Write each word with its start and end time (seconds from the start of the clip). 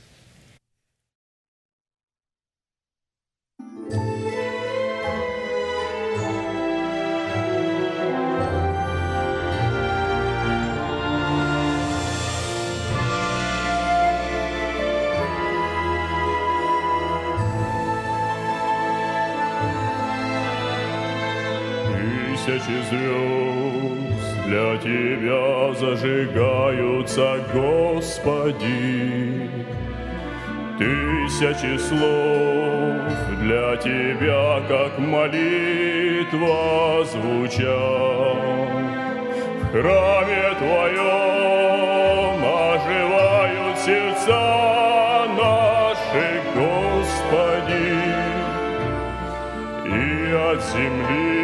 Тысячи 22.45 22.81
звезд 22.89 24.45
для 24.45 24.77
Тебя 24.77 25.73
зажигаются, 25.73 27.39
Господи. 27.53 29.49
Тысячи 30.79 31.77
слов 31.77 33.11
для 33.41 33.75
Тебя, 33.77 34.61
как 34.67 34.97
молитва 34.97 36.55
звучат. 37.05 38.37
В 39.61 39.71
храме 39.71 40.55
Твоем 40.57 42.43
оживают 42.43 43.77
сердца 43.77 45.27
наши, 45.37 46.41
Господи, 46.55 48.01
и 49.85 50.33
от 50.33 50.59
земли 50.63 51.40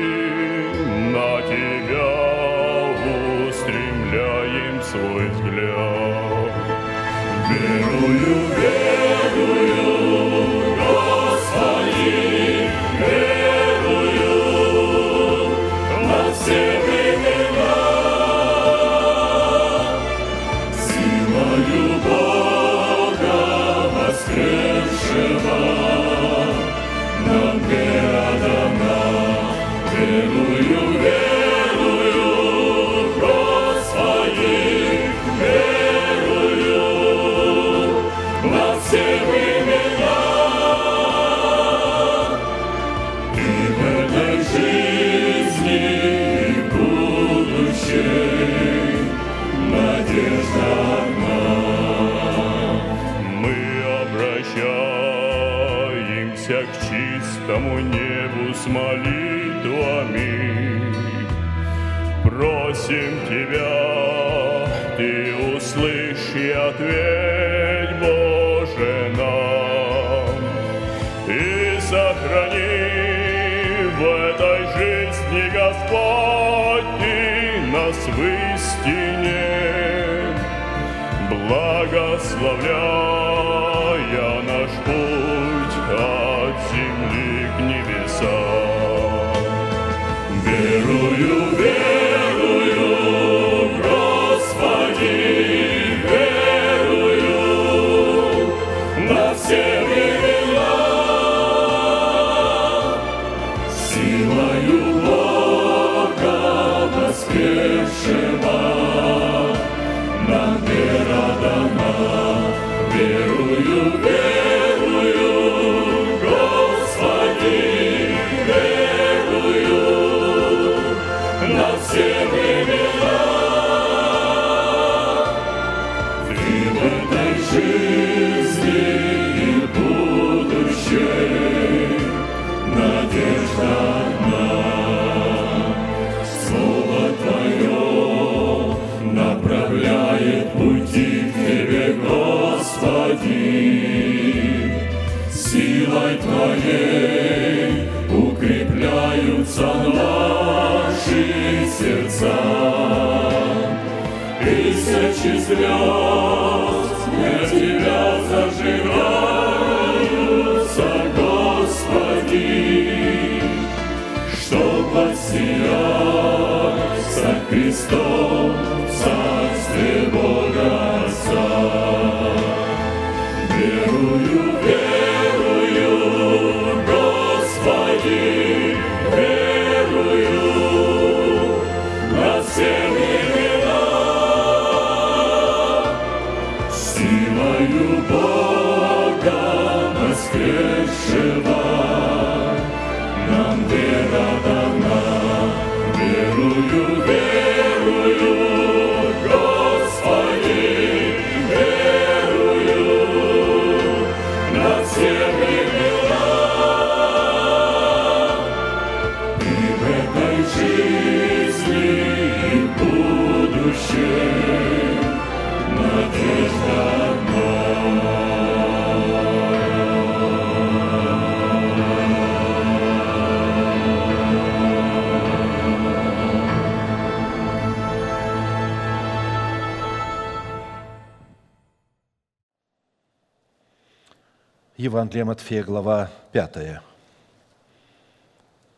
Евангелие 234.88 235.26
Матфея, 235.26 235.66
глава 235.66 236.10
5, 236.32 236.80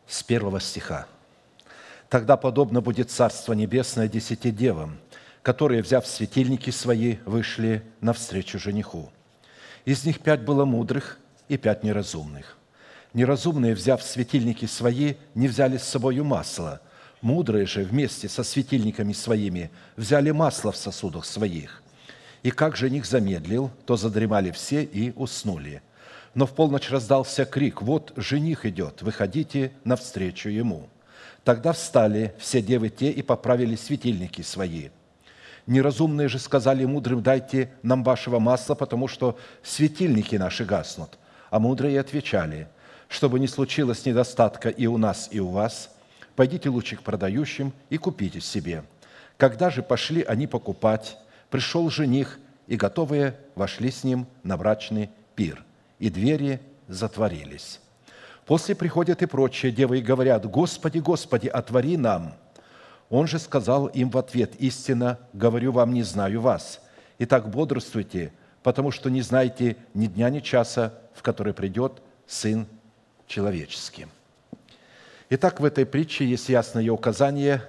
с 0.08 0.22
первого 0.24 0.58
стиха. 0.58 1.06
«Тогда 2.08 2.36
подобно 2.36 2.80
будет 2.80 3.12
Царство 3.12 3.52
Небесное 3.52 4.08
десяти 4.08 4.50
девам, 4.50 4.98
которые, 5.42 5.82
взяв 5.82 6.04
светильники 6.04 6.70
свои, 6.70 7.18
вышли 7.26 7.84
навстречу 8.00 8.58
жениху. 8.58 9.08
Из 9.84 10.04
них 10.04 10.18
пять 10.18 10.40
было 10.40 10.64
мудрых 10.64 11.20
и 11.48 11.56
пять 11.56 11.84
неразумных. 11.84 12.58
Неразумные, 13.14 13.76
взяв 13.76 14.02
светильники 14.02 14.66
свои, 14.66 15.14
не 15.36 15.46
взяли 15.46 15.76
с 15.76 15.84
собою 15.84 16.24
масла. 16.24 16.80
Мудрые 17.20 17.66
же 17.66 17.84
вместе 17.84 18.28
со 18.28 18.42
светильниками 18.42 19.12
своими 19.12 19.70
взяли 19.96 20.32
масло 20.32 20.72
в 20.72 20.76
сосудах 20.76 21.24
своих. 21.24 21.84
И 22.42 22.50
как 22.50 22.74
жених 22.74 23.06
замедлил, 23.06 23.70
то 23.86 23.96
задремали 23.96 24.50
все 24.50 24.82
и 24.82 25.12
уснули. 25.12 25.82
Но 26.34 26.46
в 26.46 26.52
полночь 26.52 26.90
раздался 26.90 27.44
крик, 27.44 27.82
«Вот 27.82 28.12
жених 28.16 28.64
идет, 28.64 29.02
выходите 29.02 29.72
навстречу 29.84 30.48
ему». 30.48 30.88
Тогда 31.44 31.72
встали 31.72 32.34
все 32.38 32.60
девы 32.60 32.90
те 32.90 33.10
и 33.10 33.22
поправили 33.22 33.74
светильники 33.74 34.42
свои. 34.42 34.90
Неразумные 35.66 36.28
же 36.28 36.38
сказали 36.38 36.84
мудрым, 36.84 37.22
«Дайте 37.22 37.72
нам 37.82 38.04
вашего 38.04 38.38
масла, 38.38 38.74
потому 38.74 39.08
что 39.08 39.38
светильники 39.62 40.36
наши 40.36 40.64
гаснут». 40.64 41.18
А 41.50 41.58
мудрые 41.58 41.98
отвечали, 41.98 42.68
«Чтобы 43.08 43.40
не 43.40 43.48
случилось 43.48 44.04
недостатка 44.06 44.68
и 44.68 44.86
у 44.86 44.98
нас, 44.98 45.28
и 45.32 45.40
у 45.40 45.48
вас, 45.48 45.90
пойдите 46.36 46.68
лучше 46.68 46.96
к 46.96 47.02
продающим 47.02 47.72
и 47.88 47.96
купите 47.96 48.40
себе». 48.40 48.84
Когда 49.36 49.70
же 49.70 49.82
пошли 49.82 50.22
они 50.22 50.46
покупать, 50.46 51.16
пришел 51.48 51.88
жених, 51.88 52.38
и 52.66 52.76
готовые 52.76 53.36
вошли 53.56 53.90
с 53.90 54.04
ним 54.04 54.26
на 54.44 54.56
брачный 54.56 55.10
пир, 55.34 55.64
и 56.00 56.10
двери 56.10 56.60
затворились. 56.88 57.80
После 58.46 58.74
приходят 58.74 59.22
и 59.22 59.26
прочие 59.26 59.70
девы 59.70 59.98
и 59.98 60.02
говорят, 60.02 60.44
«Господи, 60.46 60.98
Господи, 60.98 61.46
отвори 61.46 61.96
нам!» 61.96 62.34
Он 63.08 63.28
же 63.28 63.38
сказал 63.38 63.86
им 63.86 64.10
в 64.10 64.18
ответ, 64.18 64.56
«Истинно, 64.56 65.18
говорю 65.32 65.70
вам, 65.70 65.94
не 65.94 66.02
знаю 66.02 66.40
вас. 66.40 66.80
Итак, 67.18 67.48
бодрствуйте, 67.48 68.32
потому 68.64 68.90
что 68.90 69.10
не 69.10 69.22
знаете 69.22 69.76
ни 69.94 70.06
дня, 70.06 70.30
ни 70.30 70.40
часа, 70.40 70.94
в 71.14 71.22
который 71.22 71.52
придет 71.52 72.02
Сын 72.26 72.66
Человеческий». 73.28 74.06
Итак, 75.28 75.60
в 75.60 75.64
этой 75.64 75.86
притче 75.86 76.24
есть 76.24 76.48
ясное 76.48 76.90
указание, 76.90 77.62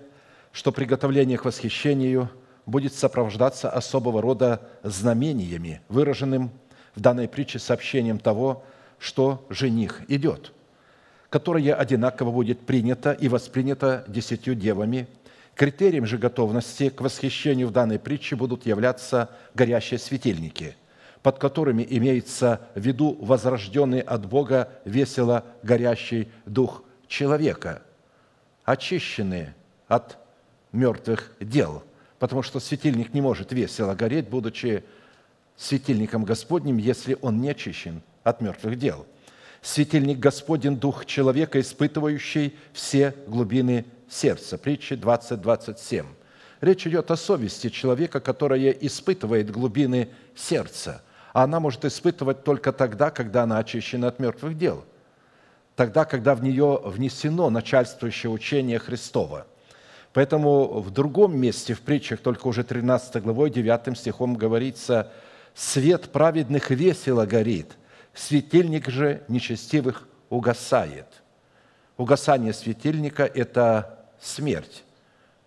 что 0.51 0.72
приготовление 0.72 1.38
к 1.38 1.45
восхищению 1.45 2.30
будет 2.66 2.95
сопровождаться 2.95 3.69
особого 3.69 4.22
рода 4.22 4.62
знамениями, 4.83 5.81
выраженным 5.89 6.51
в 6.96 7.00
данной 7.00 7.28
притче 7.28 7.60
сообщением 7.60 8.20
того, 8.20 8.64
что 9.00 9.46
жених 9.50 10.02
идет, 10.10 10.52
которое 11.30 11.74
одинаково 11.74 12.32
будет 12.32 12.60
принято 12.62 13.12
и 13.12 13.28
воспринято 13.28 14.04
десятью 14.08 14.56
девами. 14.56 15.08
Критерием 15.56 16.06
же 16.06 16.18
готовности 16.18 16.90
к 16.90 17.02
восхищению 17.02 17.68
в 17.68 17.72
данной 17.72 18.00
притче 18.00 18.36
будут 18.36 18.66
являться 18.66 19.30
горящие 19.54 20.00
светильники, 20.00 20.76
под 21.22 21.40
которыми 21.40 21.86
имеется 21.90 22.62
в 22.76 22.80
виду 22.80 23.18
возрожденный 23.20 24.00
от 24.00 24.26
Бога 24.26 24.70
весело 24.86 25.46
горящий 25.62 26.30
дух 26.46 26.84
человека, 27.08 27.82
очищенный 28.64 29.50
от 29.88 30.18
мертвых 30.72 31.32
дел, 31.40 31.84
потому 32.18 32.44
что 32.44 32.60
светильник 32.60 33.14
не 33.14 33.22
может 33.22 33.52
весело 33.52 33.94
гореть, 33.94 34.30
будучи 34.30 34.84
светильником 35.57 36.24
Господним, 36.24 36.77
если 36.77 37.18
он 37.21 37.42
не 37.42 37.50
очищен 37.50 38.01
от 38.24 38.42
мертвых 38.42 38.78
дел. 38.78 39.06
Светильник 39.61 40.19
Господень– 40.19 40.78
дух 40.80 41.06
человека, 41.06 41.59
испытывающий 41.59 42.56
все 42.73 43.16
глубины 43.28 43.85
сердца. 44.09 44.57
Притча 44.57 44.95
20.27. 44.95 46.06
Речь 46.61 46.87
идет 46.87 47.11
о 47.11 47.16
совести 47.16 47.69
человека, 47.69 48.19
которая 48.19 48.71
испытывает 48.71 49.52
глубины 49.52 50.09
сердца. 50.35 51.04
А 51.33 51.44
она 51.44 51.59
может 51.59 51.85
испытывать 51.85 52.44
только 52.44 52.71
тогда, 52.71 53.11
когда 53.11 53.44
она 53.44 53.59
очищена 53.59 54.07
от 54.07 54.19
мертвых 54.19 54.57
дел. 54.57 54.83
Тогда, 55.76 56.06
когда 56.06 56.35
в 56.35 56.44
нее 56.44 56.81
внесено 56.83 57.49
начальствующее 57.49 58.31
учение 58.31 58.80
Христова– 58.80 59.47
Поэтому 60.14 60.81
в 60.81 60.90
другом 60.92 61.37
месте, 61.37 61.73
в 61.73 61.81
притчах, 61.81 62.19
только 62.19 62.47
уже 62.47 62.64
13 62.64 63.23
главой, 63.23 63.49
9 63.49 63.97
стихом 63.97 64.35
говорится, 64.35 65.11
«Свет 65.54 66.12
праведных 66.12 66.70
весело 66.72 67.26
горит, 67.26 67.78
светильник 68.14 68.90
же 68.90 69.24
нечестивых 69.28 70.08
угасает». 70.30 71.08
Угасание 71.98 72.54
светильника– 72.54 73.24
это 73.36 74.08
смерть, 74.20 74.84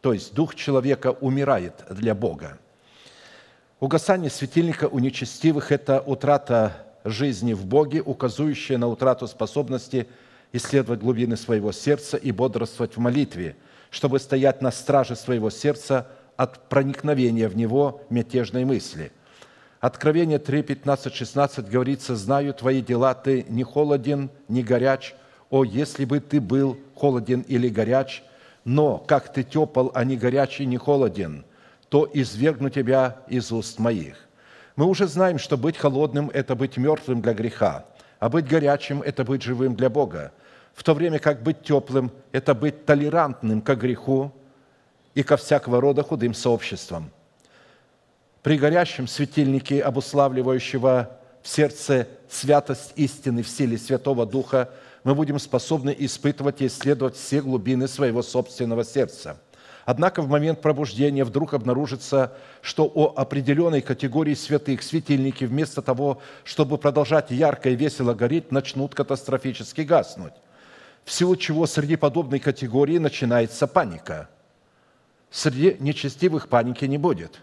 то 0.01 0.13
есть 0.13 0.35
дух 0.35 0.55
человека 0.55 1.13
умирает 1.13 1.85
для 1.91 2.15
Бога. 2.15 2.59
Угасание 3.81 4.31
светильника 4.31 4.87
у 4.87 4.99
нечестивых– 4.99 5.73
это 5.73 6.01
утрата 6.01 6.87
жизни 7.05 7.55
в 7.55 7.67
Боге, 7.67 8.03
указывающая 8.03 8.79
на 8.79 8.89
утрату 8.89 9.27
способности 9.27 10.07
исследовать 10.53 11.01
глубины 11.01 11.37
своего 11.37 11.73
сердца 11.73 12.17
и 12.17 12.31
бодрствовать 12.31 12.97
в 12.97 13.01
молитве– 13.01 13.57
чтобы 13.95 14.19
стоять 14.19 14.61
на 14.61 14.73
страже 14.73 15.15
своего 15.15 15.51
сердца 15.51 16.09
от 16.37 16.69
проникновения 16.69 17.49
в 17.49 17.57
него 17.57 18.03
мятежной 18.11 18.65
мысли. 18.65 19.13
Откровение 19.85 20.39
3, 20.39 20.63
15, 20.63 21.15
16 21.15 21.69
говорится, 21.69 22.17
«Знаю 22.17 22.55
твои 22.55 22.81
дела, 22.81 23.15
ты 23.15 23.45
не 23.51 23.65
холоден, 23.65 24.31
не 24.49 24.63
горяч. 24.63 25.15
О, 25.51 25.63
если 25.63 26.07
бы 26.07 26.21
ты 26.21 26.41
был 26.41 26.79
холоден 26.97 27.43
или 27.43 27.69
горяч, 27.69 28.23
но 28.65 28.97
как 28.97 29.31
ты 29.31 29.43
тепл, 29.43 29.91
а 29.93 30.05
не 30.05 30.17
горяч 30.17 30.59
и 30.59 30.65
не 30.65 30.79
холоден, 30.79 31.45
то 31.91 32.09
извергну 32.15 32.71
тебя 32.71 33.19
из 33.29 33.53
уст 33.53 33.79
моих». 33.79 34.17
Мы 34.75 34.87
уже 34.87 35.07
знаем, 35.07 35.39
что 35.39 35.59
быть 35.59 35.77
холодным– 35.77 36.31
это 36.33 36.55
быть 36.55 36.79
мертвым 36.79 37.21
для 37.21 37.35
греха, 37.35 37.85
а 38.21 38.31
быть 38.31 38.49
горячим– 38.49 39.03
это 39.05 39.23
быть 39.23 39.43
живым 39.43 39.77
для 39.77 39.91
Бога 39.91 40.33
в 40.73 40.83
то 40.83 40.95
время 40.95 41.19
как 41.19 41.43
быть 41.43 41.63
теплым– 41.63 42.11
это 42.33 42.55
быть 42.55 42.87
толерантным 42.87 43.61
к 43.61 43.75
греху 43.75 44.33
и 45.15 45.23
ко 45.23 45.37
всякого 45.37 45.79
рода 45.83 46.03
худым 46.03 46.33
сообществам. 46.33 47.11
При 48.45 48.59
горящем 48.59 49.09
светильнике, 49.09 49.81
обуславливающего 49.81 51.19
в 51.41 51.49
сердце 51.49 52.09
святость 52.29 52.93
истины 52.95 53.43
в 53.43 53.49
силе 53.49 53.79
Святого 53.79 54.27
Духа, 54.27 54.69
мы 55.03 55.15
будем 55.15 55.39
способны 55.39 55.97
испытывать 55.99 56.61
и 56.61 56.67
исследовать 56.67 57.17
все 57.17 57.41
глубины 57.41 57.89
своего 57.89 58.21
собственного 58.21 58.85
сердца. 58.85 59.41
Однако 59.87 60.21
в 60.21 60.29
момент 60.29 60.61
пробуждения 60.61 61.25
вдруг 61.25 61.55
обнаружится, 61.55 62.35
что 62.61 62.85
о 62.85 63.15
определенной 63.17 63.81
категории 63.81 64.35
святых 64.35 64.83
светильники 64.83 65.47
вместо 65.47 65.81
того, 65.81 66.21
чтобы 66.45 66.77
продолжать 66.77 67.31
ярко 67.31 67.71
и 67.71 67.75
весело 67.75 68.13
гореть, 68.13 68.53
начнут 68.53 68.95
катастрофически 68.95 69.81
гаснуть. 69.81 70.35
В 71.07 71.13
силу 71.13 71.37
чего 71.37 71.65
среди 71.65 71.97
подобной 71.97 72.41
категории 72.41 72.99
начинается 72.99 73.67
паника. 73.67 74.29
Среди 75.31 75.79
нечестивых 75.81 76.51
паники 76.51 76.85
не 76.85 76.99
будет. 76.99 77.41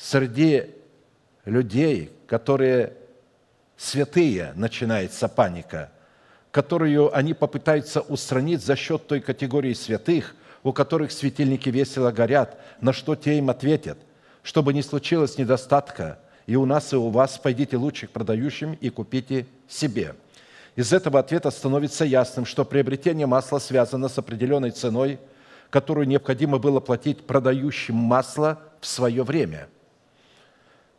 Среди 0.00 0.70
людей, 1.44 2.10
которые 2.26 2.94
святые, 3.76 4.54
начинается 4.56 5.28
паника, 5.28 5.92
которую 6.50 7.14
они 7.14 7.34
попытаются 7.34 8.00
устранить 8.00 8.64
за 8.64 8.76
счет 8.76 9.06
той 9.06 9.20
категории 9.20 9.74
святых, 9.74 10.34
у 10.62 10.72
которых 10.72 11.12
светильники 11.12 11.68
весело 11.68 12.12
горят, 12.12 12.58
на 12.80 12.94
что 12.94 13.14
те 13.14 13.36
им 13.36 13.50
ответят, 13.50 13.98
чтобы 14.42 14.72
не 14.72 14.82
случилось 14.82 15.36
недостатка, 15.36 16.18
и 16.46 16.56
у 16.56 16.64
нас, 16.64 16.94
и 16.94 16.96
у 16.96 17.10
вас 17.10 17.36
пойдите 17.36 17.76
лучше 17.76 18.06
к 18.06 18.10
продающим 18.10 18.72
и 18.80 18.88
купите 18.88 19.46
себе. 19.68 20.14
Из 20.76 20.94
этого 20.94 21.20
ответа 21.20 21.50
становится 21.50 22.06
ясным, 22.06 22.46
что 22.46 22.64
приобретение 22.64 23.26
масла 23.26 23.58
связано 23.58 24.08
с 24.08 24.16
определенной 24.16 24.70
ценой, 24.70 25.18
которую 25.68 26.08
необходимо 26.08 26.56
было 26.56 26.80
платить 26.80 27.26
продающим 27.26 27.96
масло 27.96 28.60
в 28.80 28.86
свое 28.86 29.24
время– 29.24 29.68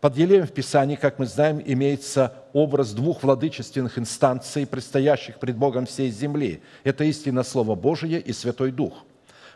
под 0.02 0.18
Елеем 0.18 0.48
в 0.48 0.52
Писании, 0.52 0.96
как 0.96 1.20
мы 1.20 1.28
знаем, 1.28 1.62
имеется 1.64 2.34
образ 2.54 2.92
двух 2.92 3.22
владычественных 3.22 4.00
инстанций, 4.00 4.66
предстоящих 4.66 5.38
пред 5.38 5.56
Богом 5.56 5.86
всей 5.86 6.10
земли. 6.10 6.62
Это 6.84 7.04
истинно 7.04 7.44
Слово 7.44 7.76
Божие 7.76 8.20
и 8.20 8.34
Святой 8.34 8.72
Дух. 8.72 9.06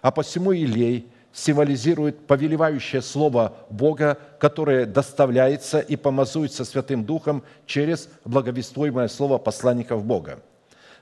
А 0.04 0.12
посему 0.12 0.54
Илей 0.54 1.08
символизирует 1.34 2.28
повелевающее 2.28 3.02
Слово 3.02 3.54
Бога, 3.72 4.20
которое 4.40 4.86
доставляется 4.86 5.80
и 5.80 5.96
помазуется 5.96 6.64
Святым 6.64 7.04
Духом 7.04 7.44
через 7.66 8.08
благовествуемое 8.24 9.08
Слово 9.08 9.40
посланников 9.40 10.06
Бога. 10.06 10.40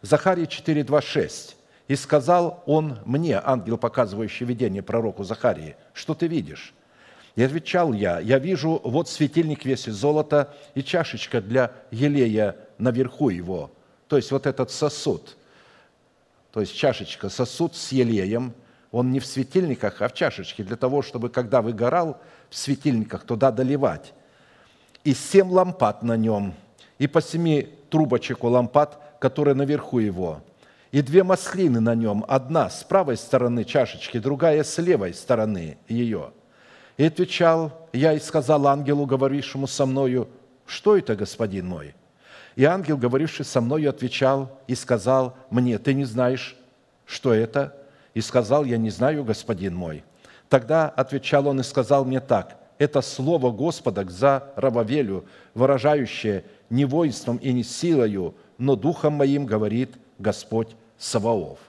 Захария 0.01 0.45
4.2.6. 0.45 1.55
«И 1.89 1.97
сказал 1.97 2.63
он 2.65 2.99
мне, 3.03 3.41
ангел, 3.43 3.77
показывающий 3.77 4.45
видение 4.45 4.81
пророку 4.81 5.25
Захарии, 5.25 5.75
что 5.93 6.13
ты 6.13 6.27
видишь?» 6.27 6.73
И 7.35 7.41
отвечал 7.41 7.93
я, 7.93 8.19
я 8.19 8.37
вижу, 8.37 8.79
вот 8.83 9.09
светильник 9.09 9.65
весь 9.65 9.87
из 9.87 9.95
золота 9.95 10.53
и 10.75 10.83
чашечка 10.83 11.41
для 11.41 11.71
елея 11.89 12.55
наверху 12.77 13.29
его. 13.29 13.71
То 14.07 14.17
есть 14.17 14.31
вот 14.31 14.45
этот 14.45 14.69
сосуд, 14.69 15.35
то 16.51 16.61
есть 16.61 16.75
чашечка, 16.75 17.29
сосуд 17.29 17.75
с 17.75 17.91
елеем, 17.91 18.53
он 18.91 19.11
не 19.11 19.19
в 19.19 19.25
светильниках, 19.25 20.03
а 20.03 20.09
в 20.09 20.13
чашечке, 20.13 20.63
для 20.63 20.75
того, 20.75 21.01
чтобы, 21.01 21.29
когда 21.29 21.63
выгорал 21.63 22.21
в 22.51 22.55
светильниках, 22.55 23.23
туда 23.23 23.49
доливать. 23.49 24.13
И 25.03 25.15
семь 25.15 25.49
лампад 25.49 26.03
на 26.03 26.15
нем, 26.15 26.53
и 26.99 27.07
по 27.07 27.19
семи 27.19 27.69
трубочек 27.89 28.43
у 28.43 28.49
лампад, 28.49 29.17
которые 29.19 29.55
наверху 29.55 29.97
его, 29.97 30.43
и 30.91 31.01
две 31.01 31.23
маслины 31.23 31.79
на 31.79 31.95
нем, 31.95 32.23
одна 32.27 32.69
с 32.69 32.83
правой 32.83 33.17
стороны 33.17 33.63
чашечки, 33.63 34.19
другая 34.19 34.63
с 34.63 34.77
левой 34.77 35.15
стороны 35.15 35.79
ее– 35.87 36.31
и 36.97 37.05
отвечал 37.05 37.83
я 37.93 38.13
и 38.13 38.19
сказал 38.19 38.67
ангелу, 38.67 39.05
говорившему 39.05 39.67
со 39.67 39.85
мною, 39.85 40.27
что 40.65 40.97
это, 40.97 41.15
господин 41.15 41.67
мой? 41.67 41.95
И 42.55 42.65
ангел, 42.65 42.97
говоривший 42.97 43.45
со 43.45 43.61
мною, 43.61 43.89
отвечал 43.89 44.59
и 44.67 44.75
сказал 44.75 45.35
мне, 45.49 45.77
ты 45.77 45.93
не 45.93 46.05
знаешь, 46.05 46.55
что 47.05 47.33
это? 47.33 47.75
И 48.13 48.21
сказал, 48.21 48.63
я 48.63 48.77
не 48.77 48.89
знаю, 48.89 49.23
господин 49.23 49.75
мой. 49.75 50.03
Тогда 50.49 50.89
отвечал 50.89 51.47
он 51.47 51.59
и 51.59 51.63
сказал 51.63 52.05
мне 52.05 52.19
так, 52.19 52.57
это 52.77 53.01
слово 53.01 53.51
Господа 53.51 54.05
за 54.09 54.51
Рававелю, 54.55 55.25
выражающее 55.53 56.43
не 56.69 56.85
воинством 56.85 57.37
и 57.37 57.53
не 57.53 57.63
силою, 57.63 58.35
но 58.57 58.75
духом 58.75 59.13
моим 59.13 59.45
говорит 59.45 59.95
Господь 60.19 60.75
Саваоф. 60.97 61.59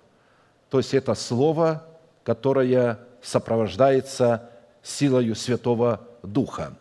То 0.71 0.79
есть 0.79 0.95
это 0.95 1.15
слово, 1.15 1.85
которое 2.25 2.99
сопровождается 3.23 4.51
силою 4.85 5.35
Святого 5.35 6.07
Духа. 6.23 6.75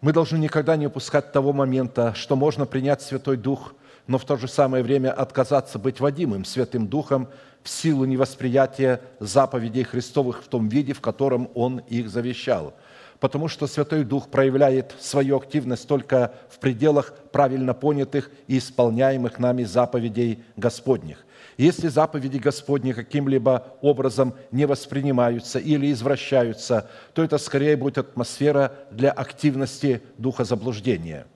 Мы 0.00 0.12
должны 0.12 0.38
никогда 0.38 0.76
не 0.76 0.86
упускать 0.86 1.32
того 1.32 1.52
момента, 1.52 2.14
что 2.14 2.36
можно 2.36 2.64
принять 2.64 3.02
Святой 3.02 3.36
Дух, 3.36 3.74
но 4.06 4.18
в 4.18 4.24
то 4.24 4.36
же 4.36 4.48
самое 4.48 4.82
время 4.82 5.12
отказаться 5.12 5.78
быть 5.78 6.00
водимым 6.00 6.44
Святым 6.44 6.86
Духом 6.86 7.28
в 7.62 7.68
силу 7.68 8.04
невосприятия 8.04 9.00
заповедей 9.18 9.82
Христовых 9.82 10.42
в 10.42 10.48
том 10.48 10.68
виде, 10.68 10.92
в 10.92 11.00
котором 11.00 11.50
Он 11.54 11.78
их 11.78 12.10
завещал. 12.10 12.74
Потому 13.20 13.48
что 13.48 13.66
Святой 13.66 14.04
Дух 14.04 14.28
проявляет 14.28 14.94
свою 15.00 15.36
активность 15.36 15.88
только 15.88 16.34
в 16.50 16.58
пределах 16.58 17.14
правильно 17.32 17.74
понятых 17.74 18.30
и 18.46 18.58
исполняемых 18.58 19.38
нами 19.38 19.64
заповедей 19.64 20.44
Господних– 20.56 21.24
если 21.56 21.88
заповеди 21.88 22.38
Господни 22.38 22.92
каким-либо 22.92 23.76
образом 23.80 24.34
не 24.50 24.66
воспринимаются 24.66 25.58
или 25.58 25.92
извращаются, 25.92 26.90
то 27.12 27.22
это 27.22 27.38
скорее 27.38 27.76
будет 27.76 27.98
атмосфера 27.98 28.72
для 28.90 29.10
активности 29.12 30.02
духа 30.18 30.44
заблуждения. 30.44 31.26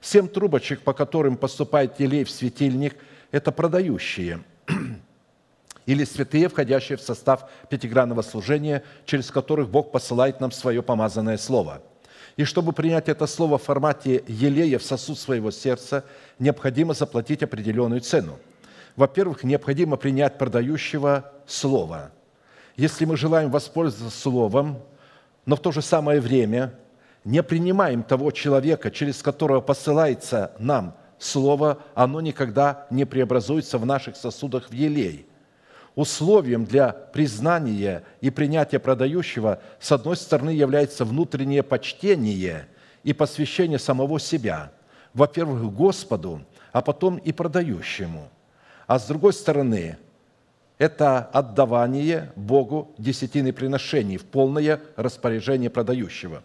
Семь 0.00 0.28
трубочек, 0.28 0.82
по 0.82 0.92
которым 0.92 1.36
поступает 1.36 1.98
елей 1.98 2.24
в 2.24 2.30
светильник, 2.30 2.96
это 3.32 3.50
продающие 3.50 4.44
или 5.86 6.04
святые, 6.04 6.48
входящие 6.48 6.98
в 6.98 7.02
состав 7.02 7.48
пятигранного 7.68 8.22
служения, 8.22 8.82
через 9.04 9.30
которых 9.30 9.68
Бог 9.68 9.92
посылает 9.92 10.40
нам 10.40 10.52
свое 10.52 10.82
помазанное 10.82 11.38
слово– 11.38 11.82
и 12.36 12.42
чтобы 12.42 12.72
принять 12.72 13.08
это 13.08 13.28
слово 13.28 13.58
в 13.58 13.62
формате 13.62 14.24
елея 14.26 14.80
в 14.80 14.82
сосуд 14.82 15.16
своего 15.20 15.52
сердца, 15.52 16.04
необходимо 16.40 16.92
заплатить 16.92 17.44
определенную 17.44 18.00
цену– 18.00 18.40
во-первых, 18.96 19.42
необходимо 19.44 19.96
принять 19.96 20.38
продающего 20.38 21.32
слова. 21.46 22.12
Если 22.76 23.04
мы 23.04 23.16
желаем 23.16 23.50
воспользоваться 23.50 24.16
словом, 24.16 24.78
но 25.46 25.56
в 25.56 25.60
то 25.60 25.72
же 25.72 25.82
самое 25.82 26.20
время 26.20 26.74
не 27.24 27.42
принимаем 27.42 28.02
того 28.02 28.30
человека, 28.30 28.90
через 28.90 29.22
которого 29.22 29.60
посылается 29.60 30.52
нам 30.58 30.96
слово, 31.18 31.78
оно 31.94 32.20
никогда 32.20 32.86
не 32.90 33.04
преобразуется 33.04 33.78
в 33.78 33.86
наших 33.86 34.16
сосудах 34.16 34.70
в 34.70 34.72
елей. 34.72 35.26
Условием 35.94 36.64
для 36.64 36.92
признания 36.92 38.02
и 38.20 38.30
принятия 38.30 38.78
продающего, 38.78 39.60
с 39.78 39.92
одной 39.92 40.16
стороны, 40.16 40.50
является 40.50 41.04
внутреннее 41.04 41.62
почтение 41.62 42.66
и 43.04 43.12
посвящение 43.12 43.78
самого 43.78 44.18
себя, 44.18 44.72
во-первых, 45.12 45.72
Господу, 45.72 46.42
а 46.72 46.80
потом 46.80 47.16
и 47.18 47.32
продающему– 47.32 48.28
а 48.86 48.98
с 48.98 49.06
другой 49.06 49.32
стороны, 49.32 49.96
это 50.78 51.18
отдавание 51.18 52.32
Богу 52.36 52.94
десятины 52.98 53.52
приношений 53.52 54.16
в 54.16 54.24
полное 54.24 54.80
распоряжение 54.96 55.70
продающего. 55.70 56.42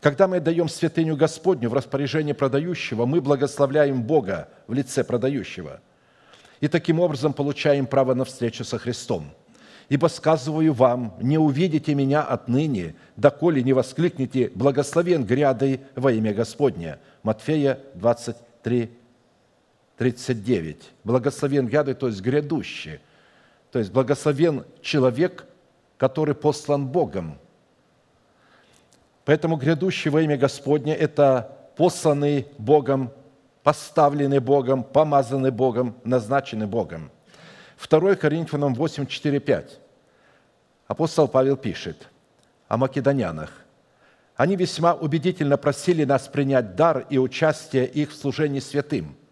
Когда 0.00 0.26
мы 0.26 0.40
даем 0.40 0.68
святыню 0.68 1.16
Господню 1.16 1.68
в 1.68 1.74
распоряжение 1.74 2.34
продающего, 2.34 3.06
мы 3.06 3.20
благословляем 3.20 4.02
Бога 4.02 4.48
в 4.66 4.72
лице 4.72 5.04
продающего. 5.04 5.80
И 6.62 6.68
таким 6.68 7.00
образом 7.00 7.32
получаем 7.32 7.86
право 7.86 8.14
на 8.14 8.24
встречу 8.24 8.62
со 8.62 8.78
Христом. 8.78 9.32
«Ибо 9.88 10.06
сказываю 10.06 10.72
вам, 10.72 11.12
не 11.20 11.36
увидите 11.36 11.92
меня 11.92 12.22
отныне, 12.22 12.94
доколе 13.16 13.64
не 13.64 13.72
воскликнете 13.72 14.52
«Благословен 14.54 15.24
грядой 15.24 15.80
во 15.96 16.12
имя 16.12 16.32
Господне». 16.32 16.98
Матфея 17.24 17.80
23, 17.96 18.92
39. 19.96 20.90
Благословен 21.02 21.66
гряды, 21.66 21.94
то 21.94 22.06
есть 22.06 22.20
грядущий. 22.20 23.00
То 23.72 23.80
есть 23.80 23.90
благословен 23.90 24.64
человек, 24.82 25.44
который 25.98 26.36
послан 26.36 26.86
Богом. 26.86 27.38
Поэтому 29.24 29.56
грядущий 29.56 30.12
во 30.12 30.22
имя 30.22 30.36
Господне– 30.36 30.94
это 30.96 31.58
посланный 31.76 32.46
Богом, 32.56 33.10
поставленный 33.62 34.40
Богом, 34.40 34.82
помазанный 34.82 35.50
Богом, 35.50 35.96
назначенный 36.04 36.66
Богом. 36.66 37.10
2 37.88 38.16
Коринфянам 38.16 38.74
8, 38.74 39.06
4, 39.06 39.40
5. 39.40 39.80
Апостол 40.86 41.28
Павел 41.28 41.56
пишет 41.56 42.08
о 42.68 42.76
македонянах. 42.76 43.50
Они 44.36 44.56
весьма 44.56 44.94
убедительно 44.94 45.56
просили 45.56 46.04
нас 46.04 46.28
принять 46.28 46.74
дар 46.74 47.06
и 47.10 47.18
участие 47.18 47.86
их 47.86 48.10
в 48.10 48.16
служении 48.16 48.60
святым– 48.60 49.16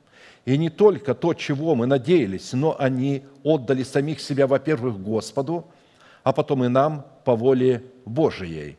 и 0.45 0.57
не 0.57 0.71
только 0.71 1.15
то, 1.15 1.35
чего 1.35 1.75
мы 1.75 1.87
надеялись, 1.87 2.53
но 2.53 2.77
они 2.79 3.25
отдали 3.43 3.83
самих 3.83 4.21
себя, 4.21 4.47
во-первых, 4.47 5.01
Господу, 5.01 5.71
а 6.23 6.33
потом 6.33 6.65
и 6.65 6.69
нам 6.69 7.07
по 7.25 7.37
воле 7.37 7.85
Божией. 8.05 8.79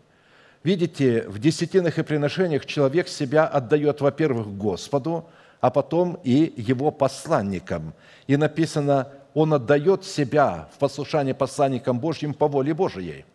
Видите, 0.63 1.23
в 1.27 1.39
десятинных 1.39 1.97
и 1.97 2.03
приношениях 2.03 2.65
человек 2.65 3.07
себя 3.07 3.47
отдает, 3.47 4.01
во-первых, 4.01 4.47
Господу, 4.57 5.29
а 5.61 5.69
потом 5.69 6.19
и 6.23 6.53
его 6.57 6.91
посланникам. 6.91 7.93
И 8.27 8.35
написано, 8.35 9.09
он 9.33 9.53
отдает 9.53 10.03
себя 10.03 10.67
в 10.75 10.79
послушание 10.79 11.33
посланникам 11.33 11.99
Божьим 11.99 12.33
по 12.33 12.47
воле 12.47 12.73
Божией. 12.73 13.25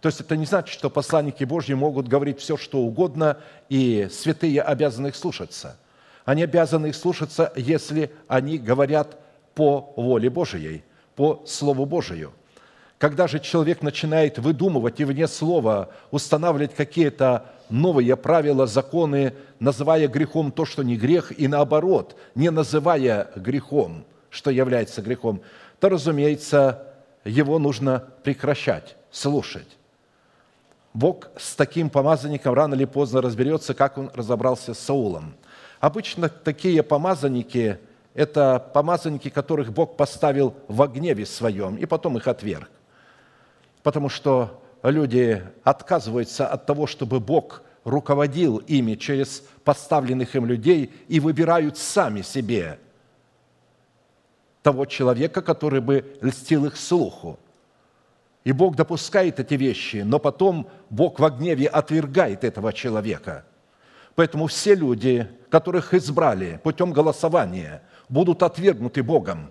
То 0.00 0.08
есть 0.08 0.20
это 0.20 0.36
не 0.36 0.46
значит, 0.46 0.72
что 0.72 0.88
посланники 0.88 1.44
Божьи 1.44 1.74
могут 1.74 2.08
говорить 2.08 2.40
все, 2.40 2.56
что 2.56 2.78
угодно, 2.78 3.38
и 3.68 4.08
святые 4.10 4.62
обязаны 4.62 5.08
их 5.08 5.16
слушаться. 5.16 5.76
Они 6.24 6.42
обязаны 6.42 6.88
их 6.88 6.94
слушаться, 6.94 7.52
если 7.56 8.10
они 8.28 8.58
говорят 8.58 9.18
по 9.54 9.92
воле 9.96 10.30
Божией, 10.30 10.84
по 11.16 11.42
Слову 11.46 11.86
Божию. 11.86 12.32
Когда 12.98 13.26
же 13.26 13.40
человек 13.40 13.82
начинает 13.82 14.38
выдумывать 14.38 15.00
и 15.00 15.04
вне 15.04 15.26
слова 15.26 15.90
устанавливать 16.10 16.74
какие-то 16.74 17.46
новые 17.68 18.16
правила, 18.16 18.66
законы, 18.66 19.34
называя 19.58 20.08
грехом 20.08 20.52
то, 20.52 20.64
что 20.64 20.82
не 20.82 20.96
грех, 20.96 21.38
и 21.38 21.48
наоборот, 21.48 22.16
не 22.34 22.50
называя 22.50 23.30
грехом, 23.36 24.04
что 24.30 24.50
является 24.50 25.02
грехом, 25.02 25.40
то, 25.80 25.88
разумеется, 25.88 26.86
его 27.24 27.58
нужно 27.58 28.04
прекращать, 28.22 28.96
слушать. 29.10 29.78
Бог 30.92 31.30
с 31.36 31.54
таким 31.54 31.90
помазанником 31.90 32.54
рано 32.54 32.74
или 32.74 32.84
поздно 32.84 33.20
разберется, 33.20 33.74
как 33.74 33.98
он 33.98 34.10
разобрался 34.14 34.74
с 34.74 34.78
Саулом. 34.78 35.34
Обычно 35.80 36.28
такие 36.28 36.82
помазанники– 36.82 37.78
это 38.14 38.60
помазанники, 38.72 39.28
которых 39.28 39.72
Бог 39.72 39.96
поставил 39.96 40.54
в 40.68 40.86
гневе 40.86 41.26
своем, 41.26 41.76
и 41.76 41.84
потом 41.84 42.16
их 42.16 42.28
отверг. 42.28 42.70
Потому 43.82 44.08
что 44.08 44.62
люди 44.90 45.42
отказываются 45.62 46.46
от 46.46 46.66
того, 46.66 46.86
чтобы 46.86 47.20
Бог 47.20 47.62
руководил 47.84 48.58
ими 48.58 48.94
через 48.94 49.42
поставленных 49.64 50.36
им 50.36 50.46
людей 50.46 50.92
и 51.08 51.20
выбирают 51.20 51.78
сами 51.78 52.22
себе 52.22 52.78
того 54.62 54.86
человека, 54.86 55.42
который 55.42 55.80
бы 55.80 56.16
льстил 56.22 56.64
их 56.64 56.76
слуху. 56.76 57.38
И 58.44 58.52
Бог 58.52 58.76
допускает 58.76 59.40
эти 59.40 59.54
вещи, 59.54 60.02
но 60.04 60.18
потом 60.18 60.68
Бог 60.90 61.18
в 61.18 61.28
гневе 61.30 61.66
отвергает 61.66 62.44
этого 62.44 62.72
человека. 62.72 63.44
Поэтому 64.14 64.46
все 64.46 64.74
люди, 64.74 65.28
которых 65.48 65.94
избрали 65.94 66.60
путем 66.62 66.92
голосования, 66.92 67.82
будут 68.08 68.42
отвергнуты 68.42 69.02
Богом 69.02 69.50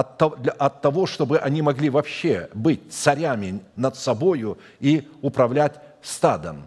от 0.00 0.80
того, 0.82 1.06
чтобы 1.06 1.38
они 1.38 1.62
могли 1.62 1.90
вообще 1.90 2.48
быть 2.54 2.92
царями 2.92 3.60
над 3.76 3.96
собою 3.96 4.58
и 4.80 5.08
управлять 5.22 5.80
стадом. 6.02 6.66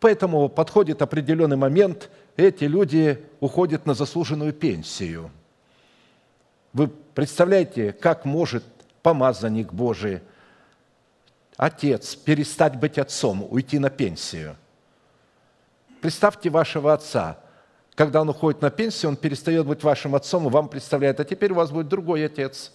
Поэтому 0.00 0.48
подходит 0.48 1.02
определенный 1.02 1.56
момент, 1.56 2.10
эти 2.36 2.64
люди 2.64 3.24
уходят 3.40 3.86
на 3.86 3.94
заслуженную 3.94 4.52
пенсию– 4.52 5.30
вы 6.72 6.88
представляете, 6.88 7.92
как 7.92 8.24
может 8.24 8.64
помазанник 9.02 9.72
Божий, 9.72 10.20
отец, 11.56 12.14
перестать 12.14 12.76
быть 12.76 12.96
отцом, 12.98 13.46
уйти 13.50 13.78
на 13.78 13.90
пенсию? 13.90 14.56
Представьте 16.00 16.48
вашего 16.48 16.92
отца. 16.92 17.38
Когда 17.94 18.22
он 18.22 18.28
уходит 18.28 18.62
на 18.62 18.70
пенсию, 18.70 19.10
он 19.10 19.16
перестает 19.16 19.66
быть 19.66 19.82
вашим 19.82 20.14
отцом 20.14 20.46
и 20.46 20.50
вам 20.50 20.68
представляет, 20.68 21.20
а 21.20 21.24
теперь 21.24 21.52
у 21.52 21.56
вас 21.56 21.70
будет 21.70 21.88
другой 21.88 22.24
отец. 22.24 22.72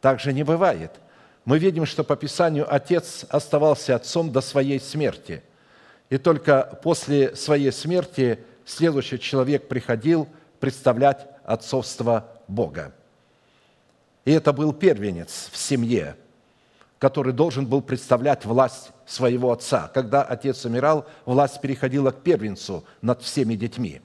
Так 0.00 0.20
же 0.20 0.32
не 0.32 0.42
бывает. 0.42 0.92
Мы 1.44 1.58
видим, 1.58 1.86
что 1.86 2.04
по 2.04 2.16
Писанию 2.16 2.72
отец 2.72 3.24
оставался 3.28 3.96
отцом 3.96 4.32
до 4.32 4.40
своей 4.40 4.80
смерти. 4.80 5.42
И 6.10 6.18
только 6.18 6.78
после 6.82 7.34
своей 7.36 7.72
смерти 7.72 8.38
следующий 8.64 9.18
человек 9.18 9.68
приходил 9.68 10.28
представлять 10.60 11.26
отцовство 11.44 12.28
Бога. 12.48 12.92
И 14.24 14.32
это 14.32 14.52
был 14.52 14.72
первенец 14.72 15.48
в 15.52 15.56
семье, 15.56 16.16
который 17.04 17.34
должен 17.34 17.66
был 17.66 17.82
представлять 17.82 18.46
власть 18.46 18.92
своего 19.04 19.52
отца. 19.52 19.90
Когда 19.92 20.22
отец 20.22 20.64
умирал, 20.64 21.06
власть 21.26 21.60
переходила 21.60 22.12
к 22.12 22.22
первенцу 22.22 22.82
над 23.02 23.20
всеми 23.20 23.56
детьми. 23.56 24.00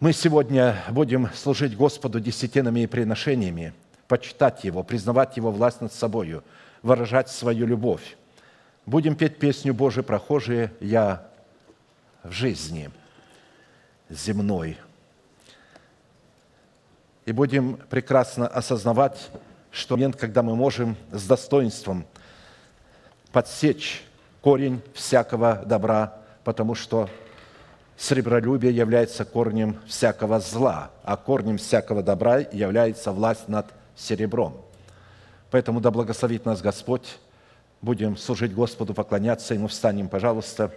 Мы 0.00 0.12
сегодня 0.12 0.76
будем 0.90 1.30
служить 1.34 1.74
Господу 1.74 2.20
десятинами 2.20 2.80
и 2.80 2.86
приношениями, 2.86 3.72
почитать 4.06 4.64
Его, 4.64 4.82
признавать 4.82 5.38
Его 5.38 5.50
власть 5.50 5.80
над 5.80 5.94
собою, 5.94 6.44
выражать 6.82 7.30
свою 7.30 7.66
любовь. 7.66 8.18
Будем 8.84 9.16
петь 9.16 9.38
песню 9.38 9.72
«Божий 9.72 10.02
прохожие, 10.02 10.74
я 10.78 11.26
в 12.22 12.32
жизни 12.32 12.90
земной» 14.10 14.76
и 17.24 17.32
будем 17.32 17.78
прекрасно 17.88 18.46
осознавать, 18.46 19.30
что 19.70 19.96
момент, 19.96 20.16
когда 20.16 20.42
мы 20.42 20.56
можем 20.56 20.96
с 21.12 21.26
достоинством 21.26 22.04
подсечь 23.32 24.04
корень 24.40 24.80
всякого 24.94 25.62
добра, 25.64 26.14
потому 26.44 26.74
что 26.74 27.08
сребролюбие 27.96 28.74
является 28.74 29.24
корнем 29.24 29.78
всякого 29.86 30.40
зла, 30.40 30.90
а 31.04 31.16
корнем 31.16 31.58
всякого 31.58 32.02
добра 32.02 32.38
является 32.38 33.12
власть 33.12 33.48
над 33.48 33.66
серебром. 33.94 34.56
Поэтому 35.50 35.80
да 35.80 35.90
благословит 35.90 36.46
нас 36.46 36.62
Господь, 36.62 37.18
будем 37.82 38.16
служить 38.16 38.54
Господу, 38.54 38.94
поклоняться 38.94 39.54
Ему, 39.54 39.68
встанем, 39.68 40.08
пожалуйста. 40.08 40.72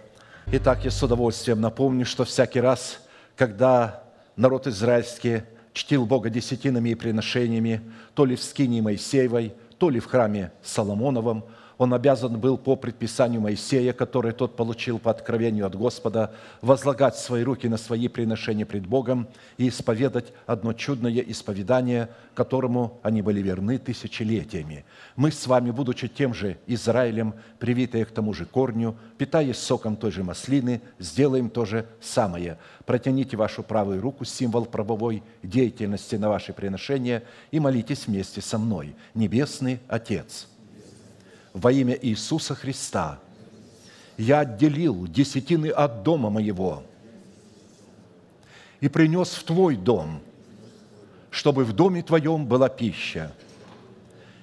Итак, 0.46 0.84
я 0.84 0.90
с 0.90 1.02
удовольствием 1.02 1.60
напомню, 1.60 2.04
что 2.04 2.24
всякий 2.24 2.60
раз, 2.60 3.00
когда 3.36 4.02
народ 4.36 4.66
израильский 4.66 5.42
чтил 5.74 6.06
Бога 6.06 6.30
десятинами 6.30 6.90
и 6.90 6.94
приношениями, 6.94 7.82
то 8.14 8.24
ли 8.24 8.36
в 8.36 8.42
скинии 8.42 8.80
Моисеевой, 8.80 9.52
то 9.76 9.90
ли 9.90 10.00
в 10.00 10.06
храме 10.06 10.52
Соломоновом– 10.62 11.44
он 11.78 11.92
обязан 11.92 12.38
был 12.38 12.56
по 12.56 12.76
предписанию 12.76 13.40
Моисея, 13.40 13.92
который 13.92 14.32
тот 14.32 14.56
получил 14.56 14.98
по 14.98 15.10
откровению 15.10 15.66
от 15.66 15.74
Господа, 15.74 16.32
возлагать 16.62 17.16
свои 17.16 17.42
руки 17.42 17.68
на 17.68 17.76
свои 17.76 18.08
приношения 18.08 18.66
пред 18.66 18.86
Богом 18.86 19.28
и 19.58 19.68
исповедать 19.68 20.32
одно 20.46 20.72
чудное 20.72 21.20
исповедание, 21.20 22.10
которому 22.34 23.00
они 23.02 23.22
были 23.22 23.40
верны 23.40 23.78
тысячелетиями. 23.78 24.84
Мы 25.16 25.32
с 25.32 25.46
вами, 25.46 25.70
будучи 25.70 26.08
тем 26.08 26.34
же 26.34 26.58
Израилем, 26.66 27.34
привитые 27.58 28.04
к 28.04 28.10
тому 28.10 28.34
же 28.34 28.46
корню, 28.46 28.96
питаясь 29.18 29.58
соком 29.58 29.96
той 29.96 30.12
же 30.12 30.22
маслины, 30.22 30.80
сделаем 30.98 31.50
то 31.50 31.64
же 31.64 31.86
самое. 32.00 32.58
Протяните 32.86 33.36
вашу 33.36 33.62
правую 33.62 34.00
руку, 34.00 34.24
символ 34.24 34.64
правовой 34.64 35.22
деятельности 35.42 36.16
на 36.16 36.28
ваши 36.28 36.52
приношения, 36.52 37.24
и 37.50 37.60
молитесь 37.60 38.06
вместе 38.06 38.40
со 38.40 38.58
мной. 38.58 38.94
Небесный 39.14 39.80
Отец– 39.88 40.48
во 41.54 41.70
имя 41.70 41.96
Иисуса 42.02 42.54
Христа 42.54 43.20
я 44.18 44.40
отделил 44.40 45.06
десятины 45.06 45.68
от 45.68 46.02
дома 46.02 46.28
моего 46.28 46.82
и 48.80 48.88
принес 48.88 49.30
в 49.30 49.44
Твой 49.44 49.76
дом, 49.76 50.20
чтобы 51.30 51.64
в 51.64 51.72
доме 51.72 52.02
Твоем 52.02 52.46
была 52.46 52.68
пища. 52.68 53.32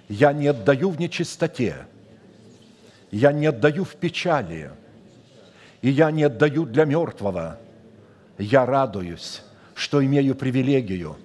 Я 0.07 0.33
не 0.33 0.47
отдаю 0.47 0.89
в 0.89 0.99
нечистоте, 0.99 1.85
я 3.11 3.31
не 3.31 3.45
отдаю 3.45 3.83
в 3.83 3.95
печали, 3.95 4.71
и 5.81 5.89
я 5.89 6.11
не 6.11 6.23
отдаю 6.23 6.65
для 6.65 6.85
мертвого. 6.85 7.59
Я 8.37 8.65
радуюсь, 8.65 9.41
что 9.75 10.03
имею 10.03 10.33
привилегию 10.35 11.17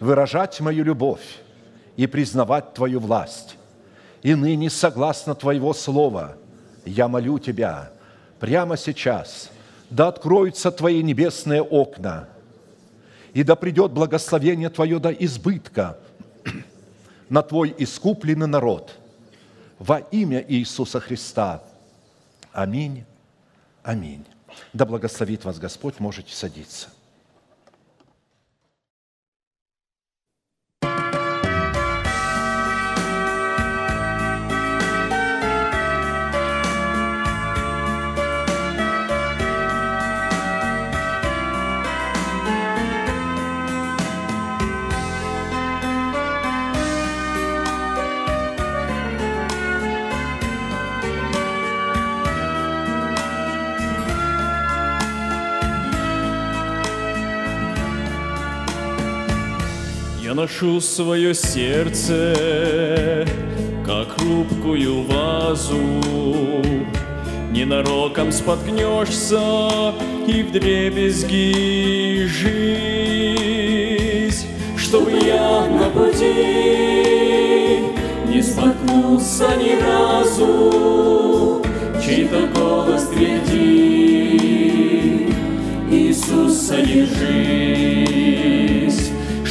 выражать 0.00 0.60
мою 0.60 0.82
любовь 0.82 1.40
и 1.96 2.06
признавать 2.06 2.74
Твою 2.74 3.00
власть 3.00 3.56
и 4.22 4.34
ныне, 4.34 4.70
согласно 4.70 5.34
Твоего 5.34 5.72
Слова, 5.72 6.36
я 6.84 7.08
молю 7.08 7.38
Тебя 7.38 7.90
прямо 8.40 8.76
сейчас, 8.76 9.50
да 9.90 10.08
откроются 10.08 10.70
Твои 10.70 11.02
небесные 11.02 11.62
окна, 11.62 12.28
и 13.34 13.42
да 13.42 13.56
придет 13.56 13.92
благословение 13.92 14.70
Твое 14.70 14.98
до 14.98 15.10
избытка 15.10 15.98
на 17.28 17.42
Твой 17.42 17.74
искупленный 17.76 18.46
народ 18.46 18.96
во 19.78 19.98
имя 19.98 20.44
Иисуса 20.48 21.00
Христа. 21.00 21.62
Аминь. 22.52 23.04
Аминь. 23.82 24.24
Да 24.72 24.86
благословит 24.86 25.44
вас 25.44 25.58
Господь, 25.58 26.00
можете 26.00 26.34
садиться. 26.34 26.88
Ношу 60.36 60.80
свое 60.82 61.34
сердце, 61.34 63.24
как 63.86 64.20
хрупкую 64.20 65.02
вазу. 65.04 65.80
Ненароком 67.50 68.30
споткнешься 68.30 69.94
и 70.26 70.42
в 70.42 70.52
дребезги 70.52 72.26
жизнь, 72.26 72.76
чтобы 74.76 75.12
я 75.12 75.66
на 75.70 75.88
пути 75.88 76.26
не 78.28 78.42
споткнулся 78.42 79.56
ни 79.56 79.80
разу, 79.80 81.62
чей-то 82.04 82.46
голос 82.54 83.08
твердит, 83.08 83.56
Иисус, 85.90 86.58
содержись, 86.60 87.86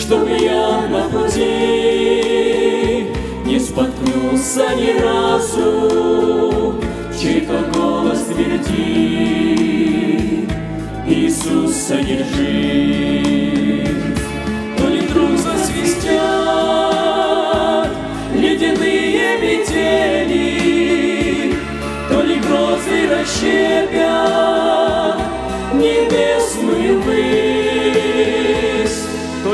чтобы 0.06 0.32
я 0.38 0.88
на 0.88 1.10
пути. 1.10 1.42
Не 3.46 3.60
споткнулся 3.60 4.76
ни 4.76 5.00
разу, 5.02 6.76
чей-то 7.20 7.64
голос 7.74 8.26
твердит, 8.26 8.66
Иисус, 11.08 11.76
содержись. 11.76 12.26
То 14.78 14.88
ли 14.88 15.00
вдруг 15.02 15.38
засвистят 15.38 16.30
ледяные 18.36 19.38
метели, 19.40 20.46
то 22.10 22.22
ли 22.22 22.36
грозы 22.40 23.08
расщепят 23.10 24.55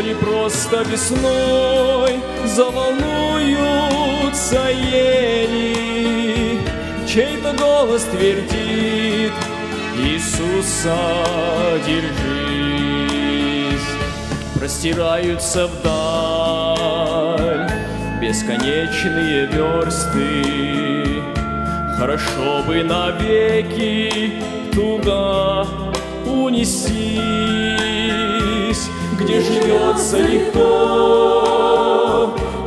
то 0.01 0.07
ли 0.07 0.13
просто 0.15 0.81
весной 0.83 2.19
заволнуются 2.45 4.69
ели, 4.71 6.57
чей-то 7.07 7.53
голос 7.53 8.03
твердит, 8.03 9.31
Иисуса 9.97 10.97
держись. 11.85 13.81
Простираются 14.55 15.67
вдаль 15.67 17.69
бесконечные 18.19 19.45
версты, 19.47 21.21
Хорошо 21.97 22.63
бы 22.65 22.83
навеки 22.83 24.33
туда 24.73 25.65
унестись, 26.25 27.80
Где 29.23 29.39
живется 29.39 30.17
легко 30.17 30.61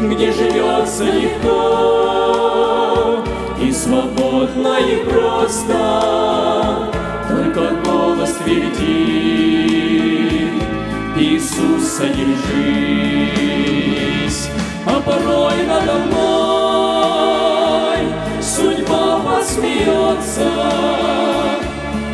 Где 0.02 0.30
живется 0.30 1.04
легко 1.04 1.60
и 3.62 3.72
свободно 3.72 4.76
и 4.78 4.96
просто, 5.08 6.92
Только 7.30 7.76
голос 7.82 8.34
твердит, 8.44 8.92
Иисус, 11.16 11.82
содержись. 11.96 12.60
Порой 15.04 15.62
надо 15.66 15.94
мной. 15.94 17.00
Судьба 18.42 19.20
посмеется, 19.20 20.50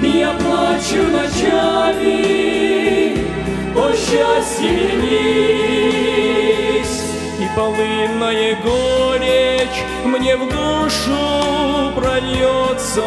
Я 0.03 0.33
плачу 0.35 1.03
ночами, 1.11 2.15
о 3.75 3.93
счастье 3.93 4.71
вернись. 4.71 5.77
И 7.41 7.47
полынная 7.57 8.57
горечь 8.63 9.85
мне 10.05 10.37
в 10.37 10.49
душу 10.49 11.93
прольется, 11.97 13.05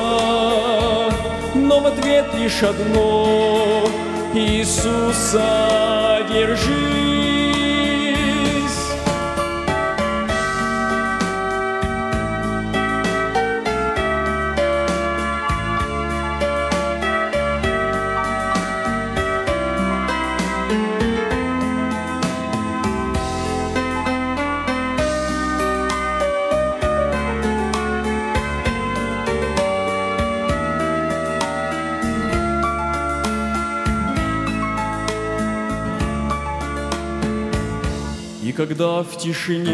Но 1.55 1.79
в 1.79 1.85
ответ 1.87 2.25
лишь 2.37 2.63
одно— 2.63 3.87
Иисуса 4.33 6.19
держись. 6.29 7.08
И 38.79 38.81
когда 38.81 39.03
в 39.03 39.17
тишине 39.17 39.67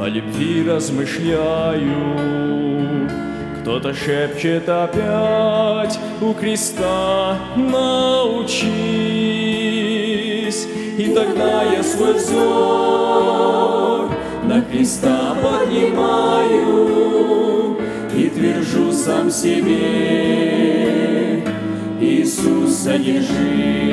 о 0.00 0.06
любви 0.06 0.62
размышляю, 0.64 1.90
кто-то 3.60 3.92
шепчет 3.92 4.68
опять 4.68 5.98
у 6.20 6.32
креста 6.32 7.36
научись. 7.56 7.88
И 10.96 11.12
тогда 11.12 11.64
я 11.64 11.82
свой 11.82 12.14
взор 12.14 14.12
на 14.44 14.62
креста 14.62 15.34
поднимаю 15.42 16.86
и 18.16 18.28
твержу 18.28 18.92
сам 18.92 19.28
себе, 19.28 19.82
Иисус, 22.00 22.76
содержись. 22.76 23.90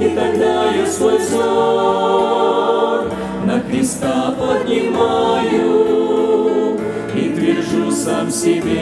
И 0.00 0.08
тогда 0.14 0.70
я 0.72 0.86
свой 0.86 1.18
взор. 1.18 3.12
На 3.44 3.60
креста 3.60 4.34
поднимаю 4.38 5.60
и 7.14 7.28
твержу 7.34 7.90
сам 7.90 8.30
себе, 8.30 8.72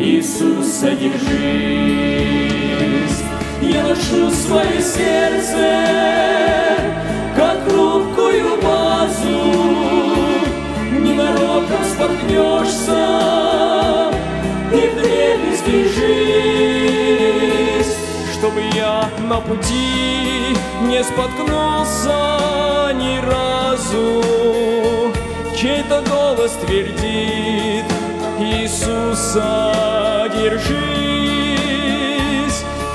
Иисус, 0.00 0.66
содержись. 0.66 1.28
Я 3.62 3.84
ношу 3.84 4.30
свое 4.32 4.80
сердце, 4.80 5.84
как 7.36 7.62
хрупкую 7.68 8.60
вазу, 8.62 9.54
ненароком 10.90 11.84
споткнешься 11.84 12.97
чтобы 18.48 18.62
я 18.74 19.10
на 19.28 19.40
пути 19.40 20.56
не 20.82 21.04
споткнулся 21.04 22.92
ни 22.94 23.18
разу. 23.20 24.24
Чей-то 25.56 26.02
голос 26.08 26.52
твердит, 26.64 27.84
Иисуса 28.38 29.74
держись, 30.34 30.78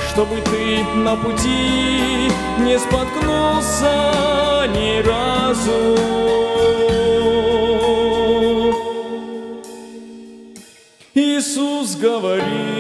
чтобы 0.10 0.42
ты 0.42 0.84
на 0.96 1.16
пути 1.16 2.32
не 2.60 2.80
споткнулся 2.80 4.68
ни 4.74 5.02
разу. 5.04 5.98
Иисус 11.14 11.96
говорит, 11.96 12.73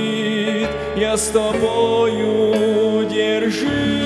с 1.17 1.27
тобою 1.27 3.05
держись. 3.05 4.02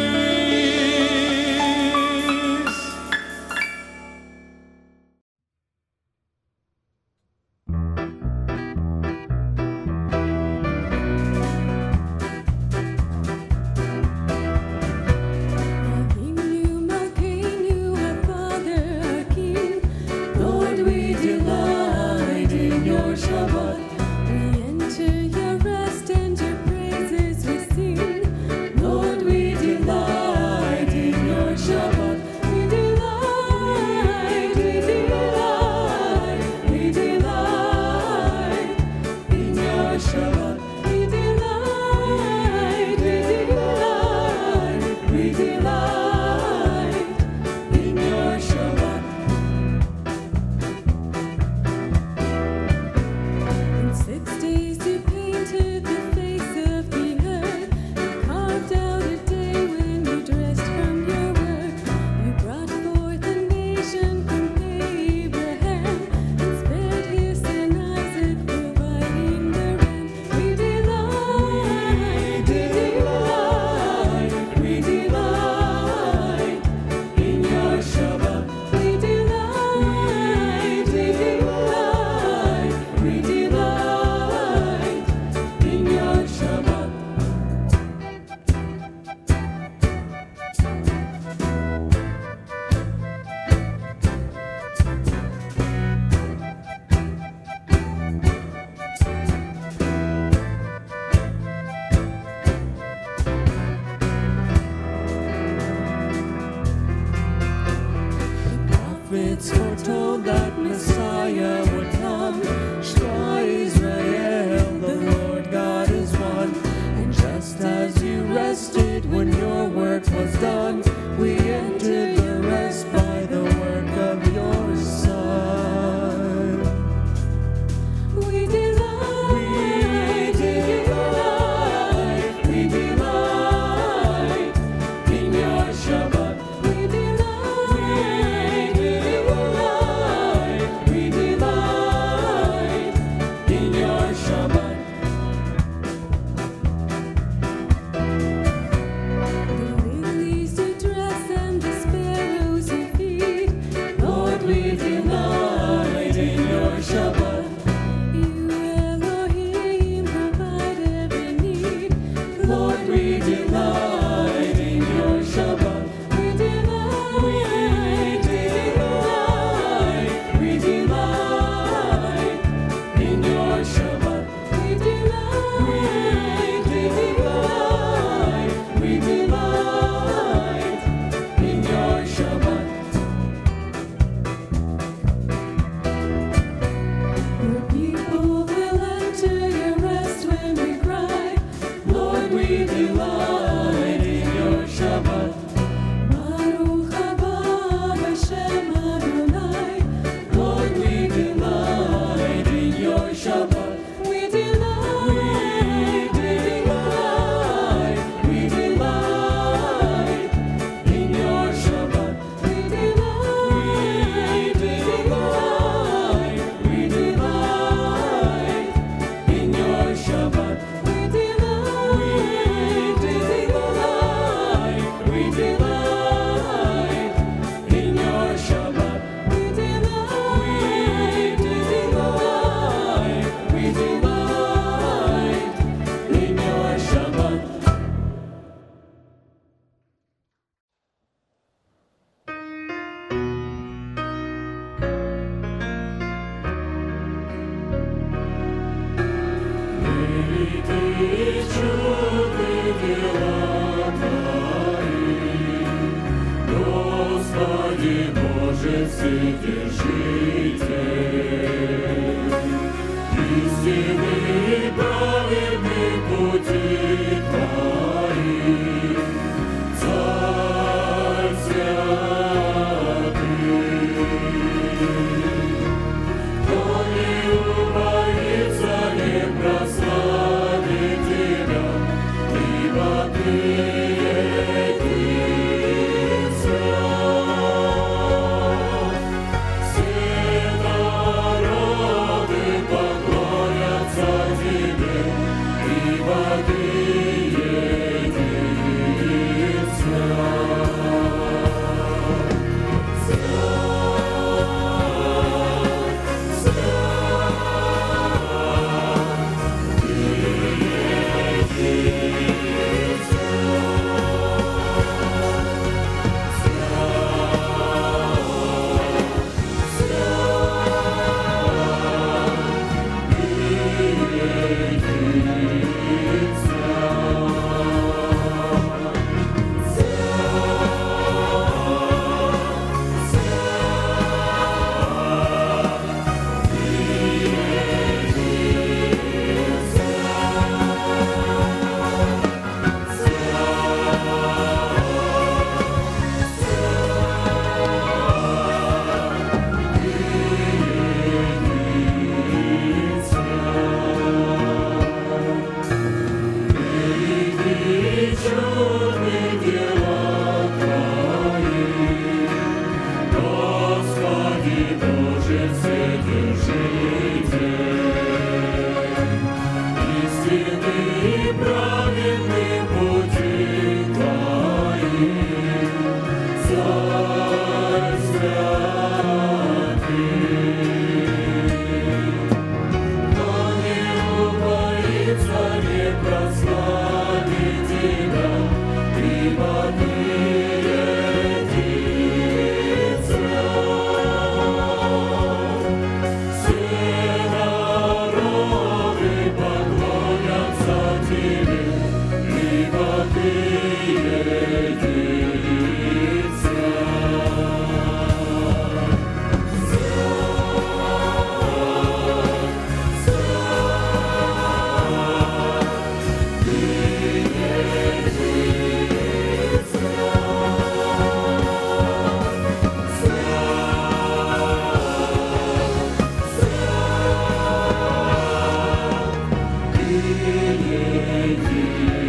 yeah 430.18 431.26
you. 431.26 432.07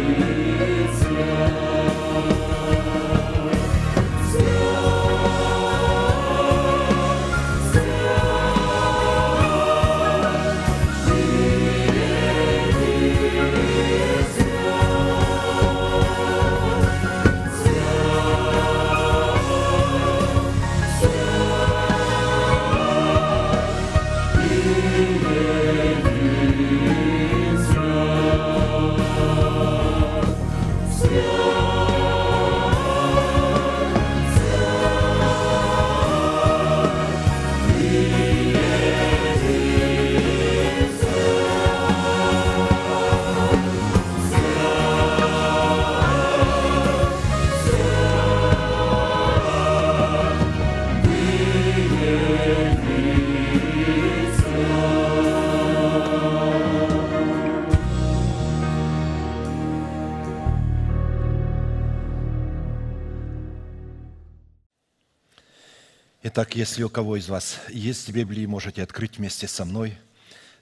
Итак, 66.31 66.55
если 66.55 66.83
у 66.83 66.89
кого 66.89 67.17
из 67.17 67.27
вас 67.27 67.57
есть 67.69 68.11
Библии, 68.11 68.45
можете 68.45 68.83
открыть 68.83 69.17
вместе 69.17 69.47
со 69.47 69.65
мной 69.65 69.97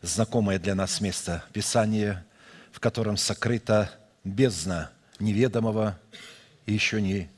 знакомое 0.02 0.60
для 0.60 0.76
нас 0.76 1.02
место 1.02 1.44
Писания, 1.52 2.26
в 2.72 2.80
котором 2.80 3.18
сокрыта 3.18 3.92
бездна 4.24 4.92
неведомого 5.20 6.00
и 6.66 6.72
еще 6.72 7.02
не 7.02 7.30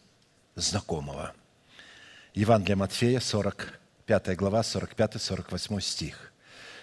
знакомого. 0.53 1.33
Евангелие 2.35 2.75
Матфея, 2.75 3.19
45 3.19 4.35
глава, 4.37 4.61
45-48 4.61 5.81
стих. 5.81 6.31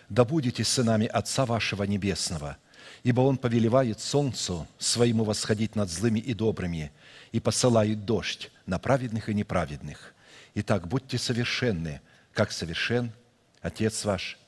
«Да 0.09 0.25
будете 0.25 0.65
сынами 0.65 1.07
Отца 1.07 1.47
вашего 1.47 1.85
Небесного, 1.85 2.57
ибо 3.05 3.21
Он 3.21 3.39
повелевает 3.39 4.01
солнцу 4.01 4.67
своему 4.79 5.23
восходить 5.23 5.77
над 5.77 5.91
злыми 5.91 6.19
и 6.19 6.35
добрыми, 6.35 6.91
и 7.31 7.39
посылает 7.39 8.05
дождь 8.05 8.51
на 8.67 8.81
праведных 8.81 9.29
и 9.29 9.35
неправедных. 9.35 10.13
Итак, 10.59 10.89
будьте 10.89 11.19
совершенны, 11.19 12.01
как 12.33 12.51
совершен 12.51 13.13
Отец 13.61 14.07
ваш 14.07 14.39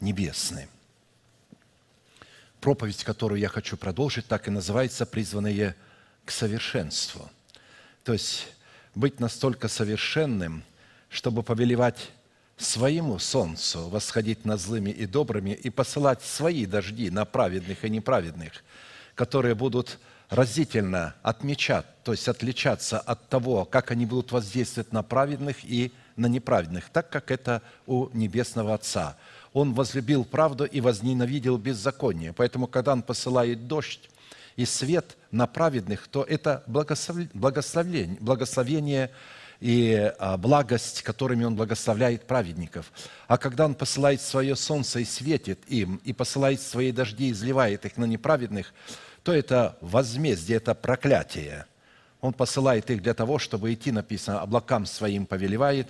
Небесный». 0.00 0.66
Проповедь, 2.60 3.04
которую 3.04 3.38
я 3.38 3.48
хочу 3.48 3.76
продолжить, 3.76 4.26
так 4.26 4.48
и 4.48 4.50
называется 4.50 5.06
«Призванные 5.06 5.76
к 6.24 6.32
совершенству». 6.32 7.30
То 8.02 8.12
есть 8.12 8.48
быть 8.96 9.20
настолько 9.20 9.68
совершенным, 9.68 10.64
чтобы 11.10 11.44
повелевать 11.44 12.10
своему 12.56 13.20
солнцу 13.20 13.88
восходить 13.88 14.44
над 14.44 14.60
злыми 14.60 14.90
и 14.90 15.06
добрыми 15.06 15.50
и 15.50 15.70
посылать 15.70 16.24
свои 16.24 16.66
дожди 16.66 17.08
на 17.08 17.24
праведных 17.24 17.84
и 17.84 17.90
неправедных, 17.90 18.64
которые 19.14 19.54
будут 19.54 20.00
разительно 20.30 21.14
отмечать, 21.22 21.86
то 22.02 22.12
есть 22.12 22.28
отличаться 22.28 22.98
от 22.98 23.28
того, 23.28 23.64
как 23.64 23.90
они 23.90 24.06
будут 24.06 24.32
воздействовать 24.32 24.92
на 24.92 25.02
праведных 25.02 25.64
и 25.64 25.92
на 26.16 26.26
неправедных, 26.26 26.88
так 26.90 27.10
как 27.10 27.30
это 27.30 27.62
у 27.86 28.08
Небесного 28.12 28.74
Отца. 28.74 29.16
Он 29.52 29.74
возлюбил 29.74 30.24
правду 30.24 30.64
и 30.64 30.80
возненавидел 30.80 31.56
беззаконие. 31.56 32.32
Поэтому, 32.32 32.66
когда 32.66 32.92
Он 32.92 33.02
посылает 33.02 33.66
дождь 33.68 34.10
и 34.56 34.64
свет 34.64 35.16
на 35.30 35.46
праведных, 35.46 36.08
то 36.08 36.22
это 36.22 36.62
благослов- 36.66 37.30
благословление, 37.32 38.18
благословение 38.20 39.10
и 39.60 40.12
а, 40.18 40.36
благость, 40.36 41.02
которыми 41.02 41.44
Он 41.44 41.56
благословляет 41.56 42.26
праведников. 42.26 42.92
А 43.28 43.38
когда 43.38 43.64
Он 43.64 43.74
посылает 43.74 44.20
свое 44.20 44.56
солнце 44.56 45.00
и 45.00 45.04
светит 45.04 45.60
им, 45.68 46.00
и 46.04 46.12
посылает 46.12 46.60
свои 46.60 46.92
дожди 46.92 47.28
и 47.28 47.32
изливает 47.32 47.86
их 47.86 47.96
на 47.96 48.04
неправедных, 48.04 48.74
то 49.26 49.34
это 49.34 49.76
возмездие, 49.80 50.58
это 50.58 50.72
проклятие. 50.72 51.66
Он 52.20 52.32
посылает 52.32 52.88
их 52.92 53.02
для 53.02 53.12
того, 53.12 53.40
чтобы 53.40 53.74
идти, 53.74 53.90
написано, 53.90 54.40
облакам 54.40 54.86
своим 54.86 55.26
повелевает, 55.26 55.88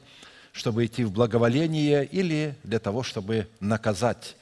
чтобы 0.52 0.86
идти 0.86 1.04
в 1.04 1.12
благоволение 1.12 2.06
или 2.06 2.56
для 2.64 2.78
того, 2.78 3.02
чтобы 3.02 3.46
наказать 3.60 4.38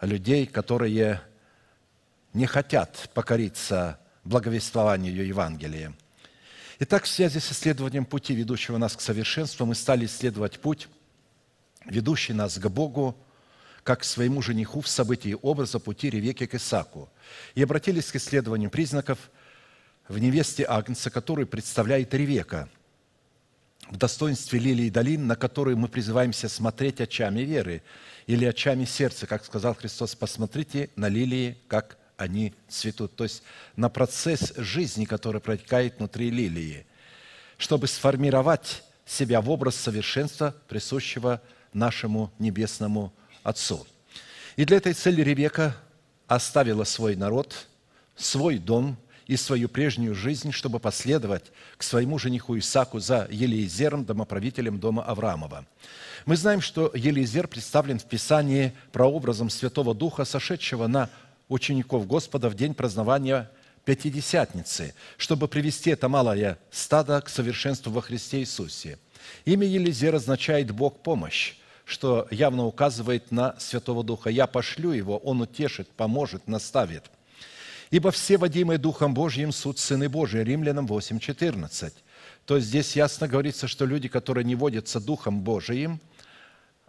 людей, 0.00 0.46
которые 0.46 1.20
не 2.32 2.46
хотят 2.46 3.10
покориться 3.14 4.00
благовествованию 4.24 5.24
Евангелия. 5.24 5.92
Итак, 6.80 7.04
в 7.04 7.08
связи 7.08 7.38
с 7.38 7.52
исследованием 7.52 8.04
пути, 8.04 8.34
ведущего 8.34 8.76
нас 8.76 8.96
к 8.96 9.00
совершенству, 9.02 9.66
мы 9.66 9.76
стали 9.76 10.06
исследовать 10.06 10.58
путь, 10.58 10.88
ведущий 11.84 12.32
нас 12.32 12.58
к 12.58 12.68
Богу, 12.68 13.16
как 13.84 14.00
к 14.00 14.04
своему 14.04 14.42
жениху 14.42 14.80
в 14.80 14.88
событии 14.88 15.36
образа 15.42 15.78
пути 15.78 16.10
Ревеки 16.10 16.46
к 16.46 16.56
Исаку. 16.56 17.08
И 17.54 17.62
обратились 17.62 18.10
к 18.10 18.16
исследованию 18.16 18.70
признаков 18.70 19.18
в 20.08 20.18
невесте 20.18 20.64
Агнца, 20.68 21.10
которую 21.10 21.46
представляет 21.46 22.14
Ревека, 22.14 22.68
в 23.90 23.96
достоинстве 23.96 24.58
лилии 24.58 24.88
долин, 24.88 25.26
на 25.26 25.36
которые 25.36 25.76
мы 25.76 25.88
призываемся 25.88 26.48
смотреть 26.48 27.00
очами 27.00 27.40
веры 27.40 27.82
или 28.26 28.44
очами 28.44 28.84
сердца, 28.84 29.26
как 29.26 29.44
сказал 29.44 29.74
Христос, 29.74 30.14
посмотрите 30.14 30.90
на 30.96 31.08
лилии, 31.08 31.58
как 31.68 31.98
они 32.16 32.54
цветут. 32.68 33.14
То 33.16 33.24
есть 33.24 33.42
на 33.76 33.88
процесс 33.88 34.54
жизни, 34.56 35.04
который 35.04 35.40
протекает 35.40 35.98
внутри 35.98 36.30
лилии, 36.30 36.86
чтобы 37.58 37.86
сформировать 37.86 38.82
себя 39.04 39.40
в 39.40 39.50
образ 39.50 39.76
совершенства, 39.76 40.54
присущего 40.68 41.42
нашему 41.72 42.32
Небесному 42.38 43.12
Отцу. 43.42 43.86
И 44.56 44.64
для 44.64 44.76
этой 44.76 44.94
цели 44.94 45.22
Ревека 45.22 45.76
оставила 46.26 46.84
свой 46.84 47.16
народ, 47.16 47.66
свой 48.16 48.58
дом 48.58 48.96
и 49.26 49.36
свою 49.36 49.68
прежнюю 49.68 50.14
жизнь, 50.14 50.52
чтобы 50.52 50.78
последовать 50.78 51.52
к 51.76 51.82
своему 51.82 52.18
жениху 52.18 52.58
Исаку 52.58 52.98
за 52.98 53.28
Елиезером, 53.30 54.04
домоправителем 54.04 54.78
дома 54.78 55.02
Авраамова. 55.04 55.64
Мы 56.26 56.36
знаем, 56.36 56.60
что 56.60 56.90
Елиезер 56.94 57.48
представлен 57.48 57.98
в 57.98 58.04
Писании 58.04 58.72
прообразом 58.92 59.50
Святого 59.50 59.94
Духа, 59.94 60.24
сошедшего 60.24 60.86
на 60.86 61.10
учеников 61.48 62.06
Господа 62.06 62.48
в 62.48 62.54
день 62.54 62.74
празднования 62.74 63.50
Пятидесятницы, 63.84 64.94
чтобы 65.16 65.48
привести 65.48 65.90
это 65.90 66.08
малое 66.08 66.56
стадо 66.70 67.20
к 67.20 67.28
совершенству 67.28 67.90
во 67.90 68.00
Христе 68.00 68.38
Иисусе. 68.38 68.96
Имя 69.44 69.66
Елизер 69.66 70.14
означает 70.14 70.70
«Бог 70.70 71.00
помощь», 71.02 71.56
что 71.84 72.26
явно 72.30 72.64
указывает 72.64 73.30
на 73.30 73.58
Святого 73.58 74.04
Духа. 74.04 74.30
«Я 74.30 74.46
пошлю 74.46 74.92
его, 74.92 75.18
он 75.18 75.40
утешит, 75.40 75.88
поможет, 75.90 76.48
наставит». 76.48 77.10
«Ибо 77.90 78.10
все, 78.10 78.38
водимые 78.38 78.78
Духом 78.78 79.14
Божьим, 79.14 79.52
суд 79.52 79.78
Сыны 79.78 80.08
Божии» 80.08 80.40
Римлянам 80.40 80.86
8,14. 80.86 81.92
То 82.46 82.56
есть 82.56 82.68
здесь 82.68 82.96
ясно 82.96 83.28
говорится, 83.28 83.68
что 83.68 83.84
люди, 83.84 84.08
которые 84.08 84.44
не 84.44 84.54
водятся 84.54 85.00
Духом 85.00 85.42
Божиим, 85.42 86.00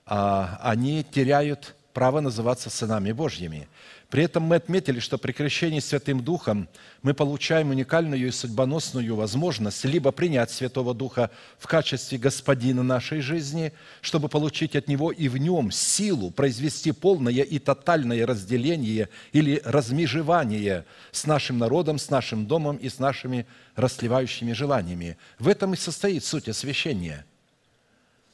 а, 0.05 0.59
они 0.61 1.03
теряют 1.03 1.75
право 1.93 2.21
называться 2.21 2.69
сынами 2.69 3.11
Божьими. 3.11 3.67
При 4.13 4.25
этом 4.25 4.43
мы 4.43 4.57
отметили, 4.57 4.99
что 4.99 5.17
при 5.17 5.31
крещении 5.31 5.79
Святым 5.79 6.23
Духом 6.23 6.69
мы 7.01 7.15
получаем 7.15 7.71
уникальную 7.71 8.27
и 8.27 8.29
судьбоносную 8.29 9.15
возможность 9.15 9.83
либо 9.85 10.11
принять 10.11 10.51
Святого 10.51 10.93
Духа 10.93 11.31
в 11.57 11.65
качестве 11.65 12.19
Господина 12.19 12.83
нашей 12.83 13.21
жизни, 13.21 13.73
чтобы 14.01 14.29
получить 14.29 14.75
от 14.75 14.87
Него 14.87 15.11
и 15.11 15.27
в 15.29 15.37
Нем 15.37 15.71
силу 15.71 16.29
произвести 16.29 16.91
полное 16.91 17.41
и 17.41 17.57
тотальное 17.57 18.23
разделение 18.27 19.09
или 19.31 19.59
размежевание 19.65 20.85
с 21.11 21.25
нашим 21.25 21.57
народом, 21.57 21.97
с 21.97 22.11
нашим 22.11 22.45
домом 22.45 22.75
и 22.75 22.89
с 22.89 22.99
нашими 22.99 23.47
расливающими 23.75 24.53
желаниями. 24.53 25.17
В 25.39 25.47
этом 25.47 25.73
и 25.73 25.75
состоит 25.75 26.23
суть 26.23 26.47
освящения– 26.49 27.25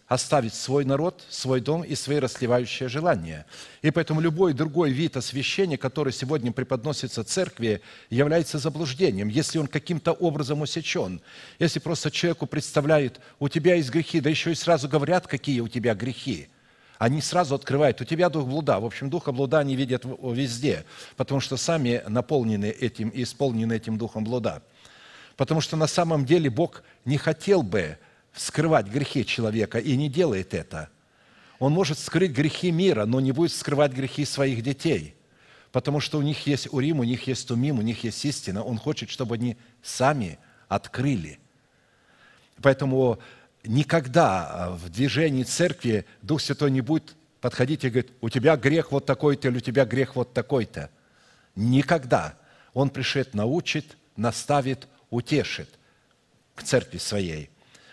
оставить 0.10 0.56
свой 0.56 0.86
народ, 0.86 1.24
свой 1.30 1.62
дом 1.62 1.84
и 1.84 1.94
свои 1.94 2.18
расливающие 2.18 2.90
желания. 2.90 3.46
И 3.84 3.92
поэтому 3.92 4.20
любой 4.20 4.54
другой 4.54 4.90
вид 4.90 5.16
освящения, 5.16 5.78
который 5.78 6.12
сегодня 6.12 6.52
преподносится 6.52 7.24
церкви, 7.24 7.82
является 8.10 8.58
заблуждением, 8.58 9.28
если 9.30 9.60
он 9.60 9.68
каким-то 9.68 10.12
образом 10.12 10.62
усечен. 10.62 11.22
Если 11.60 11.80
просто 11.80 12.10
человеку 12.10 12.48
представляют, 12.48 13.22
у 13.38 13.48
тебя 13.50 13.76
есть 13.76 13.92
грехи, 13.92 14.20
да 14.20 14.32
еще 14.32 14.52
и 14.52 14.56
сразу 14.56 14.90
говорят, 14.90 15.28
какие 15.28 15.60
у 15.60 15.68
тебя 15.68 15.94
грехи. 15.94 16.50
Они 16.98 17.22
сразу 17.22 17.54
открывают, 17.54 18.02
у 18.02 18.04
тебя 18.04 18.30
дух 18.30 18.48
блуда. 18.48 18.80
В 18.80 18.86
общем, 18.86 19.12
духа 19.12 19.32
блуда 19.32 19.60
они 19.60 19.76
видят 19.76 20.06
везде, 20.06 20.86
потому 21.18 21.40
что 21.40 21.56
сами 21.56 22.02
наполнены 22.08 22.66
этим 22.66 23.10
и 23.10 23.22
исполнены 23.22 23.74
этим 23.74 24.00
духом 24.00 24.24
блуда. 24.24 24.64
Потому 25.38 25.62
что 25.62 25.78
на 25.78 25.88
самом 25.88 26.26
деле 26.26 26.50
Бог 26.50 26.84
не 27.06 27.18
хотел 27.18 27.62
бы, 27.62 27.98
скрывать 28.40 28.88
грехи 28.88 29.26
человека 29.26 29.80
и 29.80 29.96
не 29.98 30.10
делает 30.10 30.54
это. 30.54 30.90
Он 31.60 31.74
может 31.74 32.00
скрыть 32.00 32.32
грехи 32.32 32.72
мира, 32.72 33.06
но 33.06 33.20
не 33.20 33.34
будет 33.34 33.52
скрывать 33.52 33.92
грехи 33.92 34.24
своих 34.24 34.64
детей, 34.64 35.16
потому 35.72 36.00
что 36.00 36.18
у 36.18 36.22
них 36.22 36.48
есть 36.48 36.72
Урим, 36.72 37.02
у 37.02 37.04
них 37.04 37.28
есть 37.28 37.48
Тумим, 37.48 37.80
у 37.80 37.82
них 37.82 38.04
есть 38.06 38.24
истина. 38.24 38.64
Он 38.64 38.78
хочет, 38.78 39.10
чтобы 39.10 39.36
они 39.36 39.58
сами 39.84 40.40
открыли. 40.70 41.38
Поэтому 42.62 43.20
никогда 43.66 44.70
в 44.72 44.90
движении 44.90 45.44
церкви 45.44 46.06
Дух 46.22 46.42
Святой 46.42 46.72
не 46.72 46.82
будет 46.82 47.16
подходить 47.42 47.84
и 47.84 47.90
говорить, 47.90 48.12
у 48.22 48.30
тебя 48.30 48.56
грех 48.56 48.94
вот 48.94 49.06
такой-то 49.06 49.50
или 49.50 49.58
у 49.58 49.62
тебя 49.62 49.84
грех 49.86 50.16
вот 50.16 50.34
такой-то. 50.34 50.90
Никогда. 51.56 52.38
Он 52.74 52.90
пришед, 52.90 53.34
научит, 53.34 53.98
наставит, 54.16 54.88
утешит 55.10 55.70
к 56.56 56.64
церкви 56.64 57.00
своей, 57.00 57.50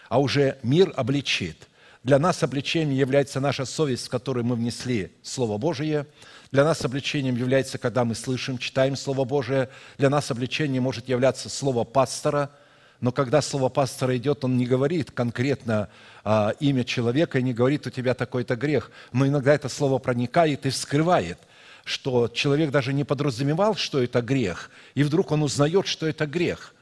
а 0.09 0.21
уже 0.21 0.59
мир 0.63 0.93
обличит. 0.97 1.69
Для 2.03 2.19
нас 2.19 2.43
обличением 2.43 2.97
является 2.97 3.41
наша 3.41 3.65
совесть, 3.65 4.07
в 4.07 4.11
которую 4.11 4.45
мы 4.45 4.55
внесли 4.55 5.13
Слово 5.23 5.59
Божие. 5.59 6.07
Для 6.53 6.65
нас 6.65 6.85
обличением 6.85 7.37
является, 7.37 7.79
когда 7.79 8.05
мы 8.05 8.15
слышим, 8.15 8.59
читаем 8.59 8.97
Слово 8.97 9.25
Божие. 9.25 9.69
Для 9.99 10.09
нас 10.11 10.31
обличением 10.31 10.85
может 10.85 11.09
являться 11.09 11.49
Слово 11.49 11.85
пастора– 11.85 12.51
но 13.01 13.13
когда 13.13 13.43
слово 13.43 13.69
пастора 13.69 14.17
идет, 14.17 14.45
он 14.45 14.57
не 14.57 14.67
говорит 14.67 15.11
конкретно 15.11 15.89
а, 16.25 16.55
имя 16.61 16.85
человека 16.85 17.39
и 17.39 17.43
не 17.43 17.53
говорит, 17.53 17.87
у 17.87 17.91
тебя 17.91 18.15
такой-то 18.15 18.57
грех. 18.57 18.91
Но 19.13 19.27
иногда 19.27 19.55
это 19.55 19.69
слово 19.69 19.99
проникает 19.99 20.65
и 20.67 20.71
вскрывает, 20.71 21.39
что 21.85 22.29
человек 22.29 22.71
даже 22.71 22.93
не 22.93 23.05
подразумевал, 23.05 23.77
что 23.77 24.03
это 24.03 24.23
грех, 24.23 24.71
и 24.95 25.03
вдруг 25.03 25.31
он 25.31 25.43
узнает, 25.43 25.87
что 25.87 26.07
это 26.07 26.27
грех. 26.27 26.75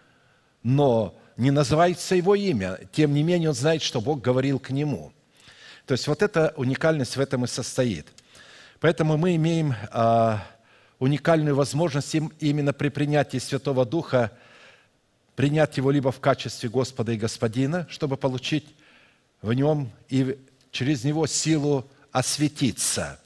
Но 0.63 1.15
не 1.37 1.51
называется 1.51 2.15
его 2.15 2.35
имя, 2.35 2.79
тем 2.93 3.13
не 3.13 3.23
менее 3.23 3.51
он 3.51 3.55
знает, 3.55 3.83
что 3.83 4.01
Бог 4.01 4.21
говорил 4.21 4.59
к 4.59 4.71
нему. 4.71 5.13
То 5.87 5.93
есть 5.93 6.07
вот 6.07 6.23
эта 6.23 6.55
уникальность 6.57 7.17
в 7.17 7.21
этом 7.21 7.45
и 7.45 7.49
состоит. 7.49 8.07
Поэтому 8.81 9.17
мы 9.17 9.37
имеем 9.37 9.75
а, 9.91 10.47
уникальную 10.99 11.57
возможность 11.57 12.15
им- 12.15 12.33
именно 12.41 12.73
при 12.73 12.89
принятии 12.89 13.39
Святого 13.39 13.85
Духа 13.85 14.31
принять 15.37 15.77
Его 15.77 15.91
либо 15.91 16.13
в 16.13 16.21
качестве 16.21 16.69
Господа 16.69 17.13
и 17.13 17.17
Господина, 17.17 17.87
чтобы 17.91 18.17
получить 18.17 18.67
в 19.43 19.53
Нем 19.53 19.91
и 20.09 20.39
через 20.71 21.05
Него 21.05 21.27
силу 21.27 21.87
осветиться, 22.13 23.19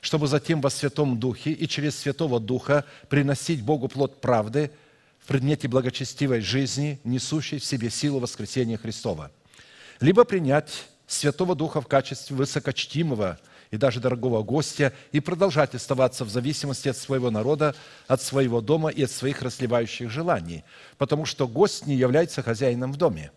чтобы 0.00 0.28
затем 0.28 0.60
во 0.60 0.70
Святом 0.70 1.18
Духе 1.18 1.50
и 1.52 1.66
через 1.66 1.98
Святого 1.98 2.38
Духа 2.38 2.84
приносить 3.08 3.62
Богу 3.62 3.88
плод 3.88 4.20
правды 4.20 4.70
предмете 5.28 5.68
благочестивой 5.68 6.40
жизни, 6.40 6.98
несущей 7.04 7.58
в 7.58 7.64
себе 7.64 7.90
силу 7.90 8.18
воскресения 8.18 8.78
Христова. 8.78 9.30
Либо 10.00 10.24
принять 10.24 10.86
Святого 11.06 11.54
Духа 11.54 11.82
в 11.82 11.86
качестве 11.86 12.34
высокочтимого 12.34 13.38
и 13.70 13.76
даже 13.76 14.00
дорогого 14.00 14.42
гостя 14.42 14.94
и 15.12 15.20
продолжать 15.20 15.74
оставаться 15.74 16.24
в 16.24 16.30
зависимости 16.30 16.88
от 16.88 16.96
своего 16.96 17.30
народа, 17.30 17.74
от 18.06 18.22
своего 18.22 18.62
дома 18.62 18.88
и 18.88 19.04
от 19.04 19.10
своих 19.10 19.42
расливающих 19.42 20.10
желаний, 20.10 20.64
потому 20.96 21.26
что 21.26 21.46
гость 21.46 21.86
не 21.86 21.94
является 21.94 22.42
хозяином 22.42 22.94
в 22.94 22.96
доме. 22.96 23.30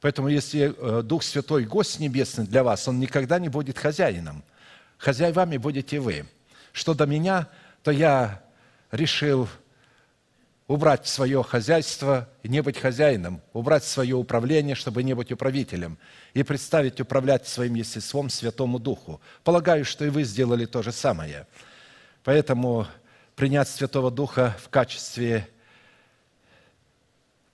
Поэтому 0.00 0.28
если 0.28 0.74
э, 0.74 1.02
Дух 1.02 1.22
Святой 1.22 1.64
гость 1.64 2.00
небесный 2.00 2.46
для 2.46 2.64
вас, 2.64 2.88
он 2.88 2.98
никогда 2.98 3.38
не 3.38 3.50
будет 3.50 3.78
хозяином. 3.78 4.42
Хозяевами 4.96 5.58
будете 5.58 6.00
вы. 6.00 6.24
Что 6.72 6.94
до 6.94 7.04
меня, 7.04 7.48
то 7.82 7.90
я 7.90 8.42
решил 8.90 9.48
убрать 10.68 11.06
свое 11.06 11.42
хозяйство 11.42 12.28
и 12.42 12.48
не 12.48 12.60
быть 12.60 12.78
хозяином, 12.78 13.40
убрать 13.52 13.84
свое 13.84 14.16
управление, 14.16 14.74
чтобы 14.74 15.02
не 15.02 15.14
быть 15.14 15.30
управителем, 15.30 15.98
и 16.34 16.42
представить 16.42 17.00
управлять 17.00 17.46
своим 17.46 17.74
естеством 17.74 18.28
Святому 18.30 18.78
Духу. 18.78 19.20
Полагаю, 19.44 19.84
что 19.84 20.04
и 20.04 20.10
вы 20.10 20.24
сделали 20.24 20.66
то 20.66 20.82
же 20.82 20.92
самое. 20.92 21.46
Поэтому 22.24 22.86
принять 23.36 23.68
Святого 23.68 24.10
Духа 24.10 24.56
в 24.62 24.68
качестве 24.68 25.48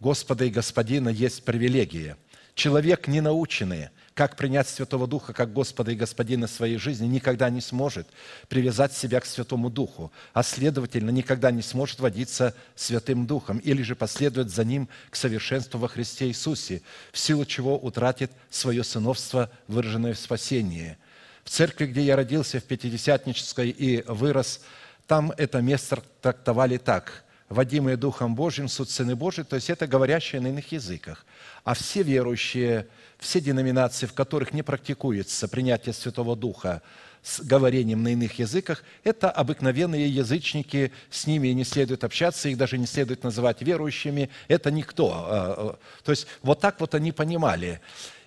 Господа 0.00 0.44
и 0.46 0.50
Господина 0.50 1.10
есть 1.10 1.44
привилегия. 1.44 2.16
Человек, 2.54 3.08
не 3.08 3.20
наученный, 3.20 3.90
как 4.14 4.36
принять 4.36 4.68
Святого 4.68 5.06
Духа 5.06 5.32
как 5.32 5.52
Господа 5.52 5.92
и 5.92 5.96
Господина 5.96 6.46
своей 6.46 6.76
жизни, 6.76 7.06
никогда 7.06 7.48
не 7.50 7.60
сможет 7.60 8.08
привязать 8.48 8.92
себя 8.92 9.20
к 9.20 9.26
Святому 9.26 9.70
Духу, 9.70 10.12
а 10.32 10.42
следовательно, 10.42 11.10
никогда 11.10 11.50
не 11.50 11.62
сможет 11.62 12.00
водиться 12.00 12.54
Святым 12.76 13.26
Духом 13.26 13.58
или 13.58 13.82
же 13.82 13.96
последовать 13.96 14.50
за 14.50 14.64
Ним 14.64 14.88
к 15.10 15.16
совершенству 15.16 15.78
во 15.78 15.88
Христе 15.88 16.28
Иисусе, 16.28 16.82
в 17.12 17.18
силу 17.18 17.44
чего 17.44 17.78
утратит 17.78 18.30
свое 18.50 18.84
сыновство, 18.84 19.50
выраженное 19.66 20.14
в 20.14 20.18
спасении. 20.18 20.98
В 21.44 21.50
церкви, 21.50 21.86
где 21.86 22.02
я 22.02 22.16
родился, 22.16 22.60
в 22.60 22.64
Пятидесятнической 22.64 23.70
и 23.70 24.04
вырос, 24.06 24.60
там 25.06 25.32
это 25.36 25.60
место 25.60 26.02
трактовали 26.20 26.76
так– 26.76 27.24
водимые 27.52 27.96
Духом 27.96 28.34
Божьим, 28.34 28.68
суд 28.68 28.90
Сыны 28.90 29.14
Божии, 29.14 29.42
то 29.42 29.56
есть 29.56 29.70
это 29.70 29.86
говорящие 29.86 30.40
на 30.40 30.48
иных 30.48 30.72
языках. 30.72 31.24
А 31.64 31.74
все 31.74 32.02
верующие, 32.02 32.88
все 33.22 33.40
деноминации, 33.40 34.06
в 34.06 34.12
которых 34.12 34.52
не 34.52 34.62
практикуется 34.62 35.48
принятие 35.48 35.94
Святого 35.94 36.36
Духа 36.36 36.82
с 37.22 37.40
говорением 37.40 38.02
на 38.02 38.08
иных 38.08 38.40
языках, 38.40 38.82
это 39.04 39.30
обыкновенные 39.30 40.08
язычники, 40.08 40.92
с 41.08 41.26
ними 41.26 41.48
не 41.48 41.64
следует 41.64 42.02
общаться, 42.02 42.48
их 42.48 42.58
даже 42.58 42.78
не 42.78 42.86
следует 42.86 43.22
называть 43.22 43.62
верующими, 43.62 44.28
это 44.48 44.72
никто. 44.72 45.12
А, 45.14 45.78
То 46.02 46.10
есть 46.10 46.26
вот 46.42 46.58
так 46.58 46.80
вот 46.80 46.96
они 46.96 47.12
понимали. 47.12 47.80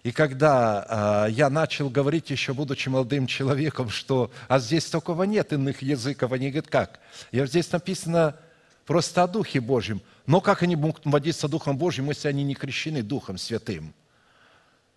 И 0.04 0.12
когда 0.12 0.86
а, 0.88 1.26
я 1.28 1.50
начал 1.50 1.90
говорить, 1.90 2.30
еще 2.30 2.54
будучи 2.54 2.88
молодым 2.88 3.28
человеком, 3.28 3.90
что 3.90 4.32
«а 4.48 4.60
здесь 4.60 4.86
такого 4.86 5.24
нет 5.24 5.52
иных 5.52 5.82
языков», 5.82 6.32
они 6.32 6.50
говорят, 6.50 6.70
как? 6.70 7.00
Я 7.34 7.46
здесь 7.48 7.70
написано 7.72 8.38
просто 8.86 9.24
о 9.24 9.28
Духе 9.28 9.60
Божьем. 9.60 10.02
Но 10.26 10.40
как 10.40 10.64
они 10.64 10.78
могут 10.78 11.02
водиться 11.06 11.50
Духом 11.50 11.78
Божьим, 11.78 12.08
если 12.10 12.30
они 12.30 12.44
не 12.44 12.56
крещены 12.56 13.04
Духом 13.04 13.38
Святым? 13.38 13.94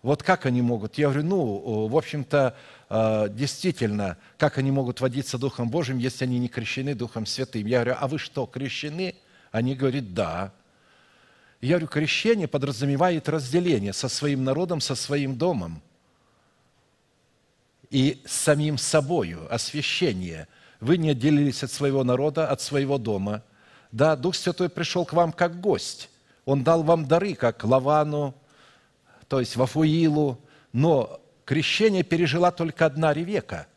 Вот 0.01 0.23
как 0.23 0.45
они 0.45 0.61
могут? 0.61 0.97
Я 0.97 1.09
говорю, 1.09 1.25
ну, 1.25 1.87
в 1.87 1.97
общем-то, 1.97 2.55
э, 2.89 3.27
действительно, 3.31 4.17
как 4.37 4.57
они 4.57 4.71
могут 4.71 5.01
водиться 5.01 5.37
Духом 5.37 5.69
Божьим, 5.69 5.97
если 5.97 6.23
они 6.23 6.39
не 6.39 6.47
крещены 6.47 6.95
Духом 6.95 7.25
Святым? 7.25 7.65
Я 7.65 7.83
говорю, 7.83 7.97
а 7.99 8.07
вы 8.07 8.17
что, 8.17 8.45
крещены? 8.45 9.15
Они 9.51 9.75
говорят, 9.75 10.13
да. 10.13 10.53
Я 11.59 11.71
говорю, 11.71 11.87
крещение 11.87 12.47
подразумевает 12.47 13.27
разделение 13.27 13.91
со 13.91 14.07
своим 14.07 14.45
народом, 14.45 14.79
со 14.79 14.95
своим 14.95 15.37
домом 15.37 15.81
и 17.89 18.21
самим 18.25 18.77
собою, 18.77 19.53
освящение. 19.53 20.47
Вы 20.79 20.97
не 20.97 21.09
отделились 21.09 21.63
от 21.63 21.71
своего 21.71 22.05
народа, 22.05 22.47
от 22.47 22.61
своего 22.61 22.97
дома. 22.97 23.43
Да, 23.91 24.15
Дух 24.15 24.35
Святой 24.35 24.69
пришел 24.69 25.03
к 25.05 25.11
вам 25.11 25.33
как 25.33 25.59
гость. 25.59 26.09
Он 26.45 26.63
дал 26.63 26.83
вам 26.83 27.05
дары, 27.05 27.33
как 27.33 27.63
Лавану, 27.65 28.33
то 29.29 29.39
есть 29.39 29.55
Вафуилу, 29.55 30.39
но 30.73 31.21
крещение 31.45 32.03
пережила 32.03 32.51
только 32.51 32.85
одна 32.85 33.13
Ревека. 33.13 33.67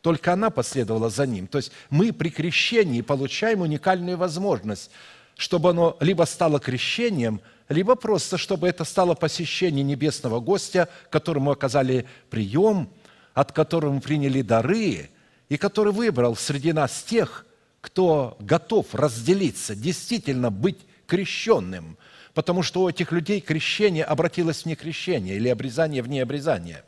Только 0.00 0.32
она 0.32 0.48
последовала 0.48 1.10
за 1.10 1.26
ним. 1.26 1.46
То 1.46 1.58
есть 1.58 1.72
мы 1.90 2.12
при 2.12 2.30
крещении 2.30 3.02
получаем 3.02 3.60
уникальную 3.60 4.16
возможность, 4.16 4.90
чтобы 5.36 5.70
оно 5.70 5.96
либо 6.00 6.22
стало 6.24 6.58
крещением, 6.58 7.42
либо 7.68 7.96
просто, 7.96 8.38
чтобы 8.38 8.68
это 8.68 8.84
стало 8.84 9.14
посещение 9.14 9.84
небесного 9.84 10.40
гостя, 10.40 10.88
которому 11.10 11.50
оказали 11.50 12.06
прием, 12.30 12.88
от 13.34 13.52
которого 13.52 13.92
мы 13.92 14.00
приняли 14.00 14.42
дары, 14.42 15.10
и 15.48 15.56
который 15.56 15.92
выбрал 15.92 16.36
среди 16.36 16.72
нас 16.72 17.02
тех, 17.02 17.44
кто 17.80 18.36
готов 18.38 18.94
разделиться, 18.94 19.74
действительно 19.74 20.50
быть 20.50 20.78
крещенным, 21.06 21.98
потому 22.40 22.62
что 22.62 22.80
у 22.80 22.88
этих 22.88 23.12
людей 23.12 23.38
крещение 23.38 24.02
обратилось 24.02 24.62
в 24.62 24.66
некрещение 24.66 25.36
или 25.36 25.50
обрезание 25.50 26.02
в 26.02 26.08
необрезание. 26.08 26.82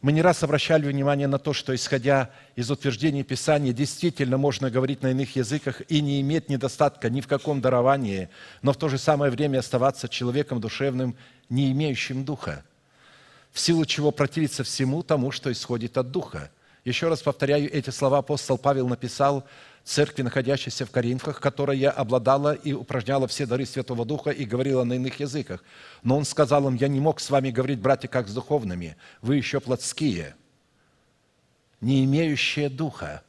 Мы 0.00 0.12
не 0.12 0.22
раз 0.22 0.42
обращали 0.42 0.88
внимание 0.88 1.28
на 1.28 1.38
то, 1.38 1.52
что, 1.52 1.74
исходя 1.74 2.30
из 2.54 2.70
утверждений 2.70 3.24
Писания, 3.24 3.74
действительно 3.74 4.38
можно 4.38 4.70
говорить 4.70 5.02
на 5.02 5.10
иных 5.10 5.36
языках 5.36 5.82
и 5.90 6.00
не 6.00 6.22
иметь 6.22 6.48
недостатка 6.48 7.10
ни 7.10 7.20
в 7.20 7.26
каком 7.26 7.60
даровании, 7.60 8.30
но 8.62 8.72
в 8.72 8.78
то 8.78 8.88
же 8.88 8.96
самое 8.96 9.30
время 9.30 9.58
оставаться 9.58 10.08
человеком 10.08 10.58
душевным, 10.58 11.14
не 11.50 11.70
имеющим 11.72 12.24
духа, 12.24 12.64
в 13.52 13.60
силу 13.60 13.84
чего 13.84 14.12
противиться 14.12 14.64
всему 14.64 15.02
тому, 15.02 15.30
что 15.30 15.52
исходит 15.52 15.98
от 15.98 16.10
духа. 16.10 16.50
Еще 16.86 17.08
раз 17.08 17.20
повторяю, 17.20 17.68
эти 17.74 17.90
слова 17.90 18.18
апостол 18.18 18.56
Павел 18.58 18.86
написал 18.86 19.44
церкви, 19.82 20.22
находящейся 20.22 20.86
в 20.86 20.92
Коринфах, 20.92 21.40
которая 21.40 21.90
обладала 21.90 22.52
и 22.54 22.72
упражняла 22.72 23.26
все 23.26 23.44
дары 23.44 23.66
Святого 23.66 24.04
Духа 24.04 24.30
и 24.30 24.44
говорила 24.44 24.84
на 24.84 24.92
иных 24.92 25.18
языках. 25.18 25.64
Но 26.04 26.16
он 26.16 26.24
сказал 26.24 26.68
им, 26.68 26.76
я 26.76 26.86
не 26.86 27.00
мог 27.00 27.18
с 27.18 27.28
вами 27.28 27.50
говорить, 27.50 27.80
братья, 27.80 28.06
как 28.06 28.28
с 28.28 28.34
духовными, 28.34 28.96
вы 29.20 29.34
еще 29.34 29.58
плотские, 29.58 30.36
не 31.80 32.04
имеющие 32.04 32.68
Духа. 32.68 33.24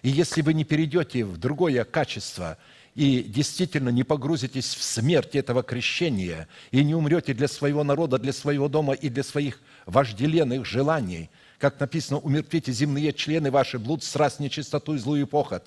И 0.00 0.08
если 0.08 0.40
вы 0.40 0.54
не 0.54 0.64
перейдете 0.64 1.26
в 1.26 1.36
другое 1.36 1.84
качество 1.84 2.56
и 2.94 3.22
действительно 3.22 3.90
не 3.90 4.04
погрузитесь 4.04 4.74
в 4.74 4.82
смерть 4.82 5.36
этого 5.36 5.62
крещения 5.62 6.48
и 6.70 6.82
не 6.82 6.94
умрете 6.94 7.34
для 7.34 7.48
своего 7.48 7.84
народа, 7.84 8.16
для 8.16 8.32
своего 8.32 8.68
дома 8.68 8.94
и 8.94 9.10
для 9.10 9.22
своих 9.22 9.60
вожделенных 9.84 10.64
желаний, 10.64 11.28
как 11.62 11.78
написано, 11.78 12.18
умертвите 12.18 12.72
земные 12.72 13.12
члены 13.12 13.52
ваши, 13.52 13.78
блуд, 13.78 14.02
страсть, 14.02 14.40
нечистоту 14.40 14.94
и 14.94 14.98
злую 14.98 15.28
похоть, 15.28 15.62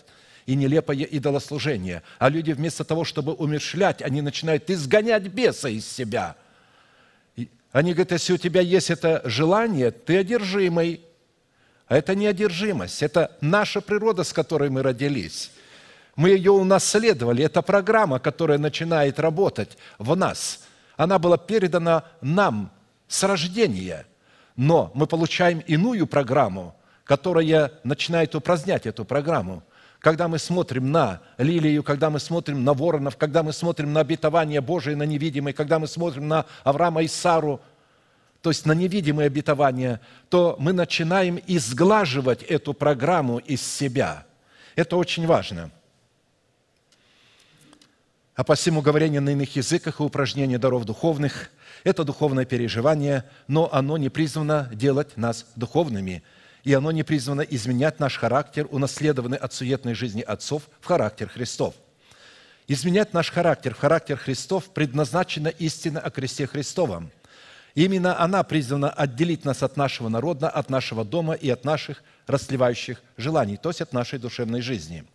и 0.46 0.54
нелепое 0.54 1.06
идолослужение. 1.06 2.04
А 2.20 2.28
люди 2.28 2.52
вместо 2.52 2.84
того, 2.84 3.06
чтобы 3.06 3.32
умершлять, 3.32 4.02
они 4.02 4.22
начинают 4.22 4.70
изгонять 4.70 5.24
беса 5.28 5.70
из 5.70 5.90
себя. 5.90 6.36
Они 7.72 7.94
говорят, 7.94 8.12
если 8.12 8.34
у 8.34 8.38
тебя 8.38 8.60
есть 8.60 8.92
это 8.92 9.22
желание, 9.24 9.92
ты 9.92 10.18
одержимый. 10.18 11.00
А 11.88 11.96
это 11.96 12.14
не 12.14 12.28
одержимость, 12.28 13.02
это 13.02 13.32
наша 13.40 13.80
природа, 13.80 14.26
с 14.26 14.34
которой 14.34 14.70
мы 14.70 14.84
родились. 14.84 15.50
Мы 16.18 16.32
ее 16.32 16.52
унаследовали. 16.52 17.46
Это 17.46 17.62
программа, 17.62 18.20
которая 18.20 18.58
начинает 18.58 19.18
работать 19.18 19.78
в 19.98 20.14
нас. 20.18 20.66
Она 20.98 21.20
была 21.20 21.38
передана 21.38 22.04
нам 22.20 22.70
с 23.08 23.24
рождения. 23.24 24.06
Но 24.56 24.92
мы 24.94 25.08
получаем 25.08 25.60
иную 25.60 26.08
программу, 26.08 26.76
которая 27.04 27.72
начинает 27.84 28.36
упразднять 28.36 28.86
эту 28.86 29.06
программу. 29.06 29.64
Когда 30.00 30.28
мы 30.28 30.38
смотрим 30.38 30.92
на 30.92 31.22
лилию, 31.38 31.84
когда 31.84 32.10
мы 32.10 32.20
смотрим 32.20 32.64
на 32.64 32.74
воронов, 32.74 33.18
когда 33.18 33.44
мы 33.44 33.54
смотрим 33.54 33.92
на 33.92 34.02
обетование 34.02 34.62
Божие, 34.62 34.96
на 34.96 35.04
невидимое, 35.04 35.54
когда 35.54 35.80
мы 35.80 35.88
смотрим 35.88 36.28
на 36.28 36.46
Авраама 36.64 37.02
и 37.04 37.08
Сару, 37.08 37.60
то 38.42 38.52
есть 38.52 38.66
на 38.68 38.74
невидимые 38.74 39.26
обетования, 39.26 40.00
то 40.30 40.56
мы 40.60 40.72
начинаем 40.74 41.40
изглаживать 41.48 42.44
эту 42.44 42.76
программу 42.76 43.40
из 43.40 43.62
себя. 43.62 44.26
Это 44.76 44.98
очень 44.98 45.26
важно. 45.26 45.72
А 48.36 48.44
посему 48.44 48.82
говорение 48.82 49.22
на 49.22 49.30
иных 49.30 49.56
языках 49.56 50.02
и 50.02 50.04
упражнение 50.04 50.58
даров 50.58 50.84
духовных– 50.84 51.52
это 51.86 52.04
духовное 52.04 52.44
переживание, 52.44 53.24
но 53.48 53.74
оно 53.74 53.98
не 53.98 54.10
призвано 54.10 54.70
делать 54.74 55.16
нас 55.16 55.46
духовными, 55.56 56.22
и 56.66 56.74
оно 56.74 56.92
не 56.92 57.04
призвано 57.04 57.42
изменять 57.42 58.02
наш 58.02 58.18
характер, 58.18 58.68
унаследованный 58.70 59.38
от 59.38 59.54
суетной 59.54 59.94
жизни 59.94 60.22
отцов, 60.22 60.64
в 60.82 60.86
характер 60.86 61.30
Христов. 61.30 61.76
Изменять 62.68 63.14
наш 63.14 63.32
характер 63.32 63.74
в 63.74 63.80
характер 63.80 64.18
Христов 64.18 64.66
предназначена 64.66 65.48
истина 65.48 66.02
о 66.02 66.10
кресте 66.10 66.46
Христовом. 66.46 67.12
Именно 67.74 68.20
она 68.20 68.44
призвана 68.44 68.90
отделить 68.90 69.46
нас 69.46 69.64
от 69.64 69.78
нашего 69.78 70.10
народа, 70.10 70.50
от 70.50 70.70
нашего 70.70 71.06
дома 71.06 71.36
и 71.36 71.50
от 71.50 71.64
наших 71.64 72.04
расливающих 72.28 73.02
желаний, 73.16 73.56
то 73.56 73.70
есть 73.70 73.80
от 73.80 73.94
нашей 73.94 74.20
душевной 74.20 74.60
жизни. 74.60 75.06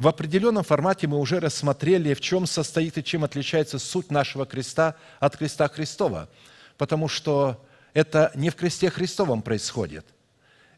В 0.00 0.08
определенном 0.08 0.64
формате 0.64 1.06
мы 1.06 1.18
уже 1.18 1.38
рассмотрели, 1.38 2.14
в 2.14 2.20
чем 2.20 2.46
состоит 2.46 2.98
и 2.98 3.04
чем 3.04 3.22
отличается 3.22 3.78
суть 3.78 4.10
нашего 4.10 4.46
креста 4.46 4.96
от 5.20 5.36
креста 5.36 5.68
Христова, 5.68 6.28
потому 6.76 7.06
что 7.06 7.64
это 7.94 8.32
не 8.34 8.50
в 8.50 8.56
кресте 8.56 8.90
Христовом 8.90 9.42
происходит– 9.42 10.04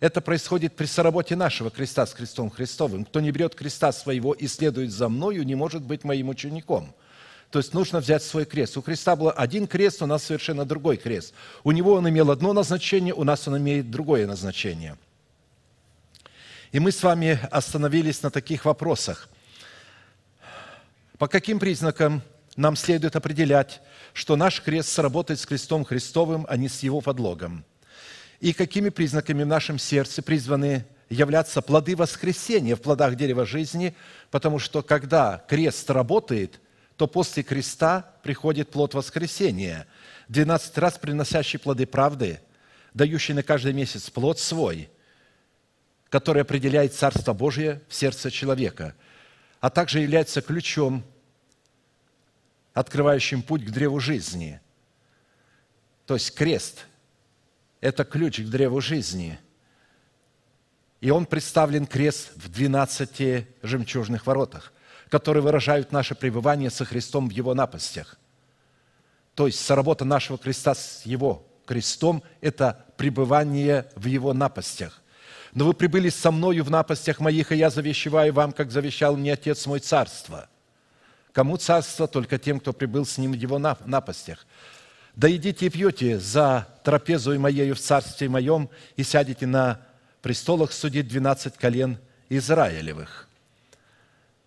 это 0.02 0.20
происходит 0.20 0.74
при 0.74 0.86
соработе 0.86 1.36
нашего 1.36 1.70
креста 1.70 2.04
с 2.06 2.12
крестом 2.12 2.50
Христовым. 2.50 3.04
Кто 3.04 3.20
не 3.20 3.30
берет 3.30 3.54
креста 3.54 3.92
своего 3.92 4.32
и 4.32 4.48
следует 4.48 4.90
за 4.90 5.08
мною, 5.08 5.44
не 5.44 5.54
может 5.54 5.84
быть 5.84 6.02
моим 6.02 6.28
учеником. 6.28 6.92
То 7.50 7.60
есть 7.60 7.72
нужно 7.72 8.00
взять 8.00 8.24
свой 8.24 8.44
крест. 8.44 8.76
У 8.76 8.82
Христа 8.82 9.14
был 9.14 9.32
один 9.36 9.68
крест, 9.68 10.02
у 10.02 10.06
нас 10.06 10.24
совершенно 10.24 10.64
другой 10.64 10.96
крест. 10.96 11.34
У 11.62 11.70
него 11.70 11.92
он 11.92 12.08
имел 12.08 12.32
одно 12.32 12.52
назначение, 12.52 13.14
у 13.14 13.22
нас 13.22 13.46
он 13.46 13.58
имеет 13.58 13.92
другое 13.92 14.26
назначение. 14.26 14.96
И 16.72 16.80
мы 16.80 16.90
с 16.90 17.02
вами 17.02 17.38
остановились 17.50 18.22
на 18.22 18.30
таких 18.30 18.64
вопросах. 18.64 19.28
По 21.18 21.28
каким 21.28 21.58
признакам 21.58 22.22
нам 22.56 22.76
следует 22.76 23.14
определять, 23.14 23.80
что 24.12 24.36
наш 24.36 24.60
крест 24.60 24.88
сработает 24.88 25.38
с 25.38 25.46
крестом 25.46 25.84
Христовым, 25.84 26.44
а 26.48 26.56
не 26.56 26.68
с 26.68 26.82
его 26.82 27.00
подлогом? 27.00 27.64
и 28.42 28.52
какими 28.52 28.88
признаками 28.88 29.44
в 29.44 29.46
нашем 29.46 29.78
сердце 29.78 30.20
призваны 30.20 30.84
являться 31.08 31.62
плоды 31.62 31.94
воскресения 31.94 32.74
в 32.74 32.80
плодах 32.80 33.14
дерева 33.14 33.46
жизни, 33.46 33.94
потому 34.32 34.58
что 34.58 34.82
когда 34.82 35.44
крест 35.48 35.88
работает, 35.90 36.60
то 36.96 37.06
после 37.06 37.44
креста 37.44 38.16
приходит 38.24 38.68
плод 38.68 38.94
воскресения, 38.94 39.86
12 40.26 40.76
раз 40.78 40.98
приносящий 40.98 41.60
плоды 41.60 41.86
правды, 41.86 42.40
дающий 42.94 43.32
на 43.32 43.44
каждый 43.44 43.74
месяц 43.74 44.10
плод 44.10 44.40
свой, 44.40 44.90
который 46.12 46.42
определяет 46.42 46.92
Царство 46.92 47.32
Божие 47.32 47.80
в 47.88 47.94
сердце 47.94 48.30
человека, 48.30 48.94
а 49.60 49.70
также 49.70 50.00
является 50.00 50.42
ключом, 50.42 51.04
открывающим 52.74 53.40
путь 53.40 53.64
к 53.64 53.70
древу 53.70 53.98
жизни. 53.98 54.60
То 56.04 56.12
есть 56.12 56.34
крест– 56.34 56.84
это 57.80 58.04
ключ 58.04 58.40
к 58.40 58.44
древу 58.44 58.82
жизни. 58.82 59.38
И 61.00 61.08
он 61.08 61.24
представлен 61.24 61.86
крест 61.86 62.32
в 62.36 62.50
12 62.50 63.46
жемчужных 63.62 64.26
воротах, 64.26 64.74
которые 65.08 65.42
выражают 65.42 65.92
наше 65.92 66.14
пребывание 66.14 66.68
со 66.68 66.84
Христом 66.84 67.30
в 67.30 67.32
Его 67.32 67.54
напастях. 67.54 68.18
То 69.34 69.46
есть 69.46 69.64
соработа 69.64 70.04
нашего 70.04 70.36
креста 70.36 70.74
с 70.74 71.06
Его 71.06 71.46
крестом– 71.64 72.22
это 72.42 72.84
пребывание 72.98 73.90
в 73.96 74.04
Его 74.04 74.34
напастях. 74.34 75.01
Но 75.52 75.66
вы 75.66 75.74
прибыли 75.74 76.08
со 76.08 76.30
мною 76.30 76.64
в 76.64 76.70
напастях 76.70 77.20
моих, 77.20 77.52
и 77.52 77.56
я 77.56 77.68
завещеваю 77.68 78.32
вам, 78.32 78.52
как 78.52 78.70
завещал 78.70 79.16
мне 79.16 79.34
Отец 79.34 79.66
мой 79.66 79.80
царство. 79.80 80.48
Кому 81.32 81.56
царство? 81.56 82.08
Только 82.08 82.38
тем, 82.38 82.58
кто 82.58 82.72
прибыл 82.72 83.04
с 83.04 83.18
ним 83.18 83.32
в 83.32 83.36
его 83.36 83.58
напастях. 83.58 84.46
Да 85.14 85.30
идите 85.30 85.66
и 85.66 85.70
пьете 85.70 86.18
за 86.18 86.66
трапезу 86.84 87.38
моею 87.38 87.74
в 87.74 87.80
царстве 87.80 88.30
моем, 88.30 88.70
и 88.96 89.02
сядете 89.02 89.46
на 89.46 89.80
престолах 90.22 90.72
судить 90.72 91.08
двенадцать 91.08 91.58
колен 91.58 91.98
Израилевых. 92.30 93.28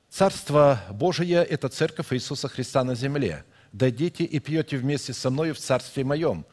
Царство 0.10 0.82
Божие– 0.90 1.44
это 1.50 1.70
церковь 1.70 2.14
Иисуса 2.14 2.48
Христа 2.48 2.84
на 2.84 2.96
земле. 2.96 3.44
Дойдите 3.74 4.24
и 4.24 4.40
пьете 4.40 4.78
вместе 4.78 5.14
со 5.14 5.30
мною 5.30 5.54
в 5.54 5.60
царстве 5.60 6.04
моем. 6.04 6.46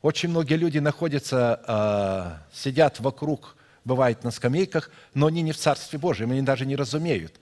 Очень 0.00 0.30
многие 0.30 0.54
люди 0.54 0.78
находятся, 0.78 1.60
а, 1.66 2.42
сидят 2.52 2.98
вокруг, 2.98 3.54
бывает 3.84 4.24
на 4.24 4.30
скамейках, 4.30 4.90
но 5.14 5.26
они 5.26 5.42
не 5.42 5.52
в 5.52 5.58
Царстве 5.58 5.98
Божьем, 5.98 6.30
они 6.30 6.42
даже 6.42 6.66
не 6.66 6.76
разумеют. 6.76 7.34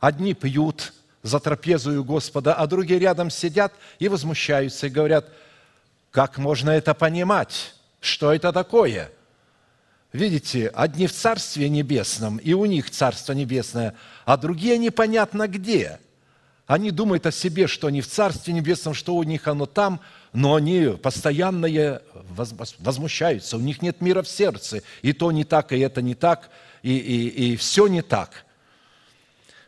Одни 0.00 0.34
пьют 0.34 0.92
за 1.22 1.40
трапезу 1.40 2.04
Господа, 2.04 2.54
а 2.54 2.66
другие 2.66 3.00
рядом 3.00 3.30
сидят 3.30 3.72
и 3.98 4.08
возмущаются, 4.08 4.86
и 4.86 4.90
говорят– 4.90 5.28
как 6.10 6.38
можно 6.38 6.70
это 6.70 6.94
понимать? 6.94 7.74
Что 8.00 8.32
это 8.32 8.52
такое? 8.52 9.10
Видите, 10.12 10.68
одни 10.68 11.06
в 11.06 11.12
Царстве 11.12 11.68
Небесном, 11.68 12.38
и 12.38 12.54
у 12.54 12.64
них 12.64 12.90
Царство 12.90 13.34
Небесное, 13.34 13.94
а 14.24 14.36
другие 14.36 14.78
непонятно 14.78 15.46
где. 15.48 16.00
Они 16.66 16.90
думают 16.90 17.26
о 17.26 17.32
себе, 17.32 17.66
что 17.66 17.88
они 17.88 18.00
в 18.00 18.06
Царстве 18.06 18.54
Небесном, 18.54 18.94
что 18.94 19.16
у 19.16 19.22
них 19.22 19.48
оно 19.48 19.66
там, 19.66 20.00
но 20.32 20.54
они 20.54 20.96
постоянно 21.02 22.00
возмущаются, 22.78 23.56
у 23.56 23.60
них 23.60 23.82
нет 23.82 24.00
мира 24.00 24.22
в 24.22 24.28
сердце, 24.28 24.82
и 25.02 25.12
то 25.12 25.32
не 25.32 25.44
так, 25.44 25.72
и 25.72 25.78
это 25.78 26.02
не 26.02 26.14
так, 26.14 26.50
и, 26.82 26.96
и, 26.96 27.52
и 27.52 27.56
все 27.56 27.86
не 27.86 28.02
так. 28.02 28.44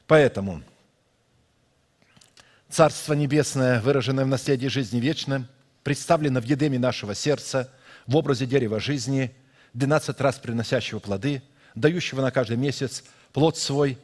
Поэтому 0.06 0.62
Царство 2.68 3.14
Небесное, 3.14 3.80
выраженное 3.80 4.24
в 4.24 4.28
наследии 4.28 4.68
жизни 4.68 5.00
вечной, 5.00 5.44
представлена 5.82 6.40
в 6.40 6.44
едеме 6.44 6.78
нашего 6.78 7.14
сердца 7.14 7.72
в 8.06 8.16
образе 8.16 8.46
дерева 8.46 8.80
жизни, 8.80 9.34
12 9.74 10.20
раз 10.20 10.38
приносящего 10.38 10.98
плоды, 10.98 11.42
дающего 11.74 12.20
на 12.20 12.30
каждый 12.30 12.56
месяц 12.56 13.04
плод 13.32 13.56
свой 13.56 13.98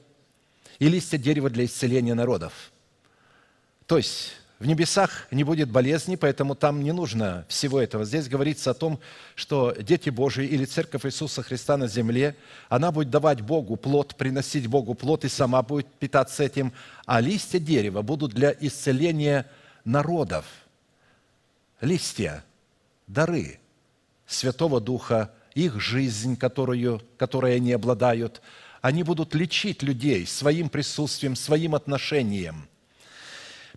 и 0.79 0.89
листья 0.89 1.19
дерева 1.19 1.51
для 1.51 1.65
исцеления 1.65 2.15
народов. 2.15 2.73
То 3.87 3.99
есть 3.99 4.33
в 4.59 4.67
небесах 4.67 5.29
не 5.31 5.45
будет 5.45 5.71
болезни, 5.71 6.17
поэтому 6.17 6.55
там 6.55 6.83
не 6.83 6.93
нужно 6.93 7.45
всего 7.49 7.81
этого. 7.81 8.05
Здесь 8.05 8.29
говорится 8.29 8.71
о 8.71 8.75
том, 8.75 8.99
что 9.35 9.75
дети 9.79 10.11
Божии 10.11 10.47
или 10.47 10.65
Церковь 10.65 11.05
Иисуса 11.05 11.43
Христа 11.43 11.77
на 11.77 11.89
земле, 11.89 12.37
она 12.69 12.91
будет 12.91 13.11
давать 13.11 13.41
Богу 13.43 13.77
плод, 13.77 14.17
приносить 14.17 14.67
Богу 14.67 14.95
плод 14.95 15.25
и 15.25 15.29
сама 15.29 15.63
будет 15.63 15.87
питаться 15.87 16.43
этим, 16.43 16.73
а 17.05 17.21
листья 17.21 17.59
дерева 17.59 18.03
будут 18.03 18.33
для 18.33 18.55
исцеления 18.59 19.47
народов– 19.85 20.45
листья, 21.81 22.45
дары 23.07 23.59
Святого 24.27 24.81
Духа, 24.81 25.33
их 25.55 25.81
жизнь, 25.81 26.37
которую, 26.37 27.03
которой 27.17 27.57
они 27.57 27.73
обладают, 27.73 28.43
они 28.83 29.03
будут 29.03 29.35
лечить 29.35 29.83
людей 29.83 30.27
своим 30.27 30.69
присутствием, 30.69 31.37
своим 31.37 31.75
отношением. 31.75 32.69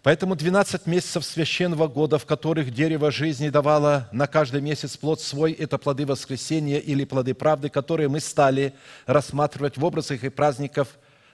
Поэтому 0.01 0.35
12 0.35 0.85
месяцев 0.85 1.25
священного 1.25 1.87
года, 1.87 2.17
в 2.17 2.25
которых 2.25 2.71
дерево 2.73 3.11
жизни 3.11 3.49
давало 3.49 4.07
на 4.13 4.27
каждый 4.27 4.61
месяц 4.61 4.95
плод 4.95 5.19
свой, 5.19 5.51
это 5.51 5.77
плоды 5.77 6.05
воскресения 6.05 6.77
или 6.77 7.03
плоды 7.03 7.33
правды, 7.33 7.69
которые 7.69 8.07
мы 8.07 8.21
стали 8.21 8.73
рассматривать 9.07 9.77
в 9.77 9.83
образах 9.83 10.23
и 10.23 10.29
праздников 10.29 10.87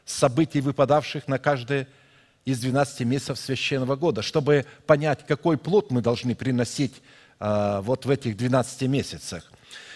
событий, 0.03 0.61
выпадавших 0.61 1.27
на 1.27 1.37
каждый 1.37 1.85
из 2.43 2.59
12 2.59 3.01
месяцев 3.01 3.37
священного 3.37 3.95
года, 3.95 4.23
чтобы 4.23 4.65
понять, 4.87 5.25
какой 5.27 5.57
плод 5.57 5.91
мы 5.91 6.01
должны 6.01 6.33
приносить 6.33 7.01
а, 7.39 7.81
вот 7.81 8.05
в 8.05 8.09
этих 8.09 8.35
12 8.35 8.83
месяцах. 8.83 9.51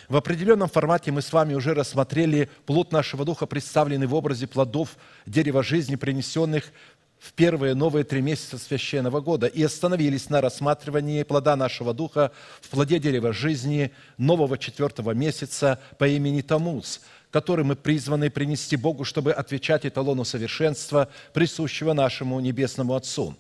В 0.10 0.16
определенном 0.16 0.70
формате 0.70 1.12
мы 1.12 1.22
с 1.22 1.32
вами 1.32 1.54
уже 1.54 1.76
рассмотрели 1.76 2.50
плод 2.66 2.92
нашего 2.92 3.26
духа, 3.26 3.46
представленный 3.46 4.08
в 4.08 4.16
образе 4.16 4.48
плодов 4.48 4.98
дерева 5.28 5.62
жизни, 5.62 5.96
принесенных 5.96 6.72
в 7.20 7.34
первые 7.34 7.76
новые 7.76 8.04
три 8.04 8.22
месяца 8.22 8.58
священного 8.58 9.22
года 9.22 9.48
и 9.48 9.62
остановились 9.62 10.30
на 10.30 10.42
рассматривании 10.42 11.24
плода 11.24 11.56
нашего 11.56 11.94
духа 11.94 12.32
в 12.62 12.70
плоде 12.70 13.00
дерева 13.00 13.34
жизни 13.34 13.92
нового 14.18 14.58
четвертого 14.58 15.12
месяца 15.12 15.80
по 15.98 16.08
имени 16.08 16.42
Тамуз– 16.42 17.02
который 17.32 17.64
мы 17.64 17.76
призваны 17.76 18.30
принести 18.30 18.76
Богу, 18.76 19.04
чтобы 19.04 19.32
отвечать 19.32 19.86
эталону 19.86 20.26
совершенства, 20.26 21.10
присущего 21.34 21.94
нашему 21.94 22.40
Небесному 22.40 22.96
Отцу. 22.96 23.36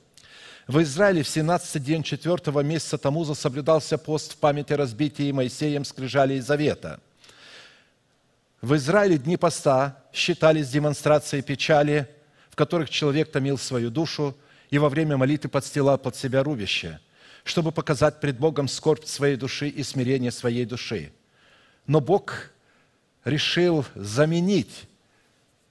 В 0.68 0.82
Израиле 0.84 1.24
в 1.24 1.28
17 1.28 1.84
день 1.84 2.04
4 2.04 2.64
месяца 2.64 3.00
Тамуза 3.00 3.34
соблюдался 3.34 3.98
пост 3.98 4.34
в 4.34 4.38
память 4.38 4.72
о 4.72 4.78
разбитии 4.78 5.32
Моисеем 5.32 5.84
скрижали 5.84 6.36
и 6.36 6.42
завета. 6.42 7.00
В 8.62 8.76
Израиле 8.76 9.18
дни 9.18 9.38
поста 9.38 10.04
считались 10.14 10.70
демонстрацией 10.70 11.42
печали, 11.42 12.08
которых 12.60 12.90
человек 12.90 13.32
томил 13.32 13.58
свою 13.58 13.90
душу 13.90 14.36
и 14.70 14.78
во 14.80 14.90
время 14.90 15.16
молитвы 15.16 15.50
подстилал 15.50 15.98
под 15.98 16.18
себя 16.18 16.44
рубище, 16.44 17.00
чтобы 17.46 17.72
показать 17.72 18.20
пред 18.20 18.38
Богом 18.38 18.68
скорбь 18.68 19.06
своей 19.06 19.38
души 19.38 19.70
и 19.70 19.82
смирение 19.82 20.30
своей 20.30 20.66
души. 20.66 21.14
Но 21.88 22.02
Бог 22.02 22.52
решил 23.24 23.86
заменить 23.96 24.90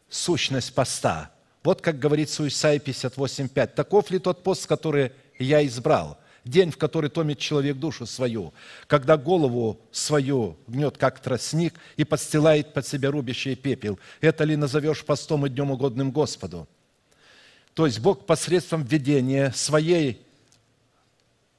сущность 0.09 0.75
поста. 0.75 1.31
Вот 1.63 1.83
как 1.83 1.99
говорится 1.99 2.43
у 2.43 2.47
Исаии 2.47 2.81
58.5. 2.81 3.67
«Таков 3.67 4.11
ли 4.11 4.19
тот 4.19 4.43
пост, 4.43 4.67
который 4.67 5.13
я 5.39 5.67
избрал? 5.67 6.17
День, 6.43 6.71
в 6.71 6.79
который 6.79 7.11
томит 7.11 7.39
человек 7.39 7.77
душу 7.77 8.07
свою, 8.07 8.55
когда 8.87 9.19
голову 9.19 9.79
свою 9.93 10.57
гнет, 10.67 10.97
как 10.97 11.21
тростник, 11.21 11.75
и 11.99 12.05
подстилает 12.05 12.73
под 12.73 12.87
себя 12.87 13.11
рубящий 13.11 13.57
пепел. 13.57 13.99
Это 14.23 14.45
ли 14.45 14.57
назовешь 14.57 15.05
постом 15.05 15.45
и 15.45 15.51
днем 15.51 15.71
угодным 15.71 16.13
Господу?» 16.13 16.67
То 17.79 17.87
есть 17.87 18.01
Бог 18.01 18.27
посредством 18.27 18.83
введения 18.83 19.53
своей 19.53 20.21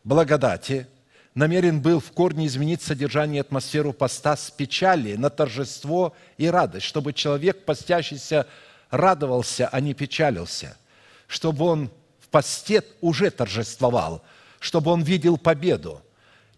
благодати 0.04 0.86
намерен 1.34 1.82
был 1.82 2.02
в 2.02 2.12
корне 2.12 2.48
изменить 2.48 2.82
содержание 2.82 3.40
атмосферу 3.40 3.94
поста 3.94 4.36
с 4.36 4.52
печали 4.52 5.16
на 5.16 5.30
торжество 5.30 6.14
и 6.38 6.48
радость, 6.48 6.88
чтобы 6.88 7.14
человек, 7.14 7.64
постящийся, 7.64 8.48
радовался, 8.90 9.70
а 9.70 9.80
не 9.80 9.94
печалился, 9.94 10.76
чтобы 11.28 11.64
он 11.64 11.90
в 12.20 12.28
посте 12.28 12.84
уже 13.00 13.32
торжествовал, 13.32 14.22
чтобы 14.60 14.92
он 14.92 15.04
видел 15.04 15.38
победу. 15.38 16.02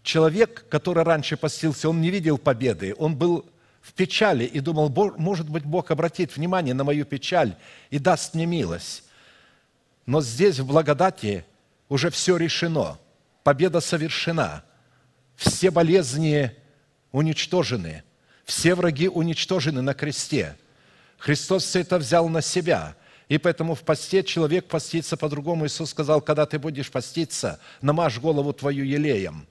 Человек, 0.02 0.64
который 0.70 1.04
раньше 1.04 1.36
постился, 1.36 1.88
он 1.88 2.00
не 2.00 2.10
видел 2.10 2.36
победы, 2.36 2.96
он 2.98 3.14
был 3.14 3.46
в 3.80 3.92
печали 3.92 4.42
и 4.42 4.58
думал, 4.58 4.88
«Бо- 4.88 5.14
может 5.16 5.48
быть, 5.48 5.64
Бог 5.64 5.92
обратит 5.92 6.36
внимание 6.36 6.74
на 6.74 6.82
мою 6.82 7.04
печаль 7.04 7.54
и 7.90 8.00
даст 8.00 8.34
мне 8.34 8.44
милость. 8.44 9.04
Но 10.06 10.20
здесь, 10.20 10.58
в 10.58 10.66
благодати, 10.66 11.44
уже 11.88 12.10
все 12.10 12.36
решено. 12.36 12.98
Победа 13.44 13.80
совершена. 13.80 14.64
Все 15.36 15.70
болезни 15.70 16.52
уничтожены. 17.12 18.02
Все 18.44 18.74
враги 18.74 19.08
уничтожены 19.08 19.82
на 19.82 19.94
кресте. 19.94 20.56
Христос 21.18 21.64
все 21.64 21.80
это 21.80 21.98
взял 21.98 22.28
на 22.28 22.42
себя. 22.42 22.96
И 23.28 23.38
поэтому 23.38 23.74
в 23.74 23.82
посте 23.82 24.22
человек 24.22 24.68
постится 24.68 25.16
по-другому. 25.16 25.66
Иисус 25.66 25.90
сказал, 25.90 26.20
когда 26.20 26.44
ты 26.44 26.58
будешь 26.58 26.90
поститься, 26.90 27.60
намажь 27.80 28.18
голову 28.18 28.52
твою 28.52 28.84
елеем, 28.84 29.46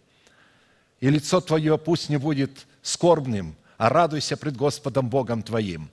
и 1.00 1.10
лицо 1.10 1.42
твое 1.42 1.78
пусть 1.78 2.10
не 2.10 2.18
будет 2.18 2.68
скорбным, 2.84 3.56
а 3.78 3.90
радуйся 3.90 4.38
пред 4.38 4.56
Господом 4.56 5.10
Богом 5.10 5.42
твоим. 5.42 5.90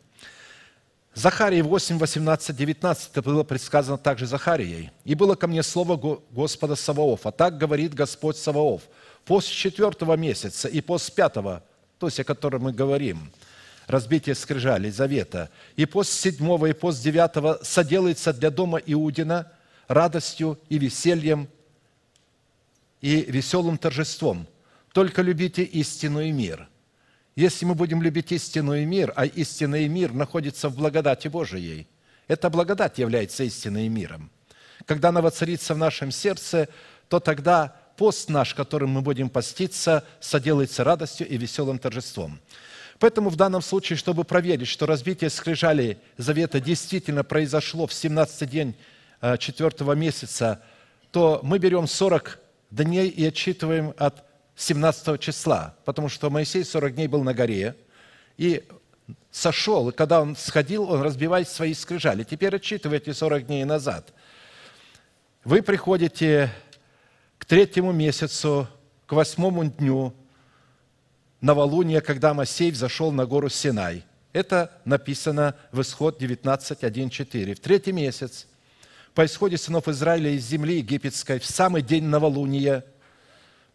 Захарии 1.18 1.62
8, 1.62 1.98
18, 1.98 2.54
19 2.54 3.10
это 3.10 3.22
было 3.22 3.42
предсказано 3.42 3.98
также 3.98 4.24
Захарией. 4.26 4.92
«И 5.04 5.16
было 5.16 5.34
ко 5.34 5.48
мне 5.48 5.64
слово 5.64 5.96
Го- 5.96 6.22
Господа 6.30 6.76
Саваофа, 6.76 7.32
так 7.32 7.58
говорит 7.58 7.92
Господь 7.92 8.36
Саваоф, 8.36 8.82
пост 9.24 9.50
четвертого 9.50 10.14
месяца 10.16 10.68
и 10.68 10.80
пост 10.80 11.12
пятого, 11.12 11.64
то 11.98 12.06
есть 12.06 12.20
о 12.20 12.24
котором 12.24 12.62
мы 12.62 12.72
говорим, 12.72 13.32
разбитие 13.88 14.36
скрижалей 14.36 14.92
завета, 14.92 15.50
и 15.74 15.86
пост 15.86 16.12
седьмого 16.12 16.66
и 16.66 16.72
пост 16.72 17.02
девятого 17.02 17.58
соделается 17.62 18.32
для 18.32 18.52
дома 18.52 18.78
Иудина 18.78 19.50
радостью 19.88 20.56
и 20.68 20.78
весельем 20.78 21.48
и 23.00 23.22
веселым 23.22 23.76
торжеством. 23.76 24.46
Только 24.92 25.22
любите 25.22 25.64
истину 25.64 26.20
и 26.20 26.30
мир. 26.30 26.68
Если 27.38 27.64
мы 27.66 27.76
будем 27.76 28.02
любить 28.02 28.32
истину 28.32 28.74
и 28.74 28.84
мир, 28.84 29.12
а 29.14 29.24
истина 29.24 29.76
и 29.76 29.86
мир 29.86 30.12
находится 30.12 30.68
в 30.68 30.74
благодати 30.74 31.28
Божией, 31.28 31.86
эта 32.26 32.50
благодать 32.50 32.98
является 32.98 33.44
истиной 33.44 33.86
и 33.86 33.88
миром. 33.88 34.32
Когда 34.86 35.10
она 35.10 35.22
воцарится 35.22 35.74
в 35.74 35.78
нашем 35.78 36.10
сердце, 36.10 36.68
то 37.08 37.20
тогда 37.20 37.76
пост 37.96 38.28
наш, 38.28 38.54
которым 38.54 38.90
мы 38.90 39.02
будем 39.02 39.30
поститься, 39.30 40.04
соделается 40.18 40.82
радостью 40.82 41.28
и 41.28 41.36
веселым 41.36 41.78
торжеством. 41.78 42.40
Поэтому 42.98 43.30
в 43.30 43.36
данном 43.36 43.62
случае, 43.62 43.98
чтобы 43.98 44.24
проверить, 44.24 44.66
что 44.66 44.86
разбитие 44.86 45.30
скрижалей 45.30 45.98
завета 46.16 46.58
действительно 46.58 47.22
произошло 47.22 47.86
в 47.86 47.92
17 47.92 48.50
день 48.50 48.74
э, 49.20 49.36
четвертого 49.38 49.92
месяца, 49.92 50.60
то 51.12 51.38
мы 51.44 51.60
берем 51.60 51.86
40 51.86 52.40
дней 52.72 53.08
и 53.08 53.24
отчитываем 53.24 53.94
от 53.96 54.27
17 54.58 55.20
числа, 55.20 55.76
потому 55.84 56.08
что 56.08 56.30
Моисей 56.30 56.64
40 56.64 56.96
дней 56.96 57.06
был 57.06 57.22
на 57.22 57.32
горе, 57.32 57.76
и 58.36 58.64
сошел, 59.30 59.88
и 59.88 59.92
когда 59.92 60.20
он 60.20 60.34
сходил, 60.34 60.90
он 60.90 61.00
разбивает 61.00 61.48
свои 61.48 61.74
скрижали. 61.74 62.24
Теперь 62.24 62.56
отчитывайте 62.56 63.14
40 63.14 63.46
дней 63.46 63.64
назад. 63.64 64.12
Вы 65.44 65.62
приходите 65.62 66.50
к 67.38 67.44
третьему 67.44 67.92
месяцу, 67.92 68.66
к 69.06 69.12
восьмому 69.12 69.64
дню 69.64 70.12
новолуния, 71.40 72.00
когда 72.00 72.34
Моисей 72.34 72.72
взошел 72.72 73.12
на 73.12 73.26
гору 73.26 73.48
Синай. 73.48 74.04
Это 74.32 74.72
написано 74.84 75.54
в 75.70 75.80
Исход 75.82 76.18
19, 76.18 76.82
1, 76.82 77.10
4. 77.10 77.54
В 77.54 77.60
третий 77.60 77.92
месяц, 77.92 78.48
по 79.14 79.24
исходе 79.24 79.56
сынов 79.56 79.86
Израиля 79.86 80.30
из 80.30 80.44
земли 80.44 80.78
египетской, 80.78 81.38
в 81.38 81.46
самый 81.46 81.82
день 81.82 82.04
новолуния, 82.04 82.84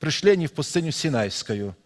пришли 0.03 0.31
они 0.31 0.47
в 0.47 0.51
пустыню 0.51 0.91
Синайскую. 0.91 1.77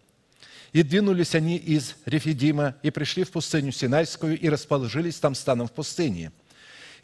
И 0.72 0.82
двинулись 0.82 1.36
они 1.36 1.56
из 1.56 1.94
Рефидима, 2.04 2.74
и 2.82 2.90
пришли 2.90 3.22
в 3.22 3.30
пустыню 3.30 3.70
Синайскую, 3.70 4.36
и 4.36 4.48
расположились 4.48 5.20
там 5.20 5.36
станом 5.36 5.68
в 5.68 5.70
пустыне. 5.70 6.32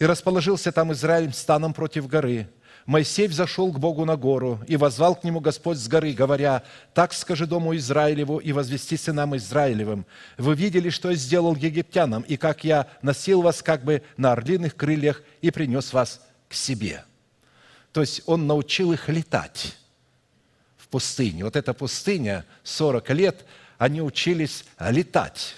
И 0.01 0.07
расположился 0.07 0.73
там 0.73 0.93
Израиль 0.93 1.33
станом 1.33 1.73
против 1.73 2.09
горы. 2.09 2.49
Моисей 2.85 3.29
взошел 3.29 3.73
к 3.73 3.79
Богу 3.79 4.05
на 4.05 4.17
гору, 4.17 4.59
и 4.67 4.77
возвал 4.77 5.15
к 5.15 5.23
нему 5.23 5.39
Господь 5.39 5.79
с 5.79 5.87
горы, 5.87 6.15
говоря, 6.15 6.65
«Так 6.95 7.12
скажи 7.12 7.47
дому 7.47 7.77
Израилеву 7.77 8.39
и 8.39 8.51
возвести 8.51 8.97
сынам 8.97 9.37
Израилевым, 9.37 10.07
вы 10.37 10.57
видели, 10.57 10.91
что 10.91 11.11
я 11.11 11.17
сделал 11.17 11.55
египтянам, 11.55 12.23
и 12.23 12.37
как 12.37 12.65
я 12.65 12.89
носил 13.03 13.41
вас 13.41 13.62
как 13.62 13.85
бы 13.85 14.03
на 14.17 14.33
орлиных 14.33 14.75
крыльях 14.75 15.23
и 15.43 15.53
принес 15.53 15.93
вас 15.93 16.21
к 16.49 16.55
себе». 16.55 17.05
То 17.93 18.01
есть 18.01 18.23
он 18.27 18.49
научил 18.49 18.93
их 18.93 19.09
летать 19.09 19.77
пустыне. 20.95 21.43
Вот 21.43 21.57
эта 21.57 21.75
пустыня, 21.75 22.45
40 22.63 23.11
лет, 23.11 23.45
они 23.79 24.01
учились 24.01 24.65
летать. 24.79 25.57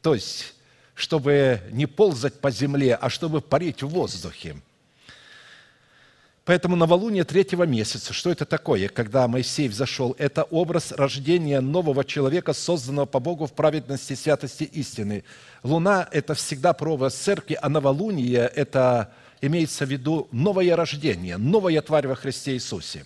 То 0.00 0.14
есть, 0.14 0.54
чтобы 0.94 1.60
не 1.72 1.84
ползать 1.84 2.40
по 2.40 2.50
земле, 2.50 2.94
а 2.94 3.10
чтобы 3.10 3.42
парить 3.42 3.82
в 3.82 3.88
воздухе. 3.88 4.56
Поэтому 6.46 6.74
новолуние 6.74 7.24
третьего 7.24 7.64
месяца, 7.64 8.14
что 8.14 8.30
это 8.30 8.46
такое, 8.46 8.88
когда 8.88 9.28
Моисей 9.28 9.68
взошел? 9.68 10.16
Это 10.18 10.44
образ 10.44 10.92
рождения 10.92 11.60
нового 11.60 12.02
человека, 12.02 12.54
созданного 12.54 13.04
по 13.04 13.20
Богу 13.20 13.44
в 13.44 13.52
праведности, 13.52 14.14
святости 14.14 14.64
истины. 14.64 15.22
Луна– 15.62 16.08
это 16.12 16.32
всегда 16.32 16.72
прообраз 16.72 17.14
церкви, 17.14 17.58
а 17.60 17.68
новолуние– 17.68 18.50
это 18.56 19.12
имеется 19.42 19.84
в 19.84 19.90
виду 19.90 20.28
новое 20.32 20.74
рождение, 20.76 21.36
новая 21.36 21.82
тварь 21.82 22.08
во 22.08 22.14
Христе 22.14 22.54
Иисусе. 22.54 23.04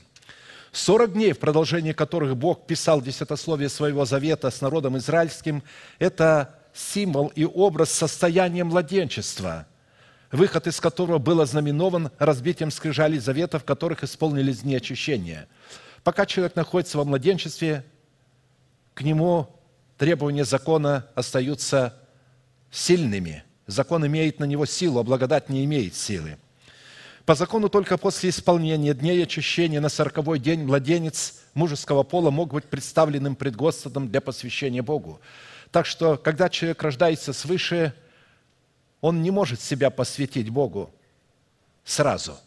40 0.77 1.15
дней, 1.15 1.33
в 1.33 1.39
продолжении 1.39 1.93
которых 1.93 2.37
Бог 2.37 2.67
писал 2.67 3.01
десятословие 3.01 3.71
своего 3.71 4.05
завета 4.05 4.51
с 4.51 4.61
народом 4.61 4.99
израильским, 4.99 5.63
это 5.99 6.55
символ 6.75 7.29
и 7.29 7.47
образ 7.47 7.91
состояния 7.91 8.63
младенчества, 8.63 9.67
выход 10.31 10.67
из 10.67 10.79
которого 10.79 11.17
был 11.17 11.41
ознаменован 11.41 12.11
разбитием 12.19 12.71
скрижалей 12.71 13.19
завета, 13.19 13.59
в 13.59 13.65
которых 13.65 14.05
исполнились 14.05 14.61
дни 14.61 14.77
очищения. 14.77 15.49
Пока 16.05 16.27
человек 16.27 16.55
находится 16.57 16.99
во 16.99 17.05
младенчестве, 17.05 17.83
к 18.93 19.01
нему 19.01 19.49
требования 19.97 20.45
закона 20.45 21.07
остаются 21.15 21.97
сильными. 22.71 23.45
Закон 23.67 24.07
имеет 24.07 24.41
на 24.41 24.45
него 24.45 24.67
силу, 24.67 25.01
а 25.01 25.05
благодать 25.05 25.49
не 25.49 25.65
имеет 25.65 25.95
силы. 25.95 26.37
По 27.27 27.35
закону 27.35 27.69
только 27.69 27.99
после 27.99 28.31
исполнения 28.31 28.95
дней 28.95 29.21
очищения 29.21 29.81
на 29.81 29.89
сороковой 29.89 30.39
день 30.39 30.63
младенец 30.63 31.41
мужеского 31.55 32.05
пола 32.05 32.31
мог 32.31 32.53
быть 32.53 32.67
представленным 32.67 33.35
пред 33.35 33.57
Господом 33.57 34.09
для 34.09 34.21
посвящения 34.21 34.81
Богу. 34.81 35.21
Так 35.73 35.87
что, 35.87 36.17
когда 36.19 36.49
человек 36.49 36.81
рождается 36.85 37.33
свыше, 37.33 37.93
он 39.01 39.23
не 39.23 39.33
может 39.33 39.61
себя 39.61 39.91
посвятить 39.91 40.51
Богу 40.51 40.95
сразу, 41.85 42.39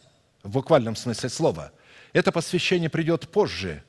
в 0.43 0.51
буквальном 0.51 0.95
смысле 0.95 1.27
слова. 1.27 1.73
Это 2.13 2.31
посвящение 2.31 2.89
придет 2.89 3.27
позже, 3.27 3.83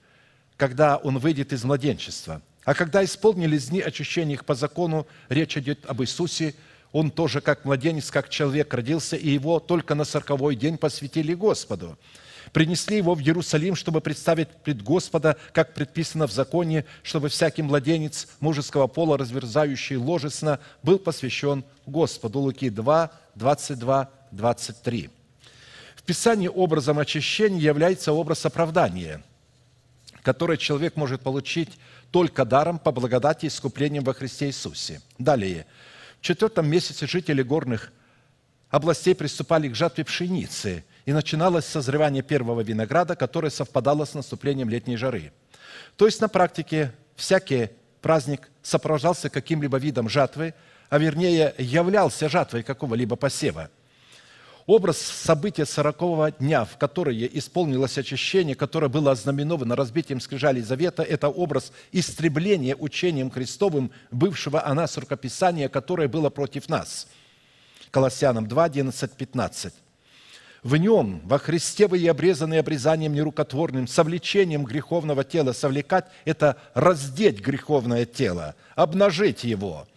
когда 0.56 0.96
он 0.96 1.18
выйдет 1.18 1.52
из 1.52 1.62
младенчества. 1.62 2.42
А 2.64 2.74
когда 2.74 3.04
исполнились 3.04 3.68
дни 3.68 3.80
очищения 3.80 4.34
их 4.34 4.44
по 4.44 4.56
закону, 4.56 5.06
речь 5.28 5.56
идет 5.56 5.86
об 5.86 6.02
Иисусе, 6.02 6.56
он 6.92 7.10
тоже 7.10 7.40
как 7.40 7.64
младенец, 7.64 8.10
как 8.10 8.28
человек 8.28 8.72
родился, 8.74 9.16
и 9.16 9.28
его 9.28 9.60
только 9.60 9.94
на 9.94 10.04
сороковой 10.04 10.56
день 10.56 10.76
посвятили 10.76 11.34
Господу. 11.34 11.98
Принесли 12.52 12.96
его 12.96 13.14
в 13.14 13.20
Иерусалим, 13.20 13.76
чтобы 13.76 14.00
представить 14.00 14.48
пред 14.48 14.82
Господа, 14.82 15.36
как 15.52 15.72
предписано 15.72 16.26
в 16.26 16.32
законе, 16.32 16.84
чтобы 17.02 17.28
всякий 17.28 17.62
младенец 17.62 18.26
мужеского 18.40 18.88
пола, 18.88 19.16
разверзающий 19.16 19.96
ложесно, 19.96 20.58
был 20.82 20.98
посвящен 20.98 21.64
Господу. 21.86 22.40
Луки 22.40 22.70
2, 22.70 23.10
22, 23.36 24.10
23. 24.32 25.10
В 25.94 26.02
Писании 26.02 26.48
образом 26.48 26.98
очищения 26.98 27.60
является 27.60 28.12
образ 28.12 28.44
оправдания, 28.44 29.22
который 30.22 30.56
человек 30.56 30.96
может 30.96 31.20
получить 31.20 31.70
только 32.10 32.44
даром 32.44 32.80
по 32.80 32.90
благодати 32.90 33.44
и 33.44 33.48
искуплением 33.48 34.02
во 34.02 34.14
Христе 34.14 34.46
Иисусе. 34.46 35.00
Далее. 35.18 35.66
Четвертом 36.20 36.68
месяце 36.68 37.06
жители 37.06 37.42
горных 37.42 37.92
областей 38.68 39.14
приступали 39.14 39.68
к 39.68 39.74
жатве 39.74 40.04
пшеницы, 40.04 40.84
и 41.06 41.12
начиналось 41.12 41.64
созревание 41.64 42.22
первого 42.22 42.60
винограда, 42.60 43.16
которое 43.16 43.50
совпадало 43.50 44.04
с 44.04 44.14
наступлением 44.14 44.68
летней 44.68 44.96
жары. 44.96 45.32
То 45.96 46.06
есть 46.06 46.20
на 46.20 46.28
практике 46.28 46.92
всякий 47.16 47.70
праздник 48.00 48.50
сопровождался 48.62 49.30
каким-либо 49.30 49.78
видом 49.78 50.08
жатвы, 50.08 50.54
а 50.88 50.98
вернее 50.98 51.54
являлся 51.58 52.28
жатвой 52.28 52.62
какого-либо 52.62 53.16
посева. 53.16 53.70
Образ 54.70 54.98
события 54.98 55.66
сорокового 55.66 56.30
дня, 56.30 56.64
в 56.64 56.78
которое 56.78 57.26
исполнилось 57.26 57.98
очищение, 57.98 58.54
которое 58.54 58.86
было 58.86 59.10
ознаменовано 59.10 59.74
разбитием 59.74 60.20
скрижалей 60.20 60.62
завета, 60.62 61.02
это 61.02 61.28
образ 61.28 61.72
истребления 61.90 62.76
учением 62.76 63.32
Христовым 63.32 63.90
бывшего 64.12 64.64
о 64.64 64.72
нас 64.74 64.96
рукописания, 64.96 65.68
которое 65.68 66.06
было 66.06 66.30
против 66.30 66.68
нас. 66.68 67.08
Колоссянам 67.90 68.46
2, 68.46 68.62
11, 68.62 69.10
15. 69.10 69.74
В 70.62 70.76
нем, 70.76 71.20
во 71.24 71.40
Христе 71.40 71.88
вы 71.88 71.98
и 71.98 72.06
обрезаны 72.06 72.54
обрезанием 72.58 73.12
нерукотворным, 73.12 73.88
совлечением 73.88 74.62
греховного 74.62 75.24
тела. 75.24 75.52
Совлекать– 75.52 76.06
это 76.24 76.58
раздеть 76.74 77.40
греховное 77.40 78.04
тело, 78.06 78.54
обнажить 78.76 79.42
его. 79.42 79.88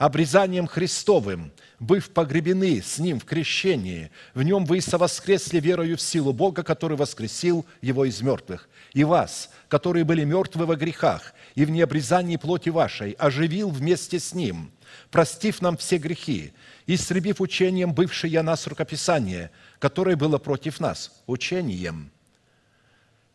Обрезанием 0.00 0.66
Христовым, 0.66 1.52
быв 1.78 2.08
погребены 2.08 2.80
с 2.80 2.98
Ним 2.98 3.20
в 3.20 3.26
крещении, 3.26 4.10
в 4.32 4.42
Нем 4.42 4.64
вы 4.64 4.78
и 4.78 4.80
совоскресли 4.80 5.60
верою 5.60 5.98
в 5.98 6.00
силу 6.00 6.32
Бога, 6.32 6.62
который 6.62 6.96
воскресил 6.96 7.66
Его 7.82 8.06
из 8.06 8.22
мертвых. 8.22 8.70
И 8.94 9.04
вас, 9.04 9.50
которые 9.68 10.04
были 10.04 10.24
мертвы 10.24 10.64
во 10.64 10.76
грехах 10.76 11.34
и 11.54 11.66
в 11.66 11.70
необрезании 11.70 12.36
плоти 12.36 12.70
вашей, 12.70 13.10
оживил 13.12 13.68
вместе 13.68 14.18
с 14.18 14.32
Ним, 14.32 14.70
простив 15.10 15.60
нам 15.60 15.76
все 15.76 15.98
грехи, 15.98 16.54
истребив 16.86 17.42
учением 17.42 17.92
бывшее 17.92 18.40
о 18.40 18.42
нас 18.42 18.66
рукописание, 18.66 19.50
которое 19.78 20.16
было 20.16 20.38
против 20.38 20.80
нас, 20.80 21.22
учением. 21.26 22.10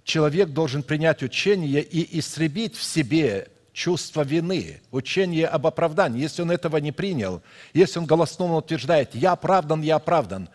Человек 0.04 0.50
должен 0.50 0.82
принять 0.82 1.22
учение 1.22 1.84
и 1.84 2.18
истребить 2.18 2.76
в 2.76 2.82
себе 2.82 3.50
чувство 3.76 4.22
вины, 4.22 4.82
учение 4.92 5.48
об 5.48 5.68
оправдании. 5.68 6.22
Если 6.22 6.42
он 6.42 6.50
этого 6.50 6.78
не 6.78 6.94
принял, 6.94 7.44
если 7.74 8.00
он 8.00 8.06
голословно 8.06 8.56
утверждает 8.56 9.14
«я 9.14 9.34
оправдан, 9.34 9.82
я 9.82 9.98
оправдан», 9.98 10.50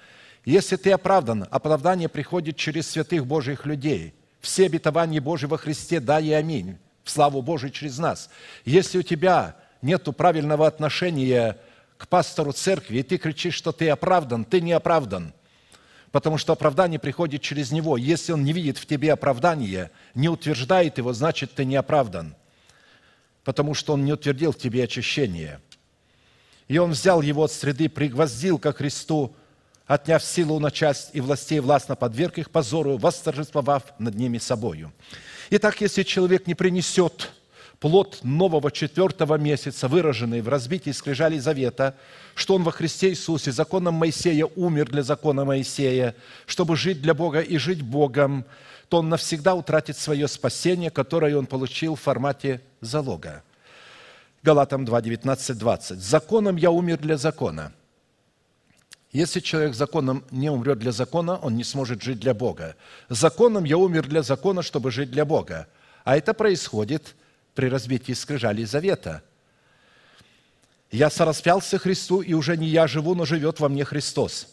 если 0.47 0.77
ты 0.77 0.91
оправдан, 0.91 1.47
оправдание 1.51 2.09
приходит 2.09 2.57
через 2.57 2.89
святых 2.91 3.27
Божьих 3.27 3.67
людей. 3.67 4.15
Все 4.41 4.67
обетования 4.67 5.21
Божьи 5.21 5.45
во 5.45 5.59
Христе 5.59 6.01
«да» 6.01 6.19
и 6.19 6.33
«аминь» 6.33 6.79
в 7.05 7.11
славу 7.11 7.43
Божию 7.43 7.71
через 7.71 7.99
нас. 7.99 8.31
Если 8.65 8.99
у 8.99 9.03
тебя 9.03 9.55
нет 9.83 10.09
правильного 10.17 10.67
отношения 10.67 11.59
к 11.99 12.09
пастору 12.09 12.53
церкви, 12.53 12.99
и 12.99 13.03
ты 13.03 13.19
кричишь, 13.19 13.55
что 13.55 13.73
ты 13.73 13.91
оправдан, 13.91 14.47
ты 14.47 14.63
не 14.63 14.73
оправдан. 14.73 15.35
Потому 16.11 16.39
что 16.39 16.55
оправдание 16.55 16.99
приходит 16.99 17.43
через 17.43 17.71
него. 17.71 17.99
Если 17.99 18.33
он 18.33 18.45
не 18.45 18.55
видит 18.55 18.79
в 18.79 18.87
тебе 18.87 19.13
оправдания, 19.13 19.91
не 20.15 20.31
утверждает 20.31 20.97
его, 20.97 21.13
значит, 21.13 21.53
ты 21.53 21.67
не 21.67 21.77
оправдан. 21.77 22.35
Потому 23.45 23.75
что 23.75 23.95
он 23.95 24.05
не 24.05 24.13
утвердил 24.13 24.53
в 24.53 24.59
тебе 24.59 24.85
очищение. 24.85 25.61
И 26.69 26.79
он 26.79 26.93
взял 26.93 27.23
его 27.23 27.45
от 27.45 27.53
среды, 27.53 27.89
пригвоздил 27.89 28.59
ко 28.59 28.73
Христу, 28.73 29.35
отняв 29.87 30.23
силу 30.23 30.55
у 30.55 30.61
начальств 30.61 31.11
и 31.15 31.21
властей, 31.21 31.59
властно 31.59 31.97
подверг 31.97 32.39
их 32.39 32.51
позору, 32.51 32.97
восторжествовав 32.97 33.83
над 33.99 34.15
ними 34.15 34.39
собою. 34.39 34.93
Итак, 35.51 35.81
если 35.81 36.05
человек 36.05 36.47
не 36.47 36.55
принесет 36.55 37.33
плод 37.81 38.21
нового 38.23 38.71
четвертого 38.71 39.37
месяца, 39.37 39.89
выраженный 39.89 40.43
в 40.43 40.49
разбитии 40.49 40.91
скрижалей 40.93 41.41
завета, 41.41 41.97
что 42.35 42.55
он 42.55 42.63
во 42.63 42.71
Христе 42.71 43.09
Иисусе 43.09 43.51
законом 43.51 43.95
Моисея 43.95 44.47
умер 44.55 44.91
для 44.91 45.03
закона 45.03 45.45
Моисея, 45.45 46.15
чтобы 46.47 46.77
жить 46.77 47.03
для 47.03 47.15
Бога 47.15 47.41
и 47.41 47.57
жить 47.57 47.83
Богом, 47.83 48.45
то 48.91 48.99
он 48.99 49.09
навсегда 49.09 49.55
утратит 49.55 49.97
свое 49.97 50.27
спасение, 50.27 50.91
которое 50.91 51.37
он 51.37 51.47
получил 51.47 51.95
в 51.95 52.01
формате 52.01 52.61
залога. 52.81 53.45
Галатам 54.43 54.85
2, 54.85 55.01
19, 55.01 55.57
20. 55.57 55.99
«Законом 55.99 56.57
я 56.57 56.73
умер 56.73 56.99
для 56.99 57.17
закона». 57.17 57.73
Если 59.13 59.41
человек 59.41 59.75
законом 59.75 60.25
не 60.31 60.51
умрет 60.51 60.79
для 60.79 60.93
закона, 60.93 61.37
он 61.37 61.57
не 61.57 61.65
сможет 61.65 62.03
жить 62.03 62.19
для 62.19 62.35
Бога. 62.35 62.77
Законом 63.09 63.65
я 63.65 63.77
умер 63.77 64.09
для 64.09 64.23
закона, 64.23 64.63
чтобы 64.63 64.91
жить 64.91 65.11
для 65.11 65.25
Бога. 65.25 65.69
А 66.05 66.17
это 66.17 66.35
происходит 66.35 67.15
при 67.55 67.69
разбитии 67.69 68.13
скрижалей 68.13 68.65
завета. 68.65 69.23
«Я 70.91 71.11
сораспялся 71.11 71.79
Христу, 71.79 72.23
и 72.23 72.35
уже 72.35 72.57
не 72.57 72.67
я 72.67 72.89
живу, 72.89 73.15
но 73.15 73.25
живет 73.25 73.61
во 73.61 73.69
мне 73.69 73.85
Христос. 73.85 74.49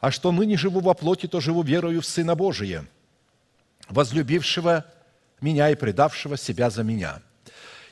А 0.00 0.10
что 0.10 0.32
ныне 0.32 0.56
живу 0.56 0.80
во 0.80 0.94
плоти, 0.94 1.26
то 1.26 1.40
живу 1.40 1.62
верою 1.62 2.00
в 2.00 2.06
Сына 2.06 2.34
Божия, 2.34 2.86
возлюбившего 3.88 4.84
меня 5.40 5.70
и 5.70 5.74
предавшего 5.74 6.36
себя 6.36 6.70
за 6.70 6.82
меня». 6.82 7.20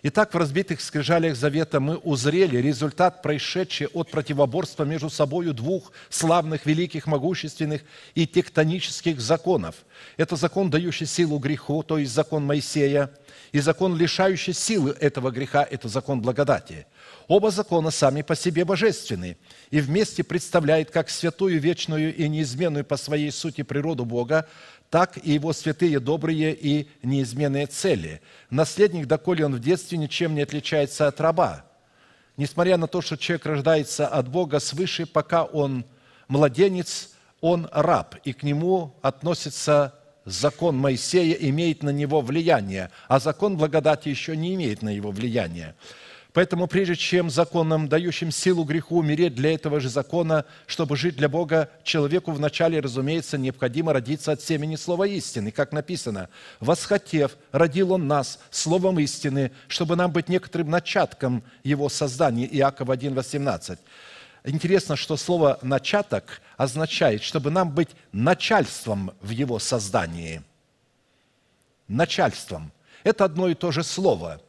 Итак, 0.09 0.35
в 0.35 0.37
разбитых 0.37 0.81
скрижалях 0.81 1.35
завета 1.35 1.81
мы 1.81 1.97
узрели 1.97 2.59
результат, 2.59 3.23
происшедший 3.23 3.89
от 3.89 4.09
противоборства 4.09 4.85
между 4.85 5.11
собою 5.11 5.53
двух 5.53 5.91
славных, 6.11 6.65
великих, 6.65 7.07
могущественных 7.09 7.83
и 8.15 8.25
тектонических 8.25 9.21
законов. 9.21 9.75
Это 10.17 10.37
закон, 10.37 10.71
дающий 10.71 11.07
силу 11.07 11.39
греху, 11.39 11.83
то 11.83 11.99
есть 11.99 12.13
закон 12.13 12.45
Моисея, 12.45 13.11
и 13.51 13.59
закон, 13.59 13.97
лишающий 13.97 14.53
силы 14.53 14.95
этого 15.01 15.31
греха, 15.31 15.67
это 15.69 15.89
закон 15.89 16.21
благодати. 16.21 16.87
Оба 17.27 17.51
закона 17.51 17.91
сами 17.91 18.23
по 18.23 18.37
себе 18.37 18.65
божественны 18.65 19.37
и 19.71 19.81
вместе 19.81 20.23
представляют 20.23 20.91
как 20.91 21.11
святую, 21.11 21.61
вечную 21.61 22.15
и 22.15 22.29
неизменную 22.29 22.85
по 22.85 22.97
своей 22.97 23.33
сути 23.33 23.63
природу 23.63 24.05
Бога, 24.05 24.47
так 24.91 25.19
и 25.23 25.33
его 25.33 25.53
святые, 25.53 26.01
добрые 26.01 26.55
и 26.55 26.89
неизменные 27.03 27.67
цели. 27.67 28.21
Наследник, 28.51 29.07
доколе 29.07 29.45
он 29.45 29.55
в 29.55 29.61
детстве, 29.61 29.99
ничем 29.99 30.35
не 30.35 30.43
отличается 30.43 31.07
от 31.07 31.21
раба. 31.21 31.65
Несмотря 32.37 32.77
на 32.77 32.87
то, 32.87 33.01
что 33.01 33.17
человек 33.17 33.47
рождается 33.47 34.07
от 34.07 34.29
Бога 34.29 34.61
свыше, 34.61 35.07
пока 35.07 35.45
он 35.45 35.85
младенец, 36.29 37.11
он 37.41 37.69
раб, 37.73 38.17
и 38.25 38.33
к 38.33 38.43
нему 38.43 38.95
относится 39.03 39.95
закон 40.25 40.77
Моисея, 40.77 41.35
имеет 41.35 41.83
на 41.83 41.91
него 41.91 42.21
влияние, 42.21 42.91
а 43.09 43.21
закон 43.21 43.57
благодати 43.57 44.09
еще 44.09 44.37
не 44.37 44.55
имеет 44.55 44.83
на 44.83 44.91
его 44.91 45.11
влияния. 45.11 45.75
Поэтому 46.37 46.67
прежде 46.67 46.97
чем 46.97 47.31
законом, 47.31 47.89
дающим 47.89 48.31
силу 48.31 48.65
греху, 48.65 48.99
умереть 48.99 49.35
для 49.35 49.55
этого 49.55 49.81
же 49.81 49.89
закона, 49.89 50.45
чтобы 50.67 50.95
жить 50.95 51.17
для 51.17 51.31
Бога, 51.31 51.71
человеку 51.83 52.31
вначале, 52.31 52.79
разумеется, 52.79 53.39
необходимо 53.39 53.95
родиться 53.95 54.33
от 54.33 54.43
семени 54.43 54.77
слова 54.77 55.07
истины. 55.07 55.51
Как 55.51 55.73
написано, 55.73 56.29
«Восхотев, 56.61 57.39
родил 57.53 57.93
Он 57.93 58.07
нас 58.07 58.39
словом 58.51 58.99
истины, 59.01 59.51
чтобы 59.67 59.97
нам 59.97 60.13
быть 60.13 60.29
некоторым 60.29 60.69
начатком 60.69 61.43
Его 61.65 61.89
создания». 61.89 62.47
Иаков 62.55 62.91
1, 62.91 63.15
18. 63.15 63.79
Интересно, 64.45 64.95
что 64.95 65.17
слово 65.17 65.59
«начаток» 65.63 66.43
означает, 66.59 67.23
чтобы 67.23 67.51
нам 67.51 67.71
быть 67.71 67.89
начальством 68.13 69.13
в 69.23 69.31
Его 69.31 69.59
создании. 69.59 70.43
Начальством. 71.89 72.73
Это 73.05 73.25
одно 73.25 73.49
и 73.49 73.55
то 73.55 73.73
же 73.73 73.83
слово– 73.83 74.43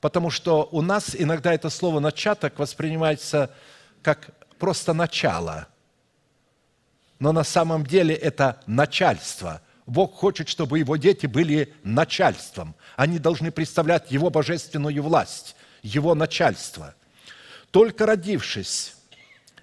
потому 0.00 0.30
что 0.30 0.68
у 0.72 0.82
нас 0.82 1.14
иногда 1.16 1.52
это 1.52 1.70
слово 1.70 2.00
«начаток» 2.00 2.58
воспринимается 2.58 3.50
как 4.02 4.30
просто 4.58 4.92
начало. 4.92 5.68
Но 7.18 7.32
на 7.32 7.44
самом 7.44 7.86
деле 7.86 8.14
это 8.14 8.60
начальство. 8.66 9.60
Бог 9.86 10.14
хочет, 10.14 10.48
чтобы 10.48 10.78
его 10.78 10.96
дети 10.96 11.26
были 11.26 11.74
начальством. 11.82 12.74
Они 12.96 13.18
должны 13.18 13.50
представлять 13.50 14.10
его 14.10 14.30
божественную 14.30 15.02
власть, 15.02 15.54
его 15.82 16.14
начальство. 16.14 16.94
Только 17.70 18.06
родившись 18.06 18.94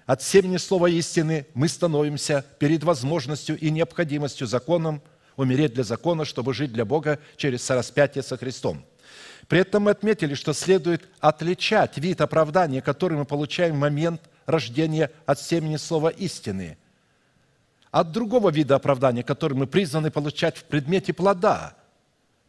от 0.06 0.22
семени 0.22 0.56
слова 0.56 0.88
истины, 0.88 1.46
мы 1.54 1.68
становимся 1.68 2.44
перед 2.58 2.84
возможностью 2.84 3.58
и 3.58 3.70
необходимостью 3.70 4.46
законом 4.46 5.02
умереть 5.36 5.74
для 5.74 5.84
закона, 5.84 6.24
чтобы 6.24 6.54
жить 6.54 6.72
для 6.72 6.84
Бога 6.84 7.18
через 7.36 7.62
сораспятие 7.64 8.22
со 8.22 8.36
Христом– 8.36 8.84
при 9.48 9.60
этом 9.60 9.84
мы 9.84 9.92
отметили, 9.92 10.34
что 10.34 10.52
следует 10.52 11.08
отличать 11.20 11.96
вид 11.96 12.20
оправдания, 12.20 12.82
который 12.82 13.16
мы 13.16 13.24
получаем 13.24 13.76
в 13.76 13.78
момент 13.78 14.20
рождения 14.44 15.10
от 15.24 15.40
семени 15.40 15.76
слова 15.76 16.10
истины, 16.10 16.76
от 17.90 18.12
другого 18.12 18.50
вида 18.50 18.76
оправдания, 18.76 19.22
который 19.22 19.54
мы 19.54 19.66
призваны 19.66 20.10
получать 20.10 20.58
в 20.58 20.64
предмете 20.64 21.14
плода, 21.14 21.74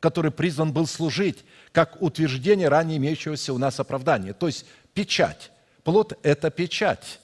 который 0.02 0.32
призван 0.32 0.74
был 0.74 0.86
служить 0.88 1.46
как 1.72 2.02
утверждение 2.02 2.68
ранее 2.68 2.98
имеющегося 2.98 3.54
у 3.54 3.58
нас 3.58 3.80
оправдания, 3.80 4.34
то 4.34 4.48
есть 4.48 4.66
печать. 4.94 5.52
Плод– 5.84 6.20
это 6.24 6.50
печать 6.50 7.22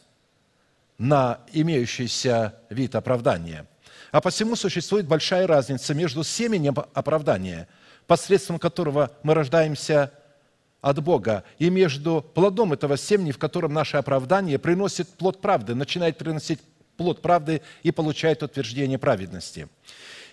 на 0.98 1.42
имеющийся 1.52 2.56
вид 2.70 2.96
оправдания. 2.96 3.68
А 4.14 4.22
посему 4.22 4.56
существует 4.56 5.06
большая 5.06 5.46
разница 5.46 5.94
между 5.94 6.24
семенем 6.24 6.78
оправдания– 6.94 7.68
посредством 8.08 8.60
которого 8.60 9.12
мы 9.24 9.34
рождаемся 9.34 10.12
от 10.82 11.02
Бога, 11.02 11.44
и 11.58 11.70
между 11.70 12.22
плодом 12.22 12.74
этого 12.74 12.96
семени, 12.98 13.32
в 13.32 13.40
котором 13.40 13.74
наше 13.74 13.98
оправдание 13.98 14.60
приносит 14.60 15.10
плод 15.10 15.42
правды, 15.42 15.74
начинает 15.74 16.18
приносить 16.18 16.60
плод 16.96 17.22
правды 17.22 17.62
и 17.84 17.92
получает 17.92 18.44
утверждение 18.44 19.00
праведности. 19.00 19.68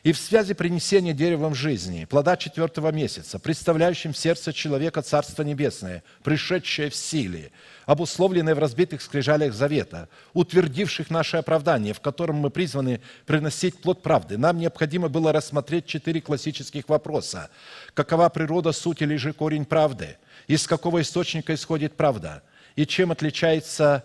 И 0.03 0.13
в 0.13 0.19
связи 0.19 0.53
принесения 0.53 1.13
деревом 1.13 1.55
жизни, 1.55 2.07
плода 2.07 2.37
четвертого 2.37 2.91
месяца, 2.91 3.39
представляющим 3.39 4.15
сердце 4.15 4.53
человека 4.53 5.01
Царство 5.01 5.45
Небесное, 5.45 6.03
пришедшее 6.25 6.91
в 6.91 6.97
силе, 6.97 7.53
обусловленное 7.87 8.57
в 8.57 8.59
разбитых 8.59 9.01
скрижалях 9.01 9.55
завета, 9.55 10.09
утвердивших 10.33 11.09
наше 11.09 11.37
оправдание, 11.37 11.95
в 11.95 12.01
котором 12.01 12.37
мы 12.37 12.51
призваны 12.51 13.01
приносить 13.27 13.81
плод 13.81 14.03
правды, 14.03 14.37
нам 14.37 14.59
необходимо 14.59 15.09
было 15.09 15.33
рассмотреть 15.33 15.87
четыре 15.87 16.21
классических 16.21 16.89
вопроса. 16.89 17.49
Какова 17.95 18.29
природа, 18.29 18.73
суть 18.73 19.03
или 19.03 19.15
же 19.15 19.33
корень 19.33 19.65
правды? 19.65 20.17
Из 20.49 20.67
какого 20.67 21.01
источника 21.01 21.55
исходит 21.55 21.95
правда? 21.95 22.43
И 22.75 22.87
чем 22.87 23.13
отличается 23.13 24.05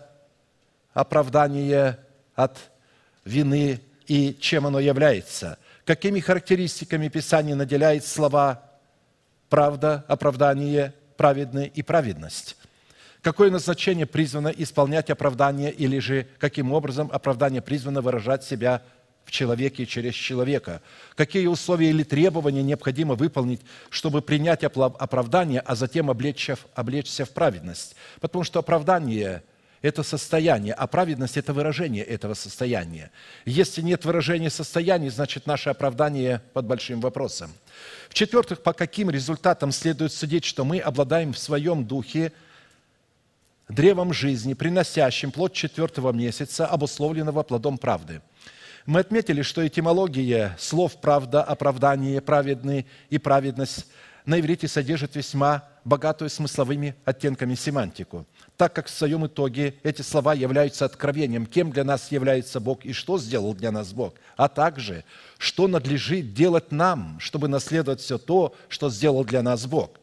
оправдание 0.94 1.98
от 2.36 2.56
вины 3.24 3.80
и 4.06 4.36
чем 4.40 4.68
оно 4.68 4.78
является? 4.78 5.58
Какими 5.88 6.20
характеристиками 6.20 7.08
Писание 7.08 7.54
наделяет 7.54 8.04
слова 8.04 8.62
правда, 9.48 10.04
оправдание, 10.06 10.92
праведный 11.16 11.72
и 11.74 11.80
праведность? 11.80 12.58
Какое 13.22 13.50
назначение 13.50 14.04
призвано 14.04 14.48
исполнять 14.48 15.08
оправдание 15.08 15.72
или 15.72 15.98
же 15.98 16.28
каким 16.38 16.74
образом 16.74 17.08
оправдание 17.10 17.62
призвано 17.62 18.02
выражать 18.02 18.44
себя 18.44 18.82
в 19.24 19.30
человеке 19.30 19.86
через 19.86 20.12
человека? 20.12 20.82
Какие 21.14 21.46
условия 21.46 21.88
или 21.88 22.02
требования 22.02 22.62
необходимо 22.62 23.14
выполнить, 23.14 23.62
чтобы 23.88 24.20
принять 24.20 24.64
оправдание, 24.64 25.60
а 25.60 25.74
затем 25.74 26.10
облечься, 26.10 26.58
облечься 26.74 27.24
в 27.24 27.30
праведность? 27.30 27.96
Потому 28.20 28.44
что 28.44 28.58
оправдание– 28.58 29.42
это 29.82 30.02
состояние, 30.02 30.74
а 30.74 30.86
праведность– 30.86 31.36
это 31.38 31.52
выражение 31.52 32.04
этого 32.04 32.34
состояния. 32.34 33.10
Если 33.44 33.80
нет 33.82 34.04
выражения 34.04 34.50
состояния, 34.50 35.10
значит, 35.10 35.46
наше 35.46 35.70
оправдание 35.70 36.42
под 36.52 36.66
большим 36.66 37.00
вопросом. 37.00 37.52
В-четвертых, 38.08 38.62
по 38.62 38.72
каким 38.72 39.10
результатам 39.10 39.70
следует 39.70 40.12
судить, 40.12 40.44
что 40.44 40.64
мы 40.64 40.78
обладаем 40.78 41.32
в 41.32 41.38
своем 41.38 41.84
духе 41.84 42.32
древом 43.68 44.12
жизни, 44.12 44.54
приносящим 44.54 45.30
плод 45.30 45.52
четвертого 45.52 46.12
месяца, 46.12 46.66
обусловленного 46.66 47.42
плодом 47.42 47.78
правды. 47.78 48.20
Мы 48.86 49.00
отметили, 49.00 49.42
что 49.42 49.66
этимология 49.66 50.56
слов 50.58 50.98
«правда», 51.00 51.42
«оправдание», 51.42 52.22
«праведный» 52.22 52.86
и 53.10 53.18
«праведность» 53.18 53.86
на 54.24 54.40
иврите 54.40 54.66
содержит 54.66 55.14
весьма 55.14 55.68
богатую 55.88 56.28
смысловыми 56.28 56.94
оттенками 57.04 57.54
семантику, 57.54 58.26
так 58.56 58.74
как 58.74 58.86
в 58.86 58.90
своем 58.90 59.26
итоге 59.26 59.74
эти 59.82 60.02
слова 60.02 60.34
являются 60.34 60.84
откровением, 60.84 61.46
кем 61.46 61.72
для 61.72 61.82
нас 61.82 62.12
является 62.12 62.60
Бог 62.60 62.84
и 62.84 62.92
что 62.92 63.18
сделал 63.18 63.54
для 63.54 63.72
нас 63.72 63.92
Бог, 63.92 64.14
а 64.36 64.48
также, 64.48 65.04
что 65.38 65.66
надлежит 65.66 66.34
делать 66.34 66.70
нам, 66.70 67.18
чтобы 67.20 67.48
наследовать 67.48 68.00
все 68.00 68.18
то, 68.18 68.54
что 68.68 68.90
сделал 68.90 69.24
для 69.24 69.42
нас 69.42 69.66
Бог. 69.66 69.98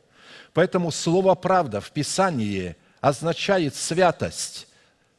Поэтому 0.53 0.91
слово 0.91 1.35
«правда» 1.35 1.81
в 1.81 1.91
Писании 1.91 2.75
означает 3.01 3.75
святость, 3.75 4.67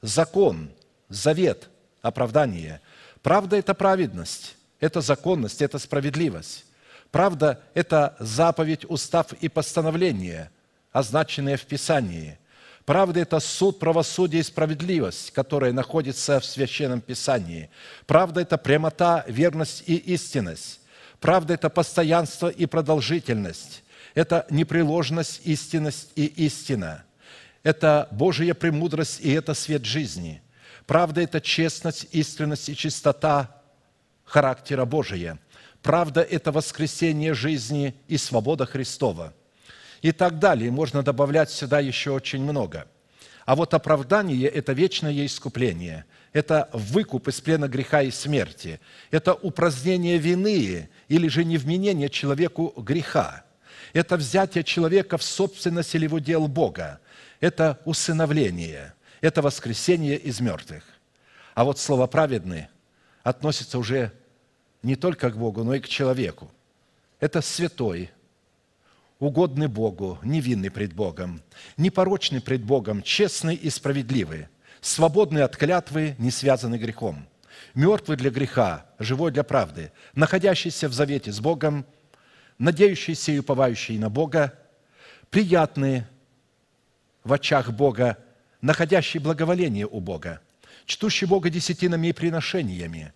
закон, 0.03 0.71
завет, 1.09 1.69
оправдание. 2.03 2.81
Правда– 3.23 3.57
это 3.59 3.75
праведность, 3.75 4.57
это 4.81 5.01
законность, 5.01 5.63
это 5.63 5.79
справедливость. 5.79 6.65
Правда– 7.11 7.63
это 7.75 8.17
заповедь, 8.19 8.85
устав 8.89 9.33
и 9.35 9.49
постановление, 9.49 10.51
означенные 10.97 11.59
в 11.59 11.67
Писании. 11.67 12.39
Правда– 12.87 13.21
это 13.23 13.39
суд, 13.41 13.79
правосудие 13.79 14.41
и 14.41 14.45
справедливость, 14.45 15.31
которая 15.33 15.73
находится 15.73 16.41
в 16.41 16.45
Священном 16.47 17.01
Писании. 17.01 17.69
Правда– 18.07 18.41
это 18.43 18.57
прямота, 18.57 19.25
верность 19.29 19.83
и 19.87 19.97
истинность. 19.97 20.81
Правда– 21.21 21.55
это 21.55 21.69
постоянство 21.69 22.49
и 22.49 22.65
продолжительность. 22.65 23.83
Это 24.15 24.47
непреложность, 24.49 25.43
истинность 25.45 26.13
и 26.17 26.25
истина. 26.25 27.05
Это 27.63 28.09
Божья 28.13 28.55
премудрость 28.55 29.21
и 29.21 29.33
это 29.33 29.53
свет 29.53 29.85
жизни. 29.85 30.41
Правда– 30.87 31.21
это 31.23 31.43
честность, 31.43 32.07
искренность 32.13 32.71
и 32.71 32.77
чистота 32.77 33.61
характера 34.25 34.87
Божия. 34.87 35.39
Правда– 35.83 36.23
это 36.31 36.53
воскресение 36.53 37.35
жизни 37.35 37.95
и 38.09 38.17
свобода 38.17 38.65
Христова. 38.65 39.35
И 40.03 40.13
так 40.13 40.39
далее. 40.39 40.71
Можно 40.71 41.03
добавлять 41.03 41.51
сюда 41.51 41.81
еще 41.81 42.11
очень 42.11 42.43
много. 42.43 42.87
А 43.45 43.55
вот 43.55 43.75
оправдание– 43.75 44.49
это 44.59 44.73
вечное 44.73 45.25
искупление. 45.25 46.05
Это 46.33 46.69
выкуп 46.73 47.29
из 47.29 47.41
плена 47.41 47.69
греха 47.69 48.03
и 48.03 48.11
смерти. 48.11 48.81
Это 49.11 49.35
упразднение 49.35 50.19
вины 50.19 50.89
или 51.09 51.29
же 51.29 51.45
невменение 51.45 52.11
человеку 52.11 52.75
греха. 52.77 53.45
Это 53.93 54.17
взятие 54.17 54.65
человека 54.65 55.17
в 55.17 55.23
собственность 55.23 55.95
или 55.95 56.07
в 56.07 56.15
удел 56.15 56.49
Бога. 56.49 57.01
Это 57.41 57.81
усыновление. 57.85 58.95
Это 59.21 59.43
воскресение 59.43 60.17
из 60.17 60.41
мертвых. 60.41 60.83
А 61.55 61.65
вот 61.65 61.79
слово 61.79 62.07
«праведный» 62.07 62.67
относится 63.23 63.79
уже 63.79 64.13
не 64.83 64.97
только 64.97 65.31
к 65.31 65.39
Богу, 65.39 65.65
но 65.65 65.75
и 65.75 65.81
к 65.81 65.89
человеку. 65.89 66.51
Это 67.19 67.41
святой, 67.41 68.11
угодный 69.19 69.69
Богу, 69.69 70.19
невинный 70.23 70.71
пред 70.71 70.93
Богом, 70.93 71.43
непорочный 71.77 72.41
пред 72.41 72.63
Богом, 72.63 73.03
честный 73.03 73.55
и 73.55 73.71
справедливый, 73.71 74.49
свободный 74.81 75.43
от 75.43 75.57
клятвы, 75.57 76.15
не 76.19 76.31
связанный 76.31 76.79
грехом, 76.79 77.27
мертвый 77.75 78.17
для 78.17 78.31
греха, 78.31 78.87
живой 78.99 79.33
для 79.33 79.43
правды, 79.43 79.93
находящийся 80.15 80.89
в 80.89 80.93
завете 80.93 81.33
с 81.33 81.41
Богом, 81.41 81.87
надеющийся 82.59 83.33
и 83.33 83.39
уповающий 83.39 83.99
на 83.99 84.11
Бога, 84.11 84.53
приятный 85.31 86.05
в 87.25 87.33
очах 87.33 87.71
Бога, 87.71 88.19
находящий 88.61 89.19
благоволение 89.19 89.87
у 89.87 90.01
Бога, 90.01 90.41
чтущий 90.85 91.27
Бога 91.27 91.51
десятинами 91.51 92.09
и 92.09 92.13
приношениями, 92.13 93.13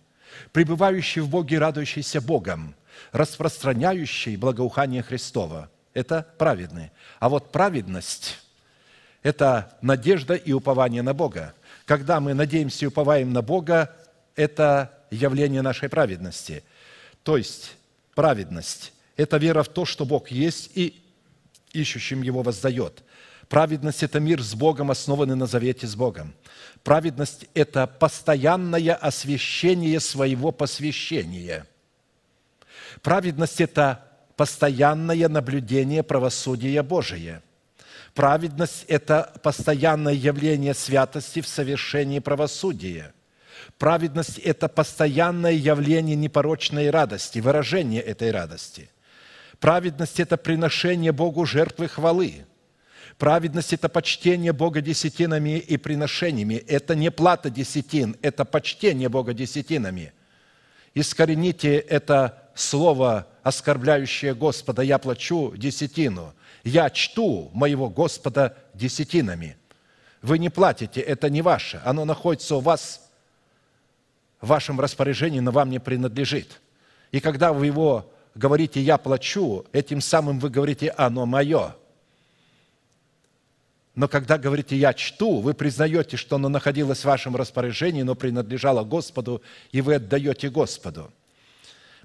пребывающий 0.51 1.21
в 1.21 1.29
Боге, 1.29 1.59
радующийся 1.59 2.21
Богом, 2.21 2.75
распространяющий 3.11 4.35
благоухание 4.35 5.03
Христова. 5.03 5.69
Это 5.93 6.25
праведный. 6.37 6.91
А 7.19 7.29
вот 7.29 7.51
праведность– 7.51 8.39
это 9.23 9.77
надежда 9.81 10.35
и 10.35 10.53
упование 10.53 11.01
на 11.01 11.13
Бога. 11.13 11.53
Когда 11.85 12.19
мы 12.19 12.33
надеемся 12.33 12.85
и 12.85 12.87
уповаем 12.87 13.33
на 13.33 13.41
Бога, 13.41 13.93
это 14.35 14.97
явление 15.09 15.61
нашей 15.61 15.89
праведности. 15.89 16.63
То 17.23 17.37
есть 17.37 17.75
праведность– 18.15 18.93
это 19.17 19.37
вера 19.37 19.63
в 19.63 19.69
то, 19.69 19.85
что 19.85 20.05
Бог 20.05 20.31
есть 20.31 20.71
и 20.75 21.03
ищущим 21.73 22.21
Его 22.21 22.41
воздает. 22.41 23.03
Праведность– 23.49 24.01
это 24.03 24.21
мир 24.21 24.41
с 24.41 24.53
Богом, 24.53 24.91
основанный 24.91 25.35
на 25.35 25.45
завете 25.45 25.85
с 25.85 25.95
Богом. 25.95 26.33
Праведность– 26.83 27.47
это 27.53 27.85
постоянное 27.85 28.95
освящение 28.95 29.99
своего 29.99 30.53
посвящения. 30.53 31.67
Праведность– 33.01 33.59
это 33.61 34.10
постоянное 34.41 35.29
наблюдение 35.29 36.01
правосудия 36.01 36.81
Божия. 36.81 37.43
Праведность– 38.15 38.85
это 38.87 39.31
постоянное 39.43 40.15
явление 40.15 40.73
святости 40.73 41.41
в 41.41 41.47
совершении 41.47 42.17
правосудия. 42.17 43.13
Праведность– 43.77 44.39
это 44.43 44.67
постоянное 44.67 45.51
явление 45.51 46.15
непорочной 46.15 46.89
радости, 46.89 47.37
выражение 47.37 48.01
этой 48.01 48.31
радости. 48.31 48.89
Праведность– 49.59 50.19
это 50.19 50.37
приношение 50.37 51.11
Богу 51.11 51.45
жертвы 51.45 51.87
хвалы. 51.87 52.47
Праведность– 53.19 53.73
это 53.73 53.89
почтение 53.89 54.53
Бога 54.53 54.81
десятинами 54.81 55.59
и 55.59 55.77
приношениями. 55.77 56.55
Это 56.55 56.95
не 56.95 57.11
плата 57.11 57.51
десятин, 57.51 58.15
это 58.23 58.43
почтение 58.43 59.07
Бога 59.07 59.35
десятинами. 59.35 60.13
Искорените 60.95 61.77
это 61.77 62.49
слово, 62.55 63.27
оскорбляющее 63.43 64.33
Господа, 64.33 64.81
«Я 64.81 64.97
плачу 64.97 65.53
десятину». 65.55 66.33
«Я 66.63 66.89
чту 66.89 67.49
моего 67.53 67.89
Господа 67.89 68.57
десятинами». 68.73 69.57
Вы 70.21 70.37
не 70.37 70.49
платите, 70.49 71.01
это 71.01 71.29
не 71.29 71.41
ваше. 71.41 71.81
Оно 71.83 72.05
находится 72.05 72.55
у 72.55 72.59
вас 72.59 73.09
в 74.39 74.47
вашем 74.47 74.79
распоряжении, 74.79 75.39
но 75.39 75.51
вам 75.51 75.69
не 75.69 75.79
принадлежит. 75.79 76.61
И 77.11 77.19
когда 77.19 77.53
вы 77.53 77.65
его 77.65 78.11
говорите 78.35 78.79
«я 78.81 78.97
плачу», 78.97 79.65
этим 79.71 80.01
самым 80.01 80.39
вы 80.39 80.49
говорите 80.49 80.89
«оно 80.89 81.25
мое». 81.25 81.75
Но 83.95 84.07
когда 84.07 84.37
говорите 84.37 84.77
«я 84.77 84.93
чту», 84.93 85.39
вы 85.39 85.53
признаете, 85.53 86.17
что 86.17 86.37
оно 86.37 86.49
находилось 86.49 86.99
в 86.99 87.05
вашем 87.05 87.35
распоряжении, 87.35 88.03
но 88.03 88.15
принадлежало 88.15 88.83
Господу, 88.83 89.41
и 89.71 89.81
вы 89.81 89.95
отдаете 89.95 90.49
Господу. 90.49 91.11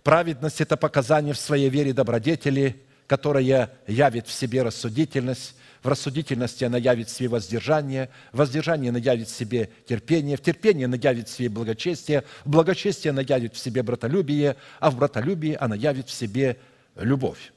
Праведность– 0.07 0.61
это 0.61 0.77
показание 0.77 1.35
в 1.35 1.37
своей 1.37 1.69
вере 1.69 1.93
добродетели, 1.93 2.81
которая 3.09 3.73
явит 3.89 4.29
в 4.29 4.33
себе 4.33 4.63
рассудительность, 4.63 5.57
в 5.83 5.89
рассудительности 5.89 6.63
она 6.63 6.79
явит 6.79 7.09
в 7.09 7.13
себе 7.13 7.29
воздержание, 7.29 8.09
в 8.31 8.37
воздержании 8.37 8.91
она 8.91 9.01
явит 9.01 9.27
в 9.27 9.37
себе 9.37 9.69
терпение, 9.85 10.37
в 10.37 10.43
терпении 10.43 10.85
она 10.85 10.97
явит 10.97 11.29
в 11.29 11.37
себе 11.37 11.49
благочестие, 11.49 12.23
в 12.45 12.51
благочестии 12.51 13.09
она 13.09 13.21
явит 13.21 13.57
в 13.57 13.59
себе 13.59 13.83
братолюбие, 13.83 14.55
а 14.79 14.93
в 14.93 14.97
братолюбии 14.97 15.57
она 15.59 15.75
явит 15.75 16.07
в 16.07 16.13
себе 16.13 16.57
любовь, 16.95 17.53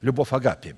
любовь 0.00 0.32
Агапи. 0.32 0.76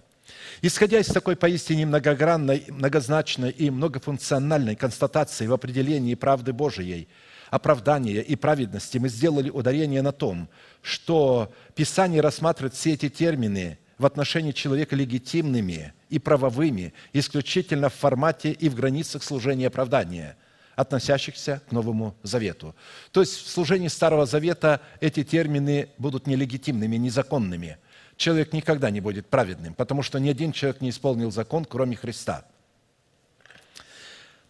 Исходя 0.61 0.99
из 0.99 1.07
такой 1.07 1.37
поистине 1.37 1.87
многогранной, 1.87 2.65
многозначной 2.67 3.51
и 3.51 3.71
многофункциональной 3.71 4.75
констатации 4.75 5.47
в 5.47 5.53
определении 5.53 6.17
правды 6.17 6.53
Божией, 6.53 7.07
оправдания 7.53 8.23
и 8.23 8.35
праведности, 8.35 8.97
мы 8.97 9.11
сделали 9.11 9.51
ударение 9.51 10.01
на 10.01 10.11
том, 10.11 10.49
что 10.81 11.53
Писание 11.75 12.23
рассматривает 12.23 12.73
все 12.73 12.95
эти 12.95 13.11
термины 13.11 13.79
в 13.99 14.07
отношении 14.07 14.53
человека 14.53 14.97
легитимными 14.97 15.93
и 16.09 16.19
правовыми, 16.19 16.95
исключительно 17.13 17.91
в 17.91 17.95
формате 17.95 18.53
и 18.53 18.71
в 18.71 18.75
границах 18.75 19.23
служения 19.23 19.67
оправдания, 19.67 20.39
относящихся 20.77 21.61
к 21.69 21.73
Новому 21.73 22.17
Завету. 22.23 22.75
То 23.11 23.21
есть 23.21 23.35
в 23.35 23.51
служении 23.51 23.89
Старого 23.89 24.25
Завета 24.25 24.81
эти 25.01 25.23
термины 25.23 25.91
будут 25.99 26.27
нелегитимными, 26.27 26.97
незаконными– 26.97 27.77
человек 28.17 28.53
никогда 28.53 28.91
не 28.91 29.01
будет 29.01 29.27
праведным, 29.27 29.75
потому 29.75 30.03
что 30.03 30.19
ни 30.19 30.29
один 30.29 30.53
человек 30.53 30.81
не 30.81 30.91
исполнил 30.91 31.31
закон, 31.31 31.65
кроме 31.65 31.97
Христа. 31.97 32.45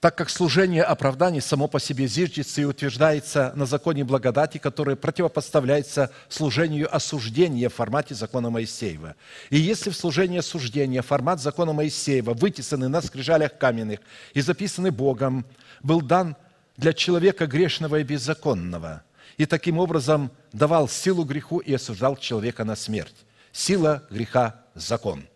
Так 0.03 0.17
как 0.17 0.31
служение 0.31 0.83
оправдания 0.83 1.41
само 1.41 1.69
по 1.69 1.79
себе 1.79 2.09
зиждется 2.09 2.61
и 2.61 2.65
утверждается 2.65 3.53
на 3.55 3.67
законе 3.67 4.03
благодати, 4.03 4.59
который 4.59 4.97
противопоставляется 4.97 6.11
служению 6.29 6.93
осуждения 6.93 7.69
в 7.69 7.75
формате 7.75 8.17
закона 8.17 8.51
Моисеева. 8.51 9.15
И 9.51 9.61
если 9.61 9.91
в 9.91 9.97
служении 9.97 10.41
осуждения 10.41 11.03
формат 11.03 11.41
закона 11.41 11.73
Моисеева, 11.73 12.35
вытесанный 12.35 12.89
на 12.89 13.01
скрижалях 13.01 13.57
каменных 13.57 14.01
и 14.35 14.41
записанный 14.41 14.91
Богом, 14.91 15.47
был 15.85 16.01
дан 16.01 16.35
для 16.77 16.95
человека 16.95 17.47
грешного 17.47 18.01
и 18.01 18.03
беззаконного, 18.03 19.05
и 19.37 19.47
таким 19.47 19.79
образом 19.79 20.33
давал 20.53 20.89
силу 20.89 21.23
греху 21.23 21.59
и 21.59 21.73
осуждал 21.75 22.17
человека 22.17 22.65
на 22.65 22.75
смерть 22.75 23.15
сила 23.53 24.03
греха– 24.11 24.65
закон, 24.75 25.29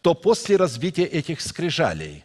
то 0.00 0.14
после 0.14 0.56
разбития 0.56 1.04
этих 1.04 1.42
скрижалей, 1.42 2.24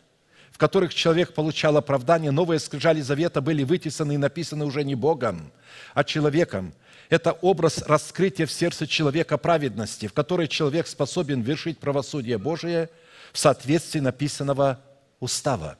в 0.58 0.60
которых 0.60 0.92
человек 0.92 1.36
получал 1.36 1.78
оправдание, 1.78 2.32
новые 2.32 2.58
скрижали 2.58 3.00
завета 3.02 3.42
были 3.42 3.64
вытесаны 3.64 4.16
и 4.16 4.18
написаны 4.18 4.66
уже 4.66 4.84
не 4.84 4.96
Богом, 4.96 5.52
а 5.94 6.04
человеком. 6.04 6.74
Это 7.10 7.34
образ 7.34 7.84
раскрытия 7.84 8.48
в 8.48 8.52
сердце 8.52 8.88
человека 8.88 9.38
праведности, 9.38 10.08
в 10.08 10.14
которой 10.14 10.48
человек 10.48 10.88
способен 10.88 11.42
вершить 11.42 11.78
правосудие 11.78 12.40
Божие 12.40 12.90
в 13.34 13.38
соответствии 13.38 14.00
написанного 14.00 14.80
устава. 15.20 15.78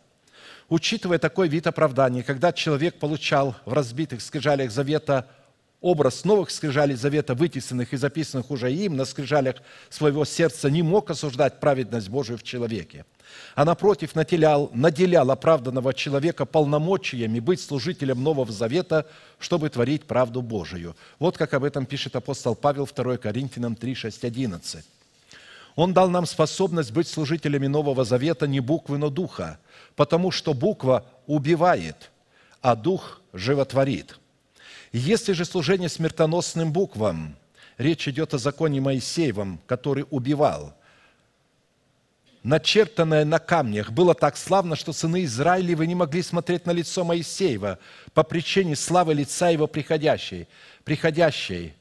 Учитывая 0.70 1.18
такой 1.18 1.48
вид 1.48 1.66
оправдания, 1.66 2.22
когда 2.22 2.54
человек 2.54 3.00
получал 3.00 3.56
в 3.66 3.74
разбитых 3.74 4.22
скрижалях 4.22 4.70
завета 4.70 5.28
образ 5.82 6.26
новых 6.26 6.50
скрижалей 6.50 6.96
завета, 6.96 7.36
вытесанных 7.36 7.94
и 7.94 7.98
записанных 7.98 8.50
уже 8.50 8.72
им 8.72 8.96
на 8.96 9.06
скрижалях 9.06 9.58
своего 9.90 10.26
сердца, 10.26 10.70
не 10.70 10.82
мог 10.82 11.10
осуждать 11.12 11.60
праведность 11.60 12.10
Божию 12.10 12.38
в 12.38 12.44
человеке, 12.44 13.06
а 13.56 13.64
напротив 13.66 14.16
наделял, 14.16 14.72
наделял 14.74 15.30
оправданного 15.30 15.94
человека 15.94 16.46
полномочиями 16.46 17.40
быть 17.40 17.62
служителем 17.62 18.24
Нового 18.24 18.52
Завета, 18.52 19.06
чтобы 19.40 19.70
творить 19.70 20.06
правду 20.06 20.42
Божию. 20.42 20.96
Вот 21.20 21.38
как 21.38 21.54
об 21.54 21.64
этом 21.64 21.86
пишет 21.86 22.16
апостол 22.16 22.56
Павел 22.56 22.90
2 22.94 23.18
Коринфянам 23.18 23.76
3, 23.76 23.96
6, 23.96 24.24
11. 24.24 24.86
Он 25.76 25.94
дал 25.94 26.10
нам 26.10 26.26
способность 26.26 26.92
быть 26.92 27.08
служителями 27.08 27.68
Нового 27.68 28.04
Завета 28.04 28.48
не 28.48 28.62
буквы, 28.62 28.98
но 28.98 29.12
духа, 29.12 29.60
потому 29.96 30.32
что 30.32 30.56
буква 30.56 31.06
убивает, 31.28 32.10
а 32.62 32.76
дух 32.76 33.22
животворит– 33.32 34.20
если 34.92 35.34
же 35.34 35.46
служение 35.46 35.90
смертоносным 35.90 36.72
буквам, 36.72 37.36
речь 37.78 38.08
идет 38.08 38.34
о 38.34 38.38
законе 38.38 38.82
Моисеевом, 38.82 39.60
который 39.66 40.06
убивал, 40.10 40.74
начертанное 42.44 43.26
на 43.26 43.40
камнях, 43.40 43.92
было 43.92 44.14
так 44.14 44.38
славно, 44.38 44.76
что 44.76 44.94
сыны 44.94 45.26
Израилевы 45.26 45.86
не 45.86 45.96
могли 45.96 46.22
смотреть 46.22 46.66
на 46.66 46.72
лицо 46.72 47.04
Моисеева 47.04 47.80
по 48.14 48.24
причине 48.24 48.76
славы 48.76 49.14
лица 49.14 49.50
его 49.50 49.68
приходящей, 49.68 50.48
приходящей, 50.86 51.74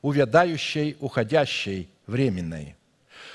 увядающей, 0.00 0.96
уходящей, 1.00 1.88
временной. 2.06 2.76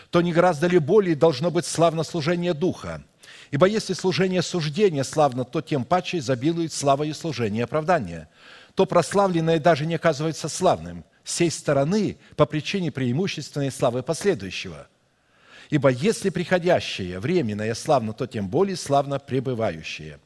То 0.10 0.22
не 0.22 0.34
гораздо 0.34 0.68
ли 0.68 0.80
более 0.80 1.16
должно 1.16 1.52
быть 1.52 1.66
славно 1.66 2.04
служение 2.04 2.56
Духа? 2.56 3.04
Ибо 3.52 3.68
если 3.68 3.94
служение 3.94 4.42
суждения 4.42 5.04
славно, 5.04 5.44
то 5.44 5.62
тем 5.62 5.84
паче 5.84 6.18
изобилует 6.20 6.74
слава 6.74 7.04
и 7.04 7.14
служение 7.14 7.66
оправдания– 7.66 8.28
то 8.80 8.86
прославленное 8.86 9.60
даже 9.60 9.86
не 9.86 9.96
оказывается 9.96 10.48
славным 10.48 11.04
сей 11.26 11.52
стороны 11.52 12.18
по 12.38 12.46
причине 12.46 12.94
преимущественной 12.94 13.72
славы 13.72 14.04
последующего. 14.04 14.88
Ибо 15.70 15.90
если 15.90 16.30
приходящее 16.30 17.20
временное 17.20 17.74
славно, 17.74 18.14
то 18.14 18.26
тем 18.26 18.48
более 18.48 18.78
славно 18.78 19.20
пребывающее. 19.20 20.22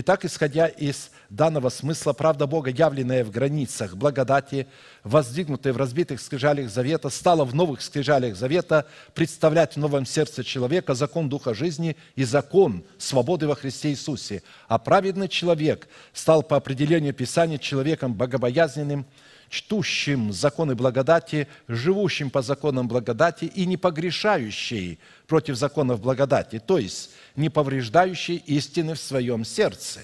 Итак, 0.00 0.24
исходя 0.24 0.68
из 0.68 1.10
данного 1.28 1.70
смысла, 1.70 2.12
правда 2.12 2.46
Бога, 2.46 2.70
явленная 2.70 3.24
в 3.24 3.32
границах 3.32 3.96
благодати, 3.96 4.68
воздвигнутая 5.02 5.72
в 5.72 5.76
разбитых 5.76 6.20
скрижалях 6.20 6.70
завета, 6.70 7.08
стала 7.08 7.44
в 7.44 7.52
новых 7.52 7.82
скрижалях 7.82 8.36
завета 8.36 8.86
представлять 9.12 9.74
в 9.74 9.78
новом 9.80 10.06
сердце 10.06 10.44
человека 10.44 10.94
закон 10.94 11.28
Духа 11.28 11.52
жизни 11.52 11.96
и 12.14 12.22
закон 12.22 12.84
свободы 12.96 13.48
во 13.48 13.56
Христе 13.56 13.90
Иисусе. 13.90 14.44
А 14.68 14.78
праведный 14.78 15.26
человек 15.26 15.88
стал 16.12 16.44
по 16.44 16.56
определению 16.56 17.12
Писания 17.12 17.58
человеком 17.58 18.14
богобоязненным, 18.14 19.04
чтущим 19.48 20.32
законы 20.32 20.74
благодати, 20.74 21.48
живущим 21.68 22.30
по 22.30 22.42
законам 22.42 22.88
благодати 22.88 23.44
и 23.46 23.66
не 23.66 23.76
погрешающий 23.76 24.98
против 25.26 25.56
законов 25.56 26.00
благодати, 26.00 26.58
то 26.58 26.78
есть 26.78 27.10
не 27.36 27.48
повреждающий 27.48 28.36
истины 28.36 28.94
в 28.94 29.00
своем 29.00 29.44
сердце. 29.44 30.00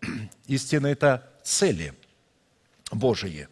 Истина– 0.46 0.86
это 0.88 1.28
цели 1.42 1.94
Божии. 2.90 3.48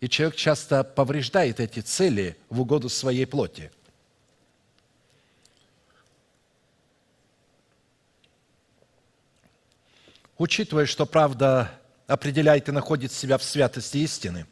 И 0.00 0.08
человек 0.08 0.36
часто 0.36 0.82
повреждает 0.82 1.60
эти 1.60 1.80
цели 1.80 2.36
в 2.48 2.60
угоду 2.60 2.88
своей 2.88 3.26
плоти. 3.26 3.70
Учитывая, 10.38 10.86
что 10.86 11.06
правда 11.06 11.70
определяет 12.12 12.68
и 12.68 12.72
находит 12.72 13.12
себя 13.12 13.38
в 13.38 13.42
святости 13.42 13.98
истины, 13.98 14.46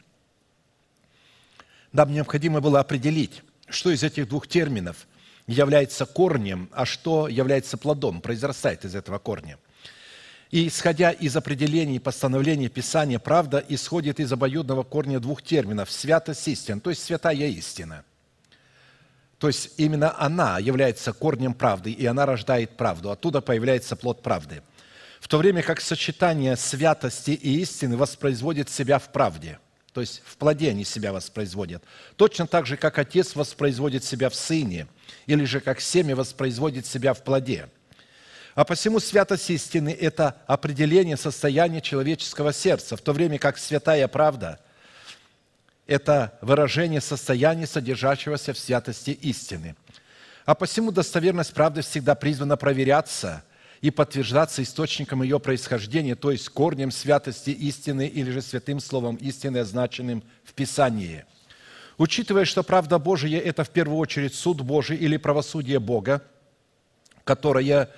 нам 1.93 2.13
необходимо 2.13 2.61
было 2.61 2.81
определить, 2.81 3.43
что 3.69 3.91
из 3.91 4.03
этих 4.03 4.29
двух 4.29 4.47
терминов 4.47 5.07
является 5.47 6.07
корнем, 6.07 6.69
а 6.73 6.87
что 6.87 7.29
является 7.29 7.77
плодом, 7.77 8.21
произрастает 8.21 8.85
из 8.85 8.95
этого 8.95 9.19
корня. 9.19 9.59
И 10.51 10.67
исходя 10.67 11.11
из 11.11 11.37
определений 11.37 11.97
и 11.97 12.01
постановлений 12.01 12.69
Писания, 12.69 13.19
правда 13.19 13.65
исходит 13.69 14.19
из 14.19 14.33
обоюдного 14.33 14.83
корня 14.83 15.21
двух 15.21 15.43
терминов– 15.43 15.91
святость 15.93 16.47
истина, 16.49 16.81
то 16.81 16.91
есть 16.91 17.05
святая 17.05 17.47
истина. 17.47 18.05
То 19.39 19.47
есть 19.47 19.71
именно 19.79 20.15
она 20.19 20.59
является 20.59 21.13
корнем 21.13 21.55
правды, 21.55 21.93
и 21.93 22.05
она 22.05 22.27
рождает 22.27 22.77
правду. 22.77 23.11
Оттуда 23.11 23.41
появляется 23.41 23.97
плод 23.97 24.23
правды. 24.23 24.63
В 25.21 25.29
то 25.29 25.39
время 25.39 25.63
как 25.63 25.81
сочетание 25.81 26.57
святости 26.57 27.31
и 27.31 27.61
истины 27.61 27.97
воспроизводит 27.97 28.69
себя 28.69 28.99
в 28.99 29.13
правде– 29.13 29.59
то 29.93 30.01
есть 30.01 30.23
в 30.25 30.37
плоде 30.37 30.71
они 30.71 30.85
себя 30.85 31.13
воспроизводят. 31.13 31.83
Точно 32.17 32.47
так 32.47 32.67
же, 32.67 32.77
как 32.77 32.99
отец 32.99 33.35
воспроизводит 33.35 34.05
себя 34.05 34.31
в 34.31 34.35
сыне, 34.35 34.87
или 35.27 35.45
же 35.45 35.61
как 35.61 35.81
семя 35.81 36.15
воспроизводит 36.15 36.87
себя 36.87 37.13
в 37.13 37.25
плоде. 37.25 37.69
А 38.55 38.65
посему 38.65 39.01
святость 39.01 39.51
истины– 39.51 39.97
это 40.01 40.37
определение 40.47 41.17
состояния 41.17 41.81
человеческого 41.81 42.53
сердца, 42.53 42.97
в 42.97 43.01
то 43.01 43.13
время 43.13 43.39
как 43.39 43.59
святая 43.59 44.07
правда– 44.09 44.61
это 45.87 46.39
выражение 46.41 47.01
состояния, 47.01 47.67
содержащегося 47.67 48.53
в 48.53 48.59
святости 48.59 49.11
истины. 49.11 49.75
А 50.45 50.55
посему 50.55 50.93
достоверность 50.93 51.53
правды 51.53 51.83
всегда 51.83 52.15
призвана 52.15 52.57
проверяться– 52.57 53.43
и 53.81 53.91
подтверждаться 53.91 54.63
источником 54.63 55.23
ее 55.23 55.41
происхождения, 55.41 56.15
то 56.15 56.31
есть 56.31 56.49
корнем 56.51 56.91
святости 56.91 57.51
истины 57.51 58.07
или 58.07 58.31
же 58.31 58.43
святым 58.43 58.79
словом 58.81 59.17
истины, 59.17 59.59
означенным 59.59 60.23
в 60.45 60.53
Писании. 60.53 61.25
Учитывая, 61.97 62.45
что 62.45 62.63
правда 62.63 62.99
Божия– 62.99 63.41
это 63.45 63.65
в 63.65 63.71
первую 63.71 63.99
очередь 63.99 64.35
суд 64.35 64.61
Божий 64.61 64.97
или 64.97 65.17
правосудие 65.17 65.79
Бога, 65.79 66.23
которое 67.25 67.91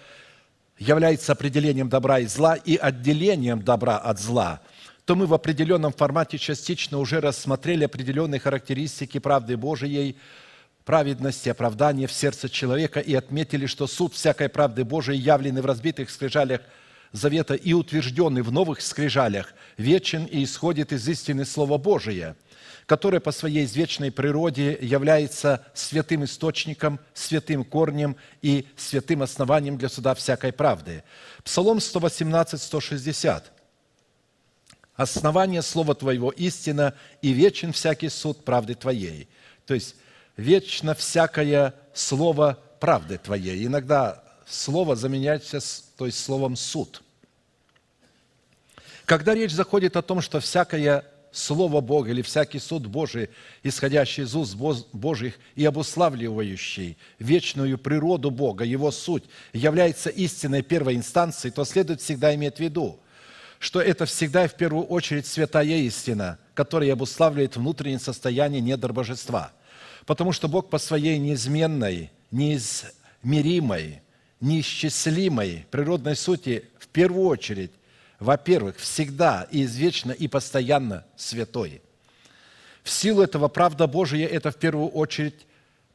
является 0.79 1.33
определением 1.33 1.89
добра 1.89 2.19
и 2.19 2.27
зла 2.27 2.57
и 2.57 2.77
отделением 2.77 3.63
добра 3.63 3.99
от 3.99 4.21
зла, 4.21 4.61
то 5.05 5.17
мы 5.17 5.27
в 5.27 5.35
определенном 5.35 5.93
формате 5.93 6.39
частично 6.39 6.99
уже 6.99 7.21
рассмотрели 7.21 7.85
определенные 7.85 8.41
характеристики 8.41 9.19
правды 9.19 9.57
Божией 9.57 10.17
праведность 10.85 11.47
и 11.47 11.51
оправдание 11.51 12.07
в 12.07 12.13
сердце 12.13 12.49
человека 12.49 13.01
и 13.01 13.15
отметили, 13.15 13.67
что 13.67 13.87
суд 13.87 14.15
всякой 14.15 14.49
правды 14.49 14.85
Божией, 14.85 15.19
явленный 15.19 15.63
в 15.63 15.67
разбитых 15.67 16.11
скрижалях 16.11 16.61
завета 17.13 17.55
и 17.55 17.73
утвержденный 17.73 18.43
в 18.43 18.51
новых 18.51 18.81
скрижалях, 18.81 19.55
вечен 19.77 20.25
и 20.25 20.43
исходит 20.43 20.93
из 20.93 21.07
истины 21.09 21.45
Слова 21.45 21.79
Божия, 21.79 22.37
которое 22.87 23.21
по 23.21 23.33
своей 23.33 23.65
извечной 23.65 24.11
природе 24.11 24.79
является 24.81 25.65
святым 25.75 26.25
источником, 26.25 26.99
святым 27.15 27.65
корнем 27.65 28.17
и 28.41 28.67
святым 28.77 29.23
основанием 29.23 29.77
для 29.77 29.89
суда 29.89 30.15
всякой 30.15 30.53
правды. 30.53 31.05
Псалом 31.45 31.81
118, 31.81 32.61
160. 32.61 33.53
«Основание 34.95 35.63
Слова 35.63 35.95
Твоего 35.95 36.31
истина, 36.31 36.95
и 37.23 37.33
вечен 37.33 37.73
всякий 37.73 38.09
суд 38.09 38.45
правды 38.45 38.75
Твоей». 38.75 39.29
То 39.67 39.75
есть, 39.75 39.97
вечно 40.37 40.95
всякое 40.95 41.75
слово 41.95 42.59
правды 42.81 43.19
Твоей. 43.19 43.67
Иногда 43.67 44.23
слово 44.47 44.97
заменяется 44.97 45.61
то 45.97 46.07
есть, 46.07 46.19
словом 46.19 46.57
«суд». 46.57 47.03
Когда 49.05 49.35
речь 49.35 49.53
заходит 49.53 49.97
о 49.97 50.03
том, 50.03 50.21
что 50.21 50.41
всякое 50.41 51.05
Слово 51.33 51.81
Бога 51.81 52.11
или 52.11 52.21
всякий 52.21 52.59
суд 52.59 52.87
Божий, 52.87 53.31
исходящий 53.63 54.25
из 54.25 54.35
уст 54.35 54.55
Божьих 54.93 55.39
и 55.55 55.65
обуславливающий 55.65 56.99
вечную 57.19 57.79
природу 57.79 58.31
Бога, 58.31 58.65
Его 58.65 58.91
суть, 58.91 59.25
является 59.55 60.11
истинной 60.11 60.61
первой 60.61 60.95
инстанцией, 60.95 61.51
то 61.51 61.65
следует 61.65 62.03
всегда 62.03 62.35
иметь 62.35 62.57
в 62.57 62.61
виду, 62.61 63.01
что 63.59 63.81
это 63.81 64.05
всегда 64.05 64.45
и 64.45 64.49
в 64.49 64.55
первую 64.55 64.85
очередь 64.85 65.27
святая 65.27 65.79
истина, 65.79 66.39
которая 66.53 66.93
обуславливает 66.93 67.57
внутреннее 67.57 67.99
состояние 67.99 68.61
недр 68.61 68.93
божества. 68.93 69.53
Потому 70.07 70.33
что 70.33 70.49
Бог 70.49 70.71
по 70.71 70.79
своей 70.79 71.19
неизменной, 71.19 72.11
неизмеримой, 72.31 74.03
неисчислимой 74.41 75.67
природной 75.71 76.17
сути 76.17 76.65
в 76.79 76.89
первую 76.89 77.27
очередь 77.27 77.73
во-первых, 78.23 78.79
всегда 78.79 79.49
и 79.51 79.65
извечно 79.65 80.13
и 80.13 80.29
постоянно 80.29 81.05
святой. 81.17 81.83
В 82.83 82.91
силу 82.91 83.23
этого 83.23 83.49
правда 83.49 83.87
Божия– 83.87 84.27
это 84.29 84.51
в 84.51 84.57
первую 84.57 84.89
очередь 84.89 85.47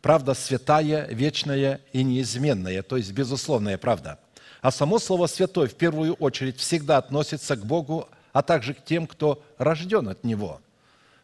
правда 0.01 0.33
святая, 0.33 1.07
вечная 1.07 1.81
и 1.93 2.03
неизменная, 2.03 2.83
то 2.83 2.97
есть 2.97 3.11
безусловная 3.11 3.77
правда. 3.77 4.19
А 4.61 4.71
само 4.71 4.99
слово 4.99 5.27
«святой» 5.27 5.67
в 5.67 5.75
первую 5.75 6.13
очередь 6.15 6.57
всегда 6.57 6.97
относится 6.97 7.55
к 7.55 7.65
Богу, 7.65 8.09
а 8.33 8.41
также 8.41 8.73
к 8.73 8.83
тем, 8.83 9.07
кто 9.07 9.43
рожден 9.57 10.09
от 10.09 10.23
Него. 10.23 10.61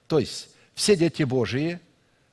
То 0.08 0.20
есть 0.20 0.50
все 0.74 0.96
дети 0.96 1.24
Божии, 1.24 1.80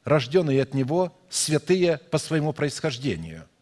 рожденные 0.05 0.63
от 0.63 0.75
Него, 0.75 1.17
святые 1.29 1.99
по 1.99 2.19
своему 2.19 2.53
происхождению– 2.53 3.47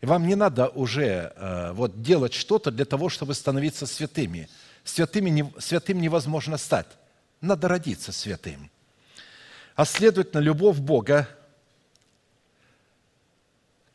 и 0.00 0.06
вам 0.06 0.26
не 0.26 0.36
надо 0.36 0.68
уже 0.68 1.32
э, 1.34 1.72
вот, 1.72 2.02
делать 2.02 2.32
что-то 2.32 2.70
для 2.70 2.84
того, 2.84 3.08
чтобы 3.08 3.34
становиться 3.34 3.86
святыми. 3.86 4.48
Святыми 4.84 5.30
не- 5.30 5.52
святым 5.58 6.00
невозможно 6.00 6.56
стать. 6.56 6.86
Надо 7.40 7.68
родиться 7.68 8.12
святым. 8.12 8.70
А 9.74 9.84
следовательно, 9.84 10.40
любовь 10.40 10.78
Бога, 10.78 11.28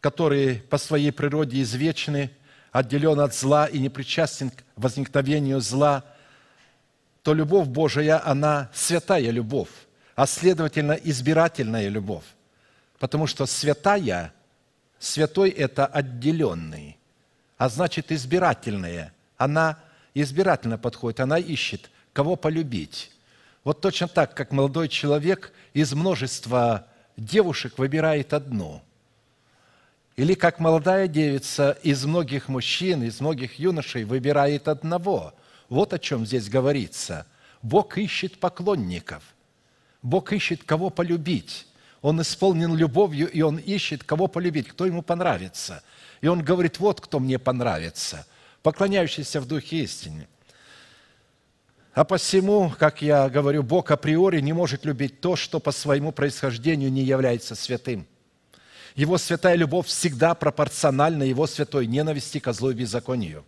который 0.02 0.56
по 0.56 0.78
своей 0.78 1.12
природе 1.12 1.62
извечный, 1.62 2.32
отделен 2.72 3.20
от 3.20 3.34
зла 3.34 3.68
и 3.68 3.80
не 3.80 3.90
причастен 3.90 4.50
к 4.50 4.64
возникновению 4.76 5.62
зла, 5.62 6.04
то 7.22 7.34
любовь 7.34 7.68
Божия, 7.68 8.22
она 8.26 8.70
святая 8.74 9.30
любовь, 9.30 9.70
а 10.16 10.28
следовательно, 10.28 10.94
избирательная 10.94 11.90
любовь. 11.90 12.26
Потому 13.00 13.28
что 13.28 13.46
святая– 13.46 14.34
Святой– 15.04 15.50
это 15.66 15.86
отделенный, 15.86 16.98
а 17.58 17.68
значит 17.68 18.10
избирательное. 18.10 19.14
Она 19.36 19.78
избирательно 20.14 20.78
подходит, 20.78 21.20
она 21.20 21.38
ищет, 21.38 21.90
кого 22.14 22.38
полюбить. 22.38 23.12
Вот 23.66 23.82
точно 23.82 24.08
так, 24.08 24.34
как 24.34 24.54
молодой 24.54 24.88
человек 24.88 25.52
из 25.74 25.92
множества 25.92 26.88
девушек 27.18 27.78
выбирает 27.80 28.32
одну. 28.32 28.82
Или 30.16 30.36
как 30.36 30.60
молодая 30.60 31.10
девица 31.10 31.78
из 31.84 32.06
многих 32.06 32.48
мужчин, 32.48 33.04
из 33.04 33.20
многих 33.20 33.60
юношей 33.60 34.06
выбирает 34.06 34.70
одного. 34.70 35.34
Вот 35.68 35.92
о 35.92 36.00
чем 36.00 36.26
здесь 36.26 36.48
говорится. 36.48 37.28
Бог 37.62 37.98
ищет 37.98 38.40
поклонников. 38.40 39.22
Бог 40.04 40.34
ищет, 40.34 40.64
кого 40.66 40.90
полюбить. 40.90 41.66
Он 42.02 42.22
исполнен 42.22 42.76
любовью, 42.76 43.32
и 43.32 43.42
Он 43.42 43.58
ищет, 43.58 44.04
кого 44.04 44.28
полюбить, 44.28 44.68
кто 44.68 44.86
ему 44.86 45.02
понравится. 45.02 45.82
И 46.20 46.28
Он 46.28 46.44
говорит, 46.44 46.78
вот 46.80 47.00
кто 47.00 47.20
мне 47.20 47.40
понравится, 47.40 48.28
поклоняющийся 48.62 49.40
в 49.40 49.48
духе 49.48 49.78
истине. 49.78 50.28
А 51.94 52.04
посему, 52.04 52.74
как 52.78 53.02
я 53.02 53.30
говорю, 53.30 53.64
Бог 53.64 53.92
априори 53.92 54.42
не 54.42 54.52
может 54.52 54.84
любить 54.84 55.22
то, 55.22 55.38
что 55.38 55.60
по 55.60 55.72
своему 55.72 56.12
происхождению 56.12 56.92
не 56.92 57.04
является 57.04 57.56
святым. 57.56 58.06
Его 58.96 59.18
святая 59.18 59.56
любовь 59.56 59.88
всегда 59.88 60.34
пропорциональна 60.34 61.24
Его 61.24 61.48
святой 61.48 61.88
ненависти 61.88 62.40
ко 62.40 62.52
злу 62.52 62.72
и 62.72 62.76
беззаконию. 62.76 63.46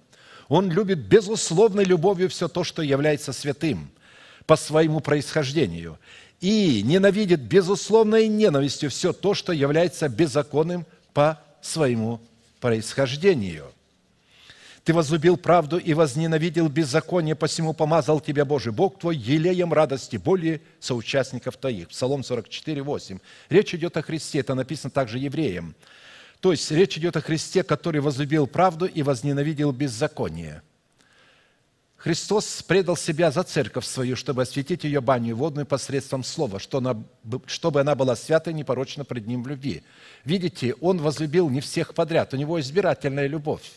Он 0.48 0.72
любит 0.72 0.99
безусловной 0.99 1.84
любовью 1.84 2.30
все 2.30 2.48
то, 2.48 2.64
что 2.64 2.82
является 2.82 3.34
святым 3.34 3.91
по 4.45 4.56
своему 4.56 5.02
происхождению– 5.02 5.99
и 6.45 6.84
ненавидит 6.84 7.41
безусловной 7.41 8.27
ненавистью 8.27 8.91
все 8.91 9.13
то, 9.13 9.34
что 9.34 9.51
является 9.51 10.07
беззаконным 10.07 10.85
по 11.11 11.39
своему 11.59 12.22
происхождению. 12.59 13.72
Ты 14.84 14.93
возлюбил 14.93 15.38
правду 15.38 15.80
и 15.80 15.95
возненавидел 15.95 16.69
беззаконие, 16.69 17.34
посему 17.34 17.73
помазал 17.73 18.19
тебя 18.19 18.45
Божий 18.45 18.72
Бог 18.72 18.99
твой 18.99 19.17
елеем 19.17 19.73
радости, 19.73 20.17
более 20.17 20.61
соучастников 20.80 21.57
твоих. 21.57 21.88
Псалом 21.88 22.23
44, 22.23 22.80
8. 22.80 23.17
Речь 23.49 23.73
идет 23.73 23.97
о 23.97 24.03
Христе, 24.03 24.41
это 24.41 24.53
написано 24.53 24.91
также 24.91 25.17
евреям. 25.17 25.73
То 26.41 26.51
есть 26.51 26.69
речь 26.69 26.95
идет 26.95 27.17
о 27.17 27.22
Христе, 27.22 27.63
который 27.63 28.01
возлюбил 28.01 28.45
правду 28.45 28.85
и 28.85 29.01
возненавидел 29.01 29.72
беззаконие– 29.72 30.61
Христос 32.06 32.61
предал 32.61 32.95
себя 32.95 33.32
за 33.32 33.41
церковь 33.41 33.84
свою, 33.84 34.15
чтобы 34.15 34.44
осветить 34.44 34.84
ее 34.84 35.02
баню 35.02 35.36
водную 35.36 35.65
посредством 35.65 36.23
слова, 36.23 36.60
чтобы 36.60 37.82
она 37.82 37.95
была 37.95 38.15
свята 38.15 38.52
и 38.52 38.53
непорочна 38.53 39.03
пред 39.03 39.26
Ним 39.26 39.41
в 39.41 39.48
любви. 39.48 39.82
Видите, 40.23 40.76
Он 40.82 40.99
возлюбил 40.99 41.49
не 41.49 41.61
всех 41.61 41.95
подряд, 41.95 42.32
у 42.36 42.38
Него 42.38 42.60
избирательная 42.60 43.26
любовь. 43.26 43.72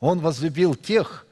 Он 0.00 0.18
возлюбил 0.18 0.74
тех, 0.74 1.28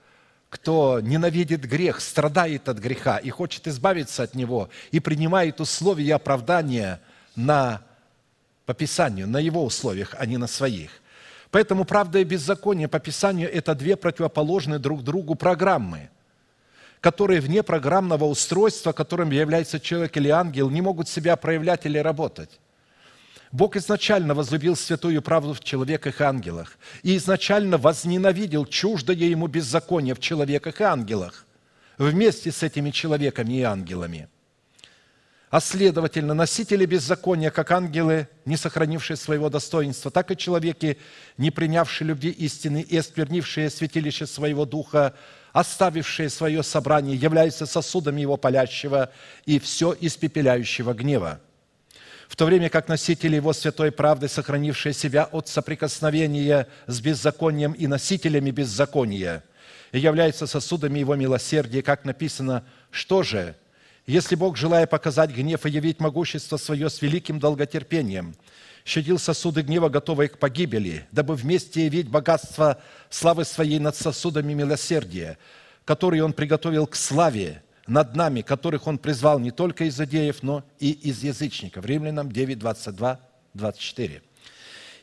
кто 0.48 1.00
ненавидит 1.00 1.62
грех, 1.62 2.00
страдает 2.00 2.68
от 2.68 2.78
греха 2.78 3.18
и 3.18 3.30
хочет 3.30 3.66
избавиться 3.66 4.22
от 4.22 4.36
него, 4.36 4.68
и 4.92 5.00
принимает 5.00 5.60
условия 5.60 6.14
оправдания 6.14 7.00
на, 7.34 7.82
по 8.64 8.74
Писанию, 8.74 9.26
на 9.26 9.38
его 9.38 9.64
условиях, 9.64 10.14
а 10.16 10.24
не 10.24 10.36
на 10.36 10.46
своих. 10.46 11.01
Поэтому 11.52 11.84
правда 11.84 12.18
и 12.18 12.24
беззаконие 12.24 12.88
по 12.88 12.98
Писанию– 12.98 13.52
это 13.54 13.74
две 13.74 13.94
противоположные 13.96 14.78
друг 14.78 15.04
другу 15.04 15.34
программы, 15.34 16.08
которые 17.00 17.42
вне 17.42 17.62
программного 17.62 18.24
устройства, 18.24 18.92
которым 18.92 19.30
является 19.30 19.78
человек 19.78 20.16
или 20.16 20.30
ангел, 20.30 20.70
не 20.70 20.80
могут 20.80 21.08
себя 21.08 21.36
проявлять 21.36 21.84
или 21.84 21.98
работать. 21.98 22.58
Бог 23.52 23.76
изначально 23.76 24.34
возлюбил 24.34 24.76
святую 24.76 25.20
правду 25.20 25.52
в 25.52 25.60
человеках 25.60 26.22
и 26.22 26.24
ангелах 26.24 26.78
и 27.02 27.18
изначально 27.18 27.76
возненавидел 27.76 28.64
чуждое 28.64 29.16
ему 29.16 29.46
беззаконие 29.46 30.14
в 30.14 30.20
человеках 30.20 30.80
и 30.80 30.84
ангелах 30.84 31.44
вместе 31.98 32.50
с 32.50 32.62
этими 32.62 32.90
человеками 32.90 33.52
и 33.52 33.62
ангелами. 33.62 34.28
А 35.52 35.60
следовательно, 35.60 36.32
носители 36.32 36.86
беззакония, 36.86 37.50
как 37.50 37.72
ангелы, 37.72 38.26
не 38.46 38.56
сохранившие 38.56 39.18
своего 39.18 39.50
достоинства, 39.50 40.10
так 40.10 40.30
и 40.30 40.36
человеки, 40.36 40.96
не 41.36 41.50
принявшие 41.50 42.08
любви 42.08 42.30
истины 42.30 42.80
и 42.80 42.96
осквернившие 42.96 43.68
святилище 43.68 44.26
своего 44.26 44.64
духа, 44.64 45.12
оставившие 45.52 46.30
свое 46.30 46.62
собрание, 46.62 47.16
являются 47.16 47.66
сосудами 47.66 48.22
его 48.22 48.38
палящего 48.38 49.10
и 49.44 49.58
все 49.58 49.94
испепеляющего 50.00 50.94
гнева. 50.94 51.38
В 52.28 52.36
то 52.36 52.46
время 52.46 52.70
как 52.70 52.88
носители 52.88 53.36
Его 53.36 53.52
святой 53.52 53.92
правды, 53.92 54.28
сохранившие 54.28 54.94
себя 54.94 55.24
от 55.24 55.48
соприкосновения 55.48 56.66
с 56.86 56.98
беззаконием 57.02 57.72
и 57.72 57.86
носителями 57.86 58.52
беззакония, 58.52 59.44
являются 59.92 60.46
сосудами 60.46 61.00
Его 61.00 61.14
милосердия, 61.14 61.82
как 61.82 62.06
написано, 62.06 62.64
что 62.90 63.22
же, 63.22 63.54
если 64.06 64.34
Бог, 64.34 64.56
желая 64.56 64.86
показать 64.86 65.30
гнев 65.30 65.64
и 65.64 65.70
явить 65.70 66.00
могущество 66.00 66.56
свое 66.56 66.90
с 66.90 67.00
великим 67.02 67.38
долготерпением, 67.38 68.34
щадил 68.84 69.18
сосуды 69.18 69.62
гнева, 69.62 69.88
готовые 69.88 70.28
к 70.28 70.38
погибели, 70.38 71.06
дабы 71.12 71.34
вместе 71.34 71.84
явить 71.84 72.08
богатство 72.08 72.82
славы 73.10 73.44
своей 73.44 73.78
над 73.78 73.94
сосудами 73.94 74.54
милосердия, 74.54 75.38
которые 75.84 76.24
Он 76.24 76.32
приготовил 76.32 76.86
к 76.86 76.96
славе, 76.96 77.62
над 77.86 78.16
нами, 78.16 78.42
которых 78.42 78.86
Он 78.86 78.98
призвал 78.98 79.38
не 79.38 79.50
только 79.50 79.84
из 79.84 80.00
иудеев, 80.00 80.42
но 80.42 80.64
и 80.78 80.90
из 80.90 81.22
язычников. 81.22 81.84
Римлянам 81.84 82.30
9, 82.30 82.58
22, 82.58 83.20
24. 83.54 84.22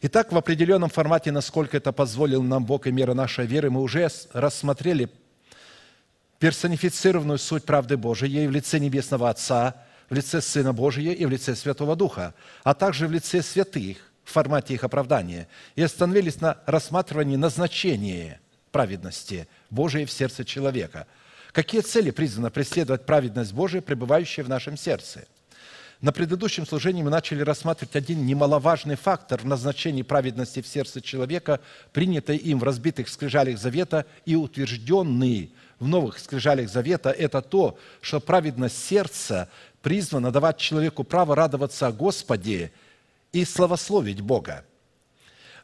Итак, 0.02 0.32
в 0.32 0.38
определенном 0.38 0.90
формате, 0.90 1.32
насколько 1.32 1.76
это 1.76 1.92
позволил 1.92 2.42
нам 2.42 2.66
Бог 2.66 2.88
и 2.88 2.92
мера 2.92 3.14
нашей 3.14 3.46
веры, 3.46 3.70
мы 3.70 3.82
уже 3.82 4.08
рассмотрели 4.32 5.10
персонифицированную 6.40 7.38
суть 7.38 7.66
правды 7.66 7.98
Божией 7.98 8.48
в 8.48 8.52
лице 8.52 8.80
Небесного 8.80 9.30
Отца, 9.30 9.76
в 10.10 10.14
лице 10.14 10.42
Сына 10.42 10.74
Божия 10.74 11.14
и 11.14 11.26
в 11.26 11.30
лице 11.30 11.56
Святого 11.56 11.96
Духа, 11.96 12.34
а 12.64 12.74
также 12.74 13.08
в 13.08 13.12
лице 13.12 13.42
святых 13.44 13.98
в 14.24 14.32
формате 14.32 14.74
их 14.74 14.84
оправдания. 14.84 15.48
И 15.76 15.82
остановились 15.82 16.42
на 16.42 16.58
рассматривании 16.66 17.36
назначения 17.36 18.40
праведности 18.72 19.48
Божией 19.70 20.06
в 20.06 20.12
сердце 20.12 20.46
человека. 20.46 21.08
Какие 21.52 21.82
цели 21.82 22.12
призвана 22.12 22.52
преследовать 22.52 23.06
праведность 23.06 23.54
Божия, 23.54 23.82
пребывающая 23.82 24.44
в 24.44 24.50
нашем 24.50 24.78
сердце? 24.78 25.26
На 26.02 26.14
предыдущем 26.14 26.66
служении 26.66 27.04
мы 27.04 27.10
начали 27.10 27.42
рассматривать 27.42 27.98
один 27.98 28.26
немаловажный 28.26 28.96
фактор 28.96 29.42
в 29.42 29.46
назначении 29.46 30.02
праведности 30.02 30.62
в 30.62 30.68
сердце 30.68 31.02
человека, 31.02 31.60
принятый 31.92 32.38
им 32.38 32.60
в 32.60 32.64
разбитых 32.64 33.10
скрижалях 33.10 33.58
завета 33.60 34.06
и 34.26 34.36
утвержденный 34.36 35.52
в 35.78 35.88
новых 35.88 36.20
скрижалях 36.20 36.70
завета, 36.70 37.10
это 37.10 37.42
то, 37.42 37.78
что 38.00 38.22
праведность 38.22 38.82
сердца 38.82 39.50
призвана 39.82 40.32
давать 40.32 40.58
человеку 40.58 41.04
право 41.04 41.36
радоваться 41.36 41.88
о 41.88 41.92
Господе 41.92 42.72
и 43.34 43.44
славословить 43.44 44.22
Бога. 44.22 44.64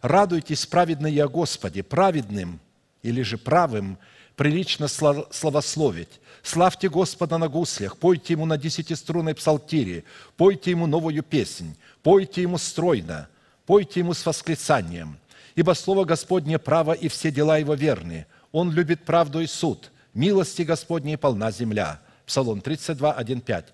Радуйтесь, 0.02 0.66
праведные 0.66 1.24
о 1.24 1.30
Господе, 1.30 1.82
праведным 1.82 2.60
или 3.04 3.22
же 3.22 3.38
правым 3.38 3.98
прилично 4.36 4.88
слав- 4.88 5.28
славословить. 5.32 6.20
Славьте 6.44 6.90
Господа 6.90 7.38
на 7.38 7.48
гуслях, 7.48 7.98
пойте 7.98 8.34
Ему 8.34 8.46
на 8.46 8.58
десятиструнной 8.58 9.34
псалтире, 9.34 10.04
пойте 10.38 10.72
Ему 10.72 10.86
новую 10.88 11.24
песнь, 11.24 11.76
пойте 12.04 12.44
Ему 12.44 12.58
стройно, 12.58 13.28
пойте 13.66 14.02
Ему 14.02 14.14
с 14.14 14.26
восклицанием. 14.26 15.18
Ибо 15.56 15.74
Слово 15.74 16.06
Господне 16.06 16.60
право 16.60 16.92
и 16.92 17.08
все 17.08 17.32
дела 17.32 17.58
Его 17.58 17.74
верны. 17.74 18.28
Он 18.52 18.72
любит 18.72 19.06
правду 19.06 19.40
и 19.42 19.48
суд. 19.48 19.92
Милости 20.14 20.62
Господней 20.62 21.18
полна 21.18 21.52
земля. 21.52 22.00
Псалом 22.26 22.62
32, 22.62 23.14
1, 23.14 23.42
5. 23.42 23.74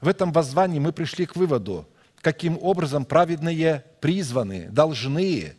В 0.00 0.08
этом 0.08 0.32
воззвании 0.32 0.78
мы 0.78 0.92
пришли 0.92 1.26
к 1.26 1.36
выводу, 1.36 1.86
каким 2.20 2.58
образом 2.60 3.04
праведные 3.04 3.84
призваны, 4.00 4.68
должны 4.70 5.56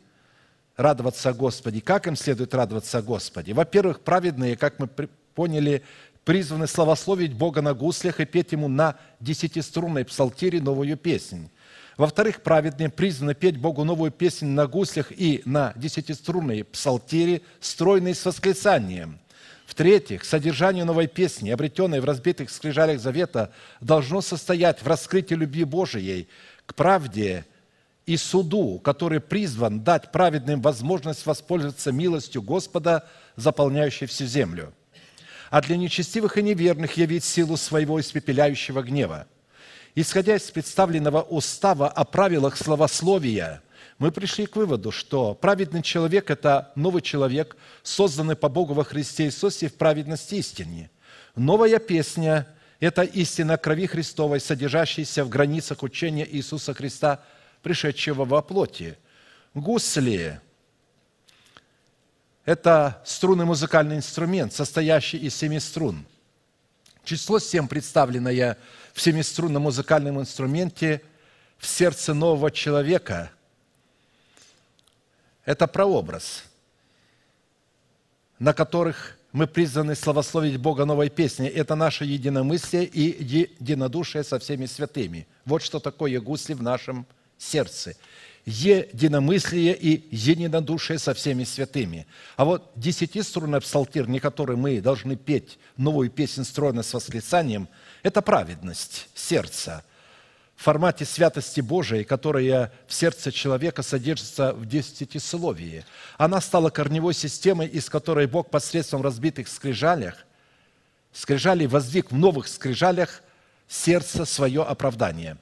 радоваться 0.78 1.30
о 1.30 1.34
Господе. 1.34 1.82
Как 1.82 2.08
им 2.08 2.16
следует 2.16 2.54
радоваться 2.54 3.00
о 3.00 3.02
Господе? 3.02 3.54
Во-первых, 3.54 4.02
праведные, 4.02 4.56
как 4.56 4.80
мы 4.80 4.88
поняли, 5.36 5.84
призваны 6.24 6.68
славословить 6.68 7.34
Бога 7.34 7.62
на 7.62 7.74
гуслях 7.74 8.20
и 8.20 8.26
петь 8.26 8.52
Ему 8.52 8.68
на 8.68 8.96
десятиструнной 9.20 10.06
псалтире 10.06 10.62
новую 10.62 10.96
песнь. 10.96 11.50
Во-вторых, 11.98 12.44
праведные 12.44 12.90
призваны 12.90 13.34
петь 13.34 13.58
Богу 13.58 13.84
новую 13.84 14.12
песнь 14.12 14.46
на 14.46 14.68
гуслях 14.68 15.12
и 15.12 15.42
на 15.46 15.74
десятиструнной 15.76 16.64
псалтире, 16.64 17.42
стройной 17.60 18.14
с 18.14 18.24
восклицанием. 18.24 19.20
В-третьих, 19.66 20.24
содержание 20.24 20.86
новой 20.86 21.08
песни, 21.08 21.50
обретенной 21.50 22.00
в 22.00 22.06
разбитых 22.06 22.52
скрижалях 22.52 23.00
завета, 23.00 23.52
должно 23.82 24.22
состоять 24.22 24.82
в 24.82 24.88
раскрытии 24.88 25.34
любви 25.34 25.64
Божией 25.64 26.28
к 26.66 26.76
правде 26.76 27.46
и 28.08 28.16
суду, 28.16 28.80
который 28.80 29.20
призван 29.20 29.82
дать 29.82 30.12
праведным 30.12 30.62
возможность 30.62 31.26
воспользоваться 31.26 31.92
милостью 31.92 32.42
Господа, 32.42 33.06
заполняющей 33.36 34.08
всю 34.08 34.26
землю, 34.26 34.74
а 35.52 35.62
для 35.62 35.76
нечестивых 35.76 36.38
и 36.38 36.42
неверных 36.42 36.96
явить 36.96 37.26
силу 37.26 37.58
своего 37.58 38.00
испепеляющего 38.00 38.82
гнева. 38.82 39.28
Исходя 39.94 40.38
из 40.38 40.50
представленного 40.50 41.22
устава 41.22 41.90
о 41.90 42.06
правилах 42.06 42.56
словословия, 42.56 43.62
мы 44.00 44.12
пришли 44.12 44.46
к 44.46 44.56
выводу, 44.56 44.92
что 44.92 45.34
праведный 45.34 45.82
человек– 45.82 46.30
это 46.32 46.72
новый 46.76 47.02
человек, 47.02 47.58
созданный 47.84 48.38
по 48.38 48.48
Богу 48.48 48.74
во 48.74 48.86
Христе 48.86 49.26
Иисусе 49.26 49.68
в 49.68 49.76
праведности 49.76 50.36
истине. 50.36 50.92
Новая 51.36 51.80
песня– 51.80 52.48
это 52.80 53.02
истина 53.02 53.58
крови 53.58 53.88
Христовой, 53.88 54.40
содержащаяся 54.40 55.26
в 55.26 55.30
границах 55.30 55.84
учения 55.84 56.28
Иисуса 56.30 56.74
Христа, 56.74 57.22
пришедшего 57.68 58.24
во 58.24 58.42
плоти. 58.42 58.98
Гусли– 59.54 60.40
это 62.46 63.02
струнный 63.06 63.44
музыкальный 63.46 63.98
инструмент, 63.98 64.54
состоящий 64.54 65.18
из 65.18 65.36
семи 65.36 65.60
струн– 65.60 66.06
Число 67.08 67.40
7, 67.40 67.70
представленное 67.70 68.58
в 68.94 69.00
семиструнном 69.00 69.64
музыкальном 69.64 70.20
инструменте 70.20 71.02
в 71.58 71.66
сердце 71.66 72.14
нового 72.14 72.52
человека, 72.52 73.32
это 75.46 75.68
прообраз, 75.68 76.44
на 78.40 78.54
которых 78.54 79.18
мы 79.32 79.48
призваны 79.48 79.96
славословить 79.96 80.58
Бога 80.58 80.84
новой 80.84 81.10
песней. 81.10 81.48
Это 81.48 81.76
наше 81.76 82.04
единомыслие 82.04 82.84
и 82.84 83.24
единодушие 83.24 84.26
со 84.26 84.38
всеми 84.38 84.66
святыми. 84.66 85.28
Вот 85.46 85.62
что 85.62 85.80
такое 85.80 86.20
гусли 86.20 86.56
в 86.56 86.62
нашем 86.62 87.08
сердце. 87.38 87.96
Единомыслие 88.46 89.76
и 89.76 90.08
единодушие 90.16 91.00
со 91.00 91.14
всеми 91.14 91.44
святыми. 91.44 92.08
А 92.38 92.46
вот 92.46 92.72
десятиструнный 92.76 93.60
псалтир, 93.60 94.08
не 94.08 94.20
который 94.20 94.56
мы 94.56 94.80
должны 94.80 95.18
петь 95.18 95.60
новую 95.76 96.10
песнь 96.10 96.46
стройно 96.46 96.82
с 96.82 96.94
восклицанием, 96.94 97.68
это 98.04 98.22
праведность 98.22 99.10
сердца 99.14 99.84
в 100.58 100.64
формате 100.64 101.06
святости 101.06 101.62
Божией, 101.62 102.04
которая 102.04 102.74
в 102.88 102.94
сердце 102.94 103.32
человека 103.32 103.84
содержится 103.84 104.54
в 104.54 104.66
десятисловии. 104.66 105.86
Она 106.18 106.42
стала 106.42 106.72
корневой 106.72 107.14
системой, 107.14 107.68
из 107.68 107.90
которой 107.90 108.26
Бог 108.26 108.50
посредством 108.50 109.04
разбитых 109.04 109.48
скрижалях, 109.48 110.26
скрижалей 111.14 111.68
воздвиг 111.68 112.12
в 112.12 112.16
новых 112.16 112.48
скрижалях 112.48 113.22
сердце 113.68 114.26
свое 114.26 114.64
оправдание. 114.64 115.38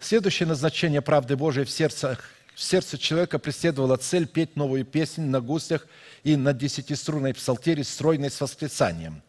Следующее 0.00 0.48
назначение 0.48 1.02
правды 1.02 1.36
Божией 1.36 1.66
в 1.66 1.70
сердце, 1.70 2.18
в 2.54 2.62
сердце 2.62 2.96
человека 2.96 3.38
преследовала 3.38 3.98
цель 3.98 4.26
петь 4.26 4.56
новую 4.56 4.86
песнь 4.86 5.26
на 5.26 5.42
гуслях 5.42 5.86
и 6.24 6.36
на 6.36 6.54
десятиструнной 6.54 7.34
псалтире, 7.34 7.84
стройной 7.84 8.30
с 8.30 8.40
восклицанием. 8.40 9.22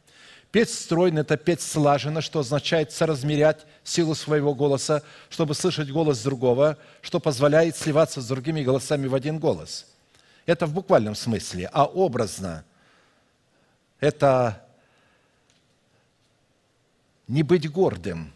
Петь 0.50 0.70
стройно– 0.70 1.20
это 1.22 1.36
петь 1.38 1.62
слаженно, 1.62 2.22
что 2.22 2.40
означает 2.40 2.92
соразмерять 2.92 3.66
силу 3.84 4.16
своего 4.16 4.56
голоса, 4.56 5.04
чтобы 5.30 5.56
слышать 5.56 5.92
голос 5.92 6.24
другого, 6.24 6.78
что 7.02 7.20
позволяет 7.20 7.76
сливаться 7.78 8.22
с 8.22 8.28
другими 8.28 8.64
голосами 8.64 9.08
в 9.08 9.16
один 9.16 9.40
голос. 9.40 9.86
Это 10.46 10.66
в 10.66 10.74
буквальном 10.74 11.16
смысле, 11.16 11.70
а 11.72 11.86
образно– 11.86 12.66
это 14.02 14.66
не 17.28 17.44
быть 17.44 17.70
гордым, 17.70 18.34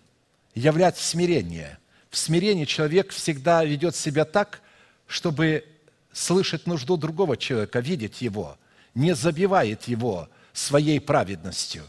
являть 0.53 0.97
смирение. 0.97 1.79
В 2.15 2.17
смирении 2.17 2.63
человек 2.63 3.11
всегда 3.11 3.65
ведет 3.65 3.93
себя 3.93 4.23
так, 4.23 4.61
чтобы 5.05 5.65
слышать 6.13 6.65
нужду 6.65 6.95
другого 6.95 7.35
человека, 7.35 7.81
видеть 7.81 8.21
его, 8.21 8.57
не 8.93 9.13
забивает 9.13 9.83
его 9.83 10.29
своей 10.53 11.01
праведностью. 11.01 11.83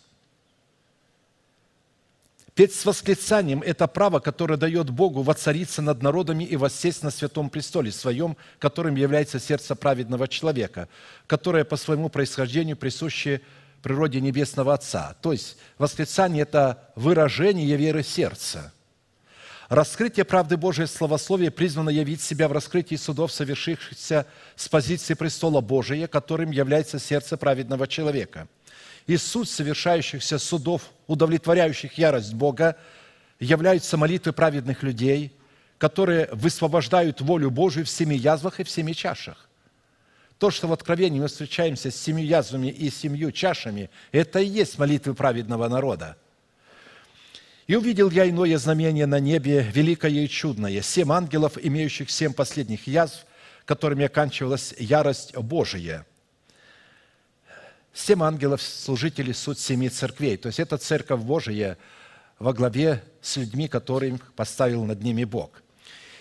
Петь 2.56 2.74
с 2.74 2.84
восклицанием– 2.84 3.62
это 3.64 3.86
право, 3.86 4.18
которое 4.18 4.56
дает 4.56 4.90
Богу 4.90 5.22
воцариться 5.22 5.80
над 5.80 6.02
народами 6.02 6.42
и 6.42 6.56
воссесть 6.56 7.04
на 7.04 7.12
святом 7.12 7.48
престоле 7.48 7.92
своем, 7.92 8.36
которым 8.58 8.96
является 8.96 9.38
сердце 9.38 9.76
праведного 9.76 10.26
человека, 10.26 10.88
которое 11.28 11.64
по 11.64 11.76
своему 11.76 12.08
происхождению 12.08 12.76
присуще 12.76 13.42
природе 13.80 14.20
Небесного 14.20 14.74
Отца. 14.74 15.14
То 15.22 15.30
есть 15.30 15.56
восклицание– 15.78 16.42
это 16.50 16.90
выражение 16.96 17.76
веры 17.76 18.02
сердца. 18.02 18.72
Раскрытие 19.68 20.24
правды 20.24 20.56
Божией 20.56 20.86
словословия 20.86 21.50
призвано 21.50 21.90
явить 21.90 22.20
себя 22.20 22.48
в 22.48 22.52
раскрытии 22.52 22.94
судов, 22.94 23.32
совершившихся 23.32 24.26
с 24.54 24.68
позиции 24.68 25.14
престола 25.14 25.60
Божия, 25.60 26.06
которым 26.06 26.52
является 26.52 27.00
сердце 27.00 27.36
праведного 27.36 27.88
человека. 27.88 28.46
И 29.08 29.16
суть 29.16 29.50
совершающихся 29.50 30.38
судов, 30.38 30.82
удовлетворяющих 31.08 31.98
ярость 31.98 32.34
Бога, 32.34 32.76
являются 33.40 33.96
молитвы 33.96 34.32
праведных 34.32 34.84
людей, 34.84 35.32
которые 35.78 36.28
высвобождают 36.32 37.20
волю 37.20 37.50
Божию 37.50 37.84
в 37.84 37.90
семи 37.90 38.16
язвах 38.16 38.60
и 38.60 38.64
в 38.64 38.70
семи 38.70 38.94
чашах. 38.94 39.48
То, 40.38 40.50
что 40.50 40.68
в 40.68 40.72
Откровении 40.72 41.18
мы 41.18 41.28
встречаемся 41.28 41.90
с 41.90 41.96
семью 41.96 42.26
язвами 42.26 42.68
и 42.68 42.88
семью 42.90 43.32
чашами, 43.32 43.90
это 44.12 44.38
и 44.38 44.46
есть 44.46 44.78
молитвы 44.78 45.14
праведного 45.14 45.68
народа. 45.68 46.16
«И 47.66 47.74
увидел 47.74 48.10
я 48.10 48.28
иное 48.28 48.58
знамение 48.58 49.06
на 49.06 49.18
небе, 49.18 49.62
великое 49.72 50.10
и 50.10 50.28
чудное, 50.28 50.82
семь 50.82 51.12
ангелов, 51.12 51.58
имеющих 51.60 52.10
семь 52.10 52.32
последних 52.32 52.86
язв, 52.86 53.26
которыми 53.64 54.04
оканчивалась 54.04 54.74
ярость 54.78 55.36
Божия». 55.36 56.06
Семь 57.92 58.22
ангелов– 58.22 58.60
служители 58.62 59.32
суть 59.32 59.58
семи 59.58 59.88
церквей. 59.88 60.36
То 60.36 60.48
есть 60.48 60.60
это 60.60 60.76
церковь 60.76 61.22
Божия 61.22 61.78
во 62.38 62.52
главе 62.52 63.02
с 63.22 63.36
людьми, 63.38 63.68
которым 63.68 64.20
поставил 64.36 64.84
над 64.84 65.02
ними 65.02 65.24
Бог. 65.24 65.62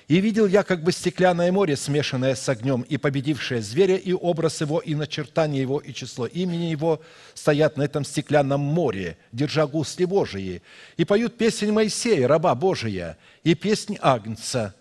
И 0.08 0.22
видел 0.22 0.46
я 0.46 0.62
как 0.64 0.84
бы 0.84 0.92
стеклянное 0.92 1.52
море, 1.52 1.76
смешанное 1.76 2.36
с 2.36 2.48
огнем, 2.48 2.82
и 2.82 2.98
победившее 2.98 3.62
зверя, 3.62 3.96
и 3.96 4.14
образ 4.14 4.62
его, 4.62 4.80
и 4.80 4.94
начертание 4.94 5.62
его, 5.62 5.80
и 5.80 5.94
число 5.94 6.28
имени 6.28 6.66
его 6.66 7.02
стоят 7.34 7.76
на 7.78 7.84
этом 7.84 8.06
стеклянном 8.06 8.62
море, 8.62 9.18
держа 9.32 9.66
гусли 9.66 10.06
Божии, 10.06 10.62
и 10.98 11.06
поют 11.06 11.38
песнь 11.38 11.72
Моисея, 11.72 12.28
раба 12.28 12.54
Божия, 12.54 13.18
и 13.44 13.56
песнь 13.56 13.98
Агнца, 14.00 14.76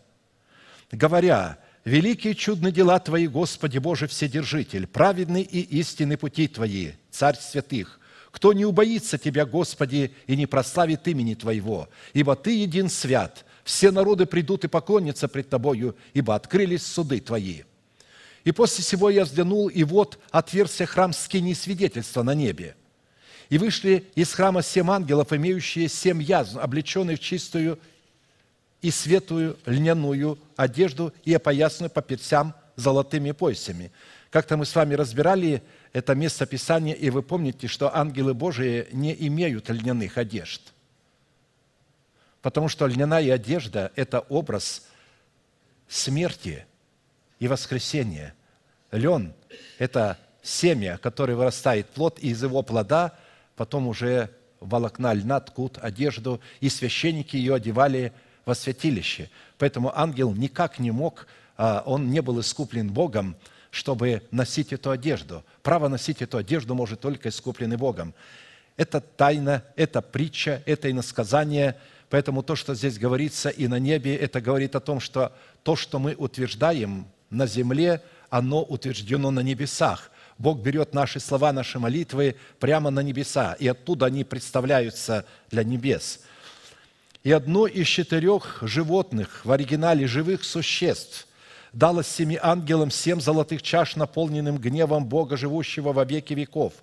говоря, 0.93 1.59
«Великие 1.87 2.35
чудны 2.35 2.71
дела 2.71 2.99
Твои, 2.99 3.27
Господи 3.27 3.79
Боже 3.79 4.07
Вседержитель, 4.07 4.87
праведны 4.87 5.41
и 5.41 5.61
истинны 5.79 6.19
пути 6.19 6.49
Твои, 6.49 6.93
Царь 7.11 7.37
святых, 7.37 7.99
кто 8.31 8.53
не 8.53 8.67
убоится 8.67 9.17
Тебя, 9.17 9.47
Господи, 9.47 10.15
и 10.27 10.37
не 10.37 10.47
прославит 10.47 11.09
имени 11.09 11.35
Твоего, 11.35 11.89
ибо 12.13 12.37
Ты 12.37 12.59
един 12.59 12.91
свят, 12.91 13.45
все 13.65 13.91
народы 13.91 14.27
придут 14.27 14.65
и 14.65 14.69
поклонятся 14.69 15.27
пред 15.27 15.49
Тобою, 15.49 15.97
ибо 16.13 16.35
открылись 16.35 16.87
суды 16.87 17.21
Твои». 17.21 17.63
И 18.45 18.53
после 18.53 18.85
всего 18.85 19.09
я 19.09 19.25
взглянул, 19.25 19.69
и 19.69 19.83
вот 19.85 20.19
отверзся 20.31 20.85
храм 20.85 21.15
скини 21.15 21.55
свидетельства 21.55 22.23
на 22.23 22.35
небе. 22.35 22.77
И 23.49 23.57
вышли 23.57 24.05
из 24.15 24.33
храма 24.33 24.63
семь 24.63 24.91
ангелов, 24.91 25.33
имеющие 25.33 25.89
семь 25.89 26.23
язв, 26.23 26.57
облеченные 26.57 27.17
в 27.17 27.21
чистую 27.21 27.79
и 28.83 28.91
светлую 28.91 29.57
льняную 29.65 30.39
одежду 30.57 31.15
и 31.25 31.33
опоясанную 31.33 31.91
по 31.91 32.03
персям 32.03 32.55
золотыми 32.77 33.33
поясами. 33.33 33.91
Как-то 34.31 34.59
мы 34.59 34.67
с 34.67 34.75
вами 34.75 34.95
разбирали 34.95 35.63
это 35.95 36.15
место 36.15 36.45
Писания, 36.45 36.93
и 36.93 37.09
вы 37.09 37.23
помните, 37.23 37.67
что 37.67 37.97
ангелы 37.97 38.35
Божии 38.35 38.89
не 38.93 39.15
имеют 39.29 39.71
льняных 39.71 40.19
одежд. 40.19 40.74
Потому 42.45 42.69
что 42.69 42.87
льняная 42.87 43.33
одежда– 43.33 43.91
это 43.97 44.21
образ 44.21 44.83
смерти 45.89 46.67
и 47.39 47.49
воскресения. 47.49 48.35
Лен– 48.93 49.33
это 49.79 50.19
семя, 50.43 50.99
которое 50.99 51.37
вырастает 51.37 51.89
плод, 51.89 52.19
и 52.21 52.29
из 52.29 52.43
его 52.43 52.61
плода 52.61 53.15
потом 53.57 53.89
уже 53.89 54.29
волокна 54.61 55.15
льна 55.15 55.41
ткут 55.41 55.79
одежду, 55.81 56.39
и 56.61 56.69
священники 56.69 57.35
ее 57.35 57.55
одевали 57.55 58.13
во 58.45 58.55
святилище. 58.55 59.31
Поэтому 59.57 59.99
ангел 59.99 60.35
никак 60.35 60.79
не 60.79 60.91
мог, 60.91 61.27
а, 61.57 61.83
он 61.87 62.11
не 62.11 62.21
был 62.21 62.39
искуплен 62.41 62.93
Богом, 62.93 63.37
чтобы 63.71 64.23
носить 64.31 64.71
эту 64.75 64.91
одежду. 64.91 65.47
Право 65.63 65.89
носить 65.89 66.21
эту 66.21 66.37
одежду 66.37 66.75
может 66.75 67.01
только 67.01 67.31
искупленный 67.31 67.79
Богом. 67.79 68.13
Это 68.77 69.01
тайна, 69.01 69.65
это 69.77 70.03
притча, 70.03 70.63
это 70.67 70.91
иносказание. 70.91 71.77
Поэтому 72.15 72.45
то, 72.45 72.55
что 72.55 72.77
здесь 72.77 72.97
говорится 72.97 73.49
и 73.49 73.67
на 73.67 73.81
небе, 73.81 74.15
это 74.15 74.41
говорит 74.41 74.77
о 74.77 74.81
том, 74.81 75.01
что 75.01 75.33
то, 75.65 75.75
что 75.75 75.99
мы 75.99 76.15
утверждаем 76.15 77.09
на 77.29 77.49
земле, 77.49 78.03
оно 78.31 78.63
утверждено 78.63 79.33
на 79.33 79.41
небесах. 79.41 80.13
Бог 80.39 80.61
берет 80.61 80.95
наши 80.95 81.19
слова, 81.19 81.53
наши 81.53 81.81
молитвы 81.81 82.37
прямо 82.61 82.91
на 82.91 83.01
небеса, 83.01 83.57
и 83.59 83.67
оттуда 83.67 84.07
они 84.07 84.23
представляются 84.23 85.27
для 85.51 85.65
небес. 85.65 86.21
И 87.25 87.33
одно 87.33 87.67
из 87.67 87.89
четырех 87.89 88.59
животных, 88.63 89.45
в 89.45 89.51
оригинале 89.51 90.07
живых 90.07 90.45
существ, 90.45 91.27
дало 91.73 92.05
семи 92.05 92.39
ангелам 92.41 92.93
семь 92.93 93.21
золотых 93.21 93.61
чаш, 93.61 93.97
наполненным 93.97 94.59
гневом 94.59 95.05
Бога, 95.05 95.37
живущего 95.37 95.93
во 95.93 96.05
веки 96.05 96.33
веков. 96.35 96.75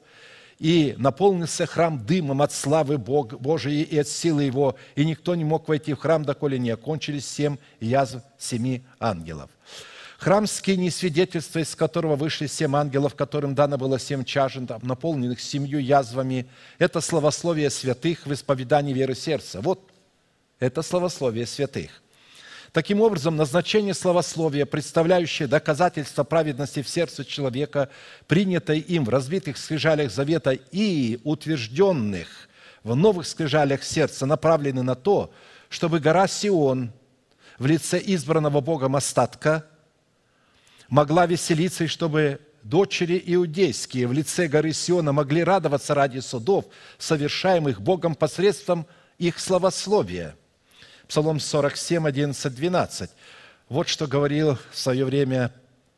И 0.61 0.93
наполнился 0.99 1.65
храм 1.65 2.05
дымом 2.05 2.43
от 2.43 2.51
славы 2.51 2.99
Бога, 2.99 3.35
Божией 3.35 3.81
и 3.81 3.97
от 3.97 4.07
силы 4.07 4.43
Его, 4.43 4.75
и 4.95 5.03
никто 5.03 5.33
не 5.33 5.43
мог 5.43 5.67
войти 5.67 5.95
в 5.95 5.97
храм, 5.97 6.23
доколе 6.23 6.59
не 6.59 6.69
окончились 6.69 7.27
семь 7.27 7.57
язв 7.79 8.19
семи 8.38 8.83
ангелов. 8.99 9.49
Храм 10.19 10.45
скини 10.45 10.89
свидетельства, 10.89 11.57
из 11.57 11.75
которого 11.75 12.15
вышли 12.15 12.45
семь 12.45 12.75
ангелов, 12.75 13.15
которым 13.15 13.55
дано 13.55 13.79
было 13.79 13.97
семь 13.97 14.23
там, 14.23 14.81
наполненных 14.83 15.41
семью 15.41 15.79
язвами. 15.79 16.45
Это 16.77 17.01
словословие 17.01 17.71
святых 17.71 18.27
в 18.27 18.31
исповедании 18.31 18.93
веры 18.93 19.15
сердца. 19.15 19.61
Вот 19.61 19.89
это 20.59 20.83
словословие 20.83 21.47
святых. 21.47 22.01
Таким 22.73 23.02
образом, 23.02 23.35
назначение 23.35 23.93
словословия, 23.93 24.65
представляющее 24.65 25.48
доказательство 25.48 26.23
праведности 26.23 26.81
в 26.81 26.88
сердце 26.88 27.26
человека, 27.26 27.89
принятое 28.27 28.77
им 28.77 29.03
в 29.03 29.10
разбитых 29.10 29.57
скрижалях 29.57 30.10
завета 30.10 30.52
и 30.52 31.19
утвержденных 31.26 32.48
в 32.84 32.95
новых 32.95 33.27
скрижалях 33.27 33.84
сердца, 33.84 34.26
направлены 34.26 34.84
на 34.84 34.95
то, 34.95 35.34
чтобы 35.68 35.99
гора 35.99 36.27
Сион 36.27 36.93
в 37.60 37.65
лице 37.65 38.02
избранного 38.03 38.61
Богом 38.61 38.95
остатка 38.95 39.65
могла 40.88 41.26
веселиться, 41.26 41.84
и 41.84 41.88
чтобы 41.88 42.39
дочери 42.64 43.22
иудейские 43.26 44.07
в 44.07 44.14
лице 44.14 44.48
горы 44.48 44.72
Сиона 44.72 45.11
могли 45.11 45.43
радоваться 45.43 45.93
ради 45.93 46.19
судов, 46.19 46.65
совершаемых 46.98 47.81
Богом 47.81 48.15
посредством 48.15 48.88
их 49.18 49.39
словословия. 49.39 50.35
Псалом 51.11 51.41
47, 51.41 52.07
11, 52.07 52.55
12. 52.55 53.09
Вот 53.67 53.89
что 53.89 54.07
говорил 54.07 54.57
в 54.71 54.77
свое 54.77 55.03
время 55.03 55.51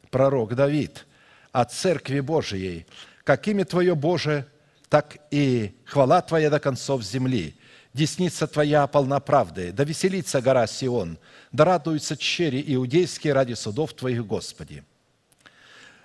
пророк 0.10 0.56
Давид 0.56 1.06
о 1.52 1.66
Церкви 1.66 2.20
Божией. 2.20 2.88
«Как 3.24 3.48
имя 3.48 3.64
Твое, 3.64 3.94
Боже, 3.94 4.48
так 4.90 5.18
и 5.30 5.76
хвала 5.86 6.20
Твоя 6.24 6.50
до 6.50 6.60
концов 6.60 7.04
земли. 7.04 7.56
Десница 7.94 8.48
Твоя 8.48 8.88
полна 8.88 9.20
правды. 9.20 9.72
Да 9.72 9.84
веселится 9.84 10.42
гора 10.42 10.66
Сион, 10.66 11.20
да 11.52 11.64
радуются 11.64 12.18
чери 12.18 12.64
иудейские 12.66 13.34
ради 13.34 13.54
судов 13.54 13.94
Твоих, 13.94 14.26
Господи». 14.26 14.84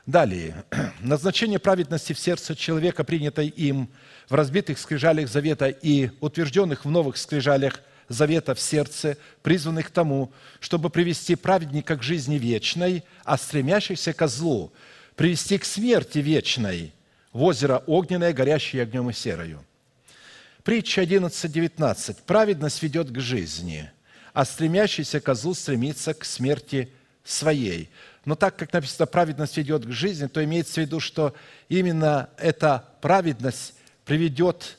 Далее. 0.05 0.66
Назначение 1.01 1.59
праведности 1.59 2.12
в 2.12 2.18
сердце 2.18 2.55
человека, 2.55 3.05
принятой 3.05 3.48
им 3.48 3.89
в 4.28 4.35
разбитых 4.35 4.78
скрижалях 4.78 5.30
завета 5.30 5.68
и 5.68 6.10
утвержденных 6.20 6.85
в 6.85 6.90
новых 6.90 7.16
скрижалях 7.16 7.80
завета 8.09 8.55
в 8.55 8.60
сердце, 8.60 9.16
призванных 9.43 9.89
к 9.89 9.90
тому, 9.90 10.32
чтобы 10.60 10.90
привести 10.90 11.36
праведника 11.36 11.97
к 11.97 12.02
жизни 12.02 12.36
вечной, 12.36 13.05
а 13.24 13.36
стремящихся 13.36 14.12
ко 14.12 14.28
злу 14.28 14.72
привести 15.16 15.59
к 15.59 15.64
смерти 15.64 16.18
вечной 16.18 16.93
в 17.32 17.43
озеро 17.43 17.82
огненное, 17.86 18.32
горящее 18.32 18.82
огнем 18.82 19.10
и 19.10 19.12
серою. 19.12 19.64
Притча 20.62 21.02
11.19. 21.02 22.18
«Праведность 22.26 22.82
ведет 22.82 23.10
к 23.10 23.18
жизни, 23.20 23.90
а 24.32 24.44
стремящийся 24.44 25.20
ко 25.20 25.35
злу 25.35 25.55
стремится 25.55 26.14
к 26.14 26.24
смерти 26.24 26.90
своей». 27.24 27.90
Но 28.24 28.35
так 28.35 28.56
как 28.56 28.72
написано 28.72 29.06
«праведность 29.06 29.56
ведет 29.56 29.86
к 29.86 29.90
жизни», 29.90 30.26
то 30.26 30.44
имеется 30.44 30.74
в 30.74 30.76
виду, 30.78 31.01
что 31.01 31.35
именно 31.68 32.28
эта 32.36 32.85
праведность 33.01 33.74
приведет 34.05 34.78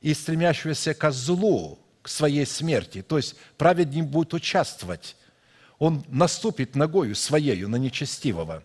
и 0.00 0.14
стремящегося 0.14 0.94
ко 0.94 1.10
злу, 1.10 1.78
своей 2.10 2.46
смерти. 2.46 3.02
То 3.02 3.16
есть 3.16 3.36
праведник 3.56 4.04
будет 4.04 4.34
участвовать. 4.34 5.16
Он 5.78 6.04
наступит 6.08 6.74
ногою 6.74 7.14
своею 7.14 7.68
на 7.68 7.76
нечестивого. 7.76 8.62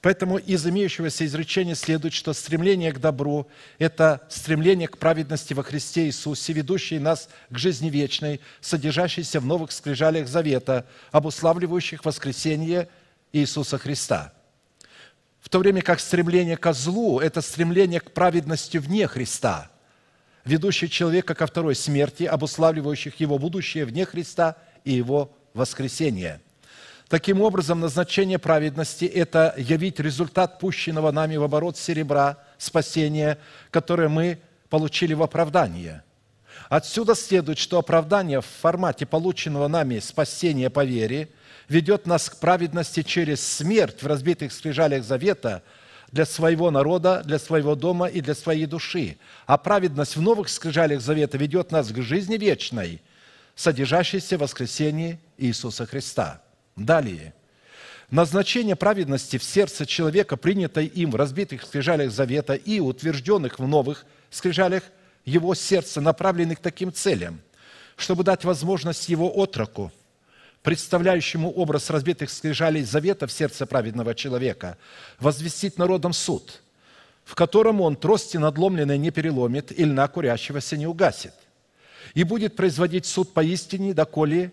Поэтому 0.00 0.38
из 0.38 0.66
имеющегося 0.66 1.24
изречения 1.24 1.76
следует, 1.76 2.12
что 2.12 2.32
стремление 2.32 2.92
к 2.92 2.98
добру– 2.98 3.48
это 3.78 4.26
стремление 4.28 4.88
к 4.88 4.98
праведности 4.98 5.54
во 5.54 5.62
Христе 5.62 6.06
Иисусе, 6.06 6.52
ведущее 6.52 6.98
нас 6.98 7.28
к 7.50 7.56
жизни 7.56 7.88
вечной, 7.88 8.40
содержащейся 8.60 9.38
в 9.38 9.46
новых 9.46 9.70
скрижалях 9.70 10.26
завета, 10.26 10.86
обуславливающих 11.12 12.04
воскресение 12.04 12.88
Иисуса 13.32 13.78
Христа. 13.78 14.32
В 15.40 15.48
то 15.48 15.60
время 15.60 15.82
как 15.82 16.00
стремление 16.00 16.56
ко 16.56 16.72
злу– 16.72 17.20
это 17.20 17.40
стремление 17.40 18.00
к 18.00 18.12
праведности 18.12 18.78
вне 18.78 19.06
Христа, 19.06 19.70
ведущее 20.44 20.88
человека 20.88 21.34
ко 21.34 21.46
второй 21.46 21.74
смерти, 21.74 22.24
обуславливающих 22.24 23.20
его 23.20 23.38
будущее 23.38 23.84
вне 23.84 24.04
Христа 24.04 24.56
и 24.84 24.92
его 24.92 25.30
воскресение– 25.54 26.40
Таким 27.12 27.42
образом, 27.42 27.78
назначение 27.78 28.38
праведности– 28.38 29.04
это 29.04 29.54
явить 29.58 30.00
результат 30.00 30.58
пущенного 30.58 31.10
нами 31.10 31.36
в 31.36 31.42
оборот 31.42 31.76
серебра, 31.76 32.38
спасения, 32.56 33.36
которое 33.70 34.08
мы 34.08 34.38
получили 34.70 35.12
в 35.12 35.22
оправдание. 35.22 36.04
Отсюда 36.70 37.14
следует, 37.14 37.58
что 37.58 37.78
оправдание 37.78 38.40
в 38.40 38.46
формате 38.46 39.04
полученного 39.04 39.68
нами 39.68 39.98
спасения 39.98 40.70
по 40.70 40.86
вере 40.86 41.28
ведет 41.68 42.06
нас 42.06 42.30
к 42.30 42.40
праведности 42.40 43.02
через 43.02 43.46
смерть 43.46 44.02
в 44.02 44.06
разбитых 44.06 44.50
скрижалях 44.50 45.04
завета 45.04 45.62
для 46.12 46.26
своего 46.26 46.70
народа, 46.70 47.22
для 47.24 47.38
своего 47.38 47.74
дома 47.74 48.06
и 48.06 48.20
для 48.20 48.34
своей 48.34 48.66
души. 48.66 49.16
А 49.46 49.58
праведность 49.58 50.16
в 50.16 50.20
новых 50.20 50.48
скрижалях 50.48 51.00
завета 51.00 51.38
ведет 51.38 51.72
нас 51.72 51.90
к 51.90 52.00
жизни 52.00 52.36
вечной, 52.36 53.02
содержащейся 53.56 54.38
в 54.38 54.42
воскресении 54.42 55.18
Иисуса 55.36 55.86
Христа– 55.86 56.40
Далее. 56.76 57.34
Назначение 58.10 58.76
праведности 58.76 59.38
в 59.38 59.44
сердце 59.44 59.86
человека, 59.86 60.36
принятой 60.36 60.86
им 60.86 61.10
в 61.10 61.16
разбитых 61.16 61.62
скрижалях 61.62 62.10
завета 62.10 62.54
и 62.54 62.80
утвержденных 62.80 63.58
в 63.58 63.66
новых 63.66 64.04
скрижалях 64.30 64.82
его 65.24 65.54
сердца, 65.54 66.00
направлены 66.00 66.56
к 66.56 66.60
таким 66.60 66.92
целям, 66.92 67.40
чтобы 67.96 68.24
дать 68.24 68.44
возможность 68.44 69.08
его 69.08 69.30
отроку 69.30 69.92
представляющему 70.62 71.50
образ 71.50 71.90
разбитых 71.90 72.30
скрижалей 72.30 72.84
завета 72.84 73.26
в 73.26 73.32
сердце 73.32 73.66
праведного 73.66 74.14
человека, 74.14 74.78
возвестит 75.18 75.76
народом 75.76 76.12
суд, 76.12 76.62
в 77.24 77.34
котором 77.34 77.80
он 77.80 77.96
трости 77.96 78.36
надломленной 78.36 78.98
не 78.98 79.10
переломит 79.10 79.76
и 79.76 79.84
льна 79.84 80.08
курящегося 80.08 80.76
не 80.76 80.86
угасит, 80.86 81.34
и 82.14 82.24
будет 82.24 82.56
производить 82.56 83.06
суд 83.06 83.32
поистине, 83.32 83.94
доколе 83.94 84.52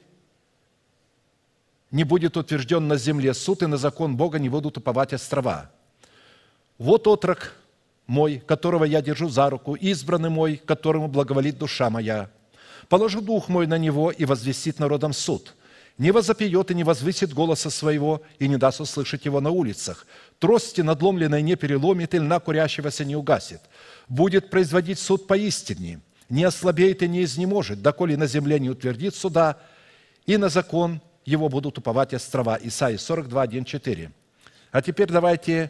не 1.92 2.04
будет 2.04 2.38
утвержден 2.38 2.88
на 2.88 2.98
земле 2.98 3.34
суд, 3.34 3.64
и 3.64 3.68
на 3.68 3.78
закон 3.78 4.16
Бога 4.16 4.40
не 4.40 4.50
будут 4.50 4.78
уповать 4.78 5.14
острова. 5.14 5.72
Вот 6.78 7.08
отрок 7.08 7.56
мой, 8.06 8.42
которого 8.46 8.84
я 8.86 9.02
держу 9.02 9.30
за 9.30 9.50
руку, 9.50 9.76
избранный 9.76 10.30
мой, 10.30 10.58
которому 10.58 11.08
благоволит 11.08 11.58
душа 11.58 11.90
моя. 11.90 12.30
Положу 12.88 13.22
дух 13.22 13.50
мой 13.50 13.68
на 13.68 13.78
него 13.78 14.12
и 14.12 14.26
возвестит 14.26 14.80
народом 14.80 15.14
суд. 15.14 15.56
Не 16.00 16.12
возопьет 16.12 16.72
и 16.72 16.76
не 16.76 16.86
возвысит 16.86 17.34
голоса 17.34 17.70
своего, 17.70 18.22
и 18.40 18.48
не 18.48 18.56
даст 18.56 18.80
услышать 18.80 19.26
его 19.26 19.42
на 19.42 19.50
улицах. 19.50 20.08
Трости 20.40 20.80
надломленной 20.80 21.42
не 21.42 21.58
переломит, 21.58 22.14
и 22.14 22.20
льна 22.20 22.40
курящегося 22.40 23.04
не 23.04 23.18
угасит. 23.18 23.60
Будет 24.08 24.50
производить 24.50 24.98
суд 24.98 25.28
поистине, 25.28 26.00
не 26.30 26.46
ослабеет 26.46 27.04
и 27.04 27.10
не 27.10 27.24
изнеможет, 27.26 27.82
доколе 27.82 28.16
на 28.16 28.28
земле 28.28 28.62
не 28.62 28.70
утвердит 28.70 29.14
суда, 29.14 29.58
и 30.26 30.38
на 30.38 30.48
закон 30.48 31.02
его 31.26 31.50
будут 31.50 31.78
уповать 31.78 32.14
острова. 32.14 32.58
Исайя 32.62 32.98
42, 32.98 33.42
1, 33.42 33.66
4. 33.66 34.12
А 34.72 34.82
теперь 34.82 35.10
давайте 35.10 35.70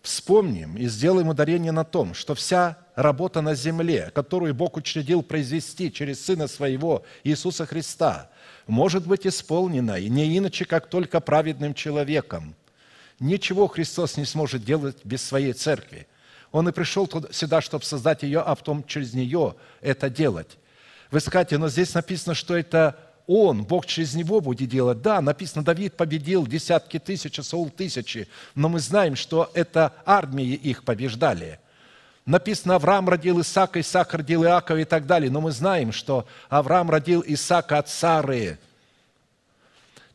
вспомним 0.00 0.78
и 0.78 0.86
сделаем 0.86 1.28
ударение 1.28 1.72
на 1.72 1.84
том, 1.84 2.14
что 2.14 2.34
вся 2.34 2.78
работа 2.94 3.42
на 3.42 3.54
земле, 3.54 4.10
которую 4.14 4.54
Бог 4.54 4.78
учредил 4.78 5.22
произвести 5.22 5.92
через 5.92 6.24
Сына 6.24 6.48
Своего 6.48 7.04
Иисуса 7.22 7.66
Христа, 7.66 8.30
может 8.66 9.06
быть 9.06 9.26
исполнена 9.26 9.98
и 9.98 10.08
не 10.08 10.36
иначе, 10.36 10.64
как 10.64 10.88
только 10.88 11.20
праведным 11.20 11.74
человеком. 11.74 12.54
Ничего 13.20 13.68
Христос 13.68 14.16
не 14.16 14.24
сможет 14.24 14.64
делать 14.64 14.96
без 15.04 15.22
своей 15.22 15.52
церкви. 15.52 16.06
Он 16.50 16.68
и 16.68 16.72
пришел 16.72 17.06
туда- 17.06 17.32
сюда, 17.32 17.60
чтобы 17.60 17.84
создать 17.84 18.22
ее, 18.22 18.40
а 18.40 18.54
потом 18.54 18.84
через 18.84 19.14
нее 19.14 19.54
это 19.80 20.10
делать. 20.10 20.58
Вы 21.10 21.20
скажете, 21.20 21.58
но 21.58 21.68
здесь 21.68 21.94
написано, 21.94 22.34
что 22.34 22.56
это 22.56 22.98
он, 23.26 23.62
Бог 23.64 23.86
через 23.86 24.14
него 24.14 24.40
будет 24.40 24.68
делать. 24.68 25.00
Да, 25.00 25.20
написано, 25.20 25.64
Давид 25.64 25.94
победил 25.94 26.46
десятки 26.46 26.98
тысяч, 26.98 27.38
а 27.38 27.42
Саул 27.42 27.70
тысячи, 27.70 28.28
но 28.54 28.68
мы 28.68 28.80
знаем, 28.80 29.14
что 29.16 29.50
это 29.54 29.94
армии 30.04 30.54
их 30.54 30.84
побеждали. 30.84 31.60
Написано, 32.24 32.76
Авраам 32.76 33.08
родил 33.08 33.40
Исаака, 33.40 33.80
Исаак 33.80 34.14
родил 34.14 34.44
Иакова 34.44 34.78
и 34.78 34.84
так 34.84 35.06
далее, 35.06 35.30
но 35.30 35.40
мы 35.40 35.50
знаем, 35.50 35.92
что 35.92 36.26
Авраам 36.48 36.90
родил 36.90 37.24
Исаака 37.26 37.78
от 37.78 37.88
Сары. 37.88 38.58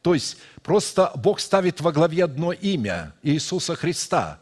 То 0.02 0.14
есть 0.14 0.38
просто 0.64 1.12
Бог 1.16 1.40
ставит 1.40 1.82
во 1.82 1.92
главе 1.92 2.24
одно 2.24 2.54
имя– 2.54 3.14
Иисуса 3.24 3.76
Христа, 3.76 4.40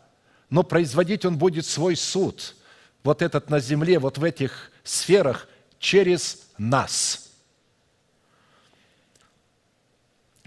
но 0.49 0.61
производить 0.61 1.25
Он 1.25 1.37
будет 1.37 1.65
свой 1.65 1.95
суд, 1.95 2.55
вот 3.03 3.21
этот 3.21 3.49
на 3.49 3.59
земле, 3.59 3.97
вот 3.97 4.17
в 4.19 4.23
этих 4.23 4.71
сферах, 4.83 5.47
через 5.79 6.47
нас– 6.57 7.21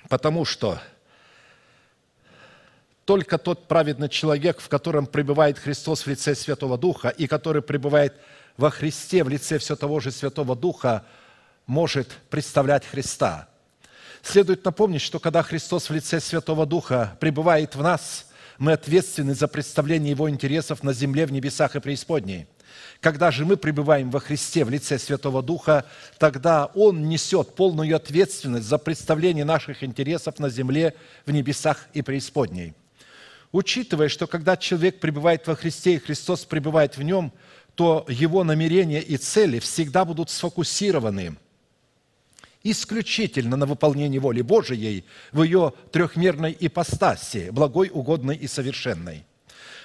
Потому 0.09 0.45
что 0.45 0.81
только 3.09 3.39
тот 3.39 3.69
праведный 3.69 4.11
человек, 4.11 4.61
в 4.61 4.69
котором 4.69 5.07
пребывает 5.07 5.59
Христос 5.59 6.03
в 6.03 6.09
лице 6.09 6.35
Святого 6.35 6.77
Духа 6.77 7.09
и 7.09 7.27
который 7.27 7.63
пребывает 7.63 8.13
во 8.59 8.69
Христе 8.69 9.25
в 9.25 9.31
лице 9.31 9.59
все 9.59 9.77
того 9.77 9.99
же 9.99 10.11
Святого 10.11 10.55
Духа, 10.55 11.07
может 11.65 12.11
представлять 12.29 12.85
Христа. 12.85 13.49
Следует 14.21 14.63
напомнить, 14.63 15.01
что 15.01 15.21
когда 15.21 15.43
Христос 15.43 15.89
в 15.89 15.95
лице 15.95 16.21
Святого 16.21 16.67
Духа 16.67 17.17
пребывает 17.19 17.77
в 17.77 17.83
нас, 17.83 18.27
мы 18.59 18.73
ответственны 18.73 19.35
за 19.35 19.49
представление 19.49 20.11
Его 20.11 20.29
интересов 20.29 20.83
на 20.83 20.93
земле, 20.93 21.25
в 21.25 21.33
небесах 21.33 21.77
и 21.77 21.81
преисподней– 21.81 22.47
когда 23.01 23.31
же 23.31 23.45
мы 23.45 23.57
пребываем 23.57 24.11
во 24.11 24.19
Христе 24.19 24.65
в 24.65 24.71
лице 24.71 24.99
Святого 24.99 25.41
Духа, 25.41 25.85
тогда 26.19 26.67
Он 26.75 27.09
несет 27.09 27.55
полную 27.55 27.95
ответственность 27.95 28.67
за 28.67 28.77
представление 28.77 29.45
наших 29.45 29.85
интересов 29.85 30.41
на 30.41 30.49
земле, 30.49 30.95
в 31.25 31.31
небесах 31.31 31.87
и 31.95 32.03
преисподней. 32.03 32.75
Учитывая, 33.53 34.09
что 34.09 34.27
когда 34.27 34.57
человек 34.57 35.01
пребывает 35.01 35.47
во 35.47 35.57
Христе 35.57 35.95
и 35.95 35.99
Христос 35.99 36.45
пребывает 36.45 36.97
в 36.97 37.03
нем, 37.03 37.33
то 37.75 38.05
его 38.09 38.45
намерения 38.45 39.01
и 39.01 39.17
цели 39.17 39.59
всегда 39.59 40.05
будут 40.05 40.31
сфокусированы 40.31 41.37
исключительно 42.63 43.57
на 43.57 43.67
выполнении 43.67 44.19
воли 44.19 44.43
Божией 44.43 45.05
в 45.33 45.43
ее 45.43 45.73
трехмерной 45.93 46.57
ипостаси, 46.59 47.51
благой, 47.51 47.91
угодной 47.93 48.37
и 48.37 48.47
совершенной. 48.47 49.25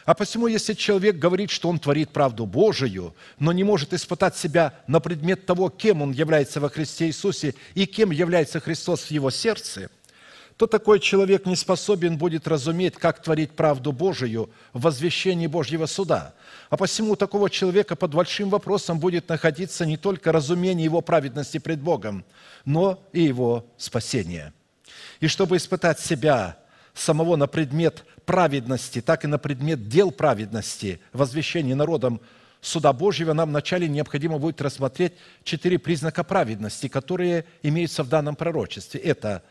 А 0.06 0.16
посему, 0.16 0.48
если 0.48 0.74
человек 0.74 1.16
говорит, 1.16 1.50
что 1.50 1.70
он 1.70 1.80
творит 1.80 2.10
правду 2.10 2.46
Божию, 2.46 3.16
но 3.40 3.54
не 3.54 3.64
может 3.64 3.94
испытать 3.94 4.36
себя 4.36 4.74
на 4.86 5.00
предмет 5.00 5.46
того, 5.46 5.70
кем 5.70 6.02
он 6.02 6.12
является 6.12 6.60
во 6.60 6.70
Христе 6.70 7.08
Иисусе 7.08 7.56
и 7.74 7.86
кем 7.86 8.12
является 8.12 8.60
Христос 8.60 9.04
в 9.04 9.12
его 9.12 9.32
сердце, 9.32 9.90
то 10.64 10.68
такой 10.68 11.02
человек 11.02 11.46
не 11.46 11.58
способен 11.58 12.18
будет 12.18 12.48
разуметь, 12.48 12.96
как 12.96 13.22
творить 13.22 13.52
правду 13.52 13.92
Божию 13.92 14.50
в 14.72 14.84
возвещении 14.84 15.46
Божьего 15.46 15.88
суда. 15.88 16.34
А 16.70 16.78
посему 16.78 17.12
у 17.12 17.16
такого 17.18 17.50
человека 17.50 17.98
под 17.98 18.14
большим 18.14 18.50
вопросом 18.50 18.98
будет 18.98 19.28
находиться 19.28 19.86
не 19.86 19.98
только 19.98 20.32
разумение 20.32 20.86
его 20.86 21.02
праведности 21.02 21.58
пред 21.58 21.82
Богом, 21.82 22.24
но 22.64 23.04
и 23.12 23.24
его 23.24 23.66
спасение. 23.76 24.54
И 25.20 25.28
чтобы 25.28 25.58
испытать 25.58 26.00
себя 26.00 26.58
самого 26.94 27.36
на 27.36 27.48
предмет 27.48 28.06
праведности, 28.24 29.02
так 29.02 29.26
и 29.26 29.28
на 29.28 29.40
предмет 29.40 29.90
дел 29.90 30.12
праведности, 30.12 31.02
возвещения 31.12 31.76
народом 31.76 32.22
суда 32.62 32.94
Божьего, 32.94 33.34
нам 33.34 33.50
вначале 33.50 33.90
необходимо 33.90 34.40
будет 34.40 34.62
рассмотреть 34.62 35.12
четыре 35.44 35.78
признака 35.78 36.24
праведности, 36.24 36.88
которые 36.88 37.44
имеются 37.64 38.06
в 38.06 38.08
данном 38.08 38.38
пророчестве. 38.38 39.02
Это, 39.02 39.44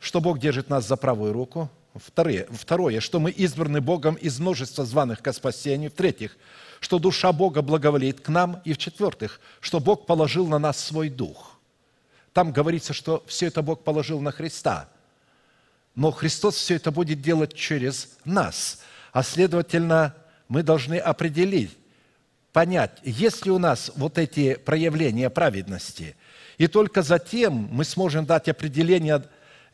что 0.00 0.20
Бог 0.20 0.40
держит 0.40 0.68
нас 0.68 0.88
за 0.88 0.96
правую 0.96 1.32
руку. 1.32 1.70
Второе, 1.94 2.48
второе, 2.50 2.98
что 2.98 3.20
мы 3.20 3.30
избраны 3.30 3.80
Богом 3.80 4.16
из 4.16 4.40
множества 4.40 4.84
званых 4.84 5.22
ко 5.22 5.32
спасению. 5.32 5.90
В-третьих, 5.90 6.36
что 6.80 6.98
душа 6.98 7.32
Бога 7.32 7.62
благоволит 7.62 8.20
к 8.20 8.28
нам. 8.28 8.60
И 8.64 8.72
в-четвертых, 8.72 9.40
что 9.60 9.78
Бог 9.78 10.06
положил 10.06 10.48
на 10.48 10.58
нас 10.58 10.78
свой 10.82 11.08
дух. 11.08 11.60
Там 12.32 12.50
говорится, 12.50 12.92
что 12.92 13.22
все 13.28 13.46
это 13.46 13.62
Бог 13.62 13.84
положил 13.84 14.20
на 14.20 14.32
Христа– 14.32 14.88
но 15.94 16.10
Христос 16.10 16.56
все 16.56 16.76
это 16.76 16.90
будет 16.90 17.20
делать 17.20 17.54
через 17.54 18.16
нас. 18.24 18.80
А 19.12 19.22
следовательно, 19.22 20.14
мы 20.48 20.62
должны 20.62 20.96
определить, 20.96 21.76
понять, 22.52 22.98
есть 23.02 23.44
ли 23.44 23.52
у 23.52 23.58
нас 23.58 23.92
вот 23.96 24.18
эти 24.18 24.54
проявления 24.54 25.30
праведности. 25.30 26.16
И 26.58 26.66
только 26.66 27.02
затем 27.02 27.68
мы 27.70 27.84
сможем 27.84 28.24
дать 28.24 28.48
определение 28.48 29.22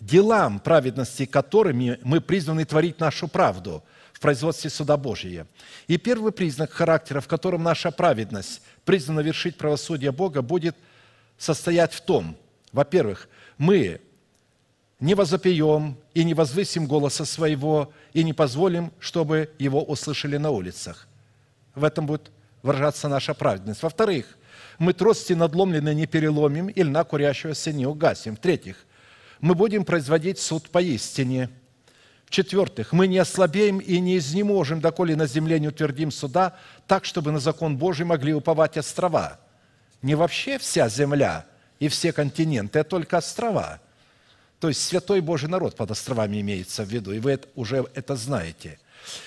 делам 0.01 0.61
праведности, 0.61 1.27
которыми 1.27 1.99
мы 2.03 2.21
призваны 2.21 2.65
творить 2.65 3.01
нашу 3.01 3.29
правду 3.29 3.83
в 4.13 4.21
производстве 4.21 4.71
суда 4.71 4.97
Божия. 4.97 5.47
И 5.89 5.99
первый 5.99 6.33
признак 6.33 6.73
характера, 6.73 7.21
в 7.21 7.29
котором 7.29 7.63
наша 7.63 7.91
праведность 7.91 8.63
призвана 8.85 9.21
вершить 9.21 9.57
правосудие 9.57 10.13
Бога, 10.13 10.43
будет 10.43 10.77
состоять 11.39 11.93
в 11.93 12.01
том, 12.01 12.37
во-первых, 12.73 13.29
мы 13.59 14.01
не 15.01 15.15
возопьем 15.15 15.99
и 16.15 16.25
не 16.25 16.35
возвысим 16.35 16.87
голоса 16.87 17.25
своего, 17.25 17.93
и 18.15 18.25
не 18.25 18.33
позволим, 18.33 18.93
чтобы 18.99 19.51
его 19.59 19.83
услышали 19.83 20.39
на 20.39 20.51
улицах. 20.51 21.07
В 21.75 21.85
этом 21.85 22.07
будет 22.07 22.31
выражаться 22.63 23.09
наша 23.09 23.35
праведность. 23.35 23.83
Во-вторых, 23.83 24.39
мы 24.79 24.95
трости 24.95 25.35
надломленные 25.35 25.95
не 25.95 26.07
переломим, 26.07 26.69
и 26.69 26.83
льна 26.83 27.05
курящегося 27.05 27.73
не 27.73 27.87
угасим. 27.87 28.37
В-третьих, 28.37 28.87
мы 29.41 29.55
будем 29.55 29.85
производить 29.85 30.39
суд 30.39 30.71
поистине. 30.71 31.51
В-четвертых, 32.27 32.93
мы 32.93 33.07
не 33.07 33.19
ослабеем 33.19 33.79
и 33.79 34.01
не 34.01 34.19
изнеможем, 34.19 34.81
доколе 34.81 35.15
на 35.15 35.27
земле 35.27 35.61
не 35.61 35.69
утвердим 35.69 36.11
суда, 36.11 36.57
так, 36.87 37.05
чтобы 37.05 37.31
на 37.31 37.39
закон 37.39 37.77
Божий 37.77 38.05
могли 38.05 38.35
уповать 38.35 38.77
острова. 38.77 39.39
Не 40.03 40.15
вообще 40.15 40.59
вся 40.59 40.89
земля 40.89 41.47
и 41.79 41.89
все 41.89 42.13
континенты, 42.13 42.81
а 42.81 42.85
только 42.85 43.19
острова– 43.19 43.81
то 44.61 44.69
есть 44.69 44.83
святой 44.83 45.21
Божий 45.21 45.49
народ 45.49 45.77
под 45.77 45.91
островами 45.91 46.41
имеется 46.41 46.85
в 46.85 46.89
виду, 46.89 47.13
и 47.13 47.19
вы 47.19 47.33
это, 47.33 47.49
уже 47.55 47.87
это 47.95 48.17
знаете. 48.17 48.79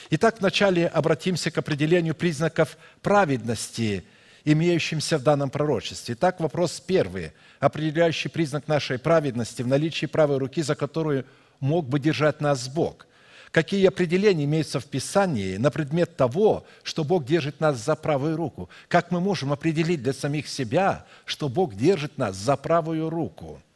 Итак, 0.09 0.37
вначале 0.39 0.87
обратимся 0.87 1.51
к 1.51 1.57
определению 1.57 2.15
признаков 2.15 2.77
праведности, 3.01 4.03
имеющимся 4.45 5.17
в 5.17 5.23
данном 5.23 5.49
пророчестве. 5.49 6.15
Итак, 6.15 6.39
вопрос 6.39 6.79
первый, 6.79 7.31
определяющий 7.59 8.29
признак 8.29 8.67
нашей 8.67 8.99
праведности 8.99 9.61
в 9.61 9.67
наличии 9.67 10.05
правой 10.05 10.37
руки, 10.37 10.61
за 10.61 10.75
которую 10.75 11.25
мог 11.59 11.87
бы 11.87 11.99
держать 11.99 12.41
нас 12.41 12.67
Бог. 12.67 13.07
Какие 13.51 13.87
определения 13.87 14.45
имеются 14.45 14.79
в 14.79 14.85
Писании 14.85 15.57
на 15.57 15.71
предмет 15.71 16.15
того, 16.15 16.65
что 16.83 17.03
Бог 17.03 17.25
держит 17.25 17.59
нас 17.59 17.77
за 17.77 17.95
правую 17.95 18.37
руку? 18.37 18.69
Как 18.87 19.09
мы 19.11 19.19
можем 19.19 19.51
определить 19.51 20.03
для 20.03 20.13
самих 20.13 20.47
себя, 20.47 21.05
что 21.25 21.49
Бог 21.49 21.73
держит 21.75 22.17
нас 22.17 22.35
за 22.35 22.55
правую 22.55 23.09
руку– 23.09 23.59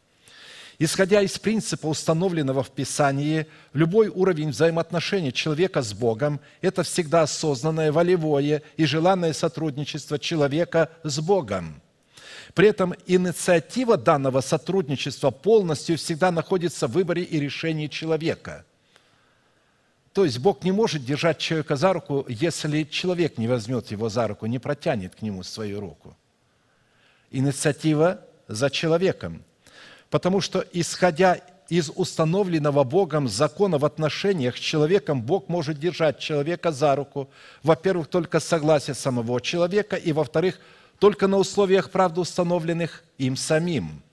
Исходя 0.85 1.21
из 1.21 1.39
принципа, 1.39 1.87
установленного 1.87 2.61
в 2.61 2.69
Писании, 2.69 3.47
любой 3.71 4.09
уровень 4.09 4.49
взаимоотношений 4.49 5.31
человека 5.31 5.81
с 5.81 5.93
Богом– 5.93 6.41
это 6.61 6.83
всегда 6.83 7.21
осознанное, 7.21 7.89
волевое 7.89 8.61
и 8.75 8.83
желанное 8.83 9.31
сотрудничество 9.31 10.19
человека 10.19 10.91
с 11.03 11.21
Богом. 11.21 11.81
При 12.53 12.67
этом 12.67 12.93
инициатива 13.07 13.95
данного 13.95 14.41
сотрудничества 14.41 15.31
полностью 15.31 15.97
всегда 15.97 16.31
находится 16.31 16.87
в 16.87 16.91
выборе 16.91 17.23
и 17.23 17.39
решении 17.39 17.87
человека. 17.87 18.65
То 20.11 20.25
есть 20.25 20.39
Бог 20.39 20.65
не 20.65 20.73
может 20.73 21.05
держать 21.05 21.37
человека 21.37 21.77
за 21.77 21.93
руку, 21.93 22.25
если 22.27 22.83
человек 22.83 23.37
не 23.37 23.47
возьмет 23.47 23.89
его 23.89 24.09
за 24.09 24.27
руку, 24.27 24.47
не 24.47 24.59
протянет 24.59 25.15
к 25.15 25.21
нему 25.21 25.43
свою 25.43 25.79
руку. 25.79 26.17
Инициатива 27.31 28.19
за 28.49 28.69
человеком. 28.69 29.45
Потому 30.13 30.41
что, 30.41 30.63
исходя 30.73 31.39
из 31.69 31.89
установленного 31.89 32.83
Богом 32.83 33.27
закона 33.27 33.79
в 33.79 33.83
отношениях 33.83 34.57
с 34.57 34.59
человеком, 34.59 35.23
Бог 35.23 35.49
может 35.49 35.79
держать 35.79 36.19
человека 36.19 36.71
за 36.71 36.95
руку, 36.95 37.31
во-первых, 37.63 38.05
только 38.09 38.39
с 38.39 38.43
согласия 38.43 38.93
самого 38.93 39.41
человека, 39.41 39.95
и, 39.95 40.11
во-вторых, 40.11 40.59
только 40.99 41.25
на 41.25 41.37
условиях 41.37 41.89
правды, 41.89 42.21
установленных 42.21 43.03
им 43.17 43.35
самим. 43.35 44.03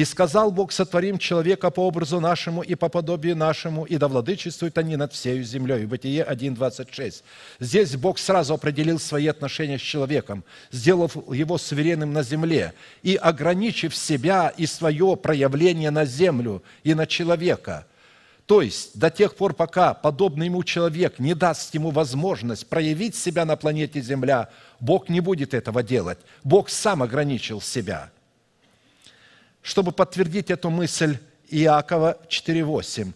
«И 0.00 0.04
сказал 0.06 0.50
Бог, 0.50 0.72
сотворим 0.72 1.18
человека 1.18 1.70
по 1.70 1.80
образу 1.80 2.20
нашему 2.20 2.62
и 2.62 2.74
по 2.74 2.88
подобию 2.88 3.36
нашему, 3.36 3.84
и 3.84 3.98
да 3.98 4.08
владычествуют 4.08 4.78
они 4.78 4.96
над 4.96 5.12
всею 5.12 5.44
землей». 5.44 5.84
Бытие 5.84 6.24
1.26. 6.24 7.22
Здесь 7.58 7.96
Бог 7.96 8.18
сразу 8.18 8.54
определил 8.54 8.98
свои 8.98 9.26
отношения 9.26 9.76
с 9.78 9.82
человеком, 9.82 10.42
сделав 10.72 11.16
его 11.30 11.58
суверенным 11.58 12.14
на 12.14 12.22
земле 12.22 12.72
и 13.02 13.14
ограничив 13.14 13.94
себя 13.94 14.48
и 14.56 14.64
свое 14.64 15.18
проявление 15.18 15.90
на 15.90 16.06
землю 16.06 16.62
и 16.82 16.94
на 16.94 17.06
человека– 17.06 17.86
то 18.46 18.62
есть 18.62 18.98
до 18.98 19.10
тех 19.10 19.36
пор, 19.36 19.54
пока 19.54 19.94
подобный 19.94 20.46
ему 20.46 20.64
человек 20.64 21.20
не 21.20 21.34
даст 21.34 21.72
ему 21.72 21.90
возможность 21.90 22.66
проявить 22.66 23.14
себя 23.14 23.44
на 23.44 23.54
планете 23.54 24.00
Земля, 24.00 24.48
Бог 24.80 25.08
не 25.08 25.20
будет 25.20 25.54
этого 25.54 25.84
делать. 25.84 26.18
Бог 26.42 26.68
сам 26.68 27.00
ограничил 27.04 27.60
себя. 27.60 28.10
Чтобы 29.62 29.92
подтвердить 29.92 30.50
эту 30.50 30.70
мысль, 30.70 31.18
Иакова 31.48 32.18
4.8. 32.28 33.12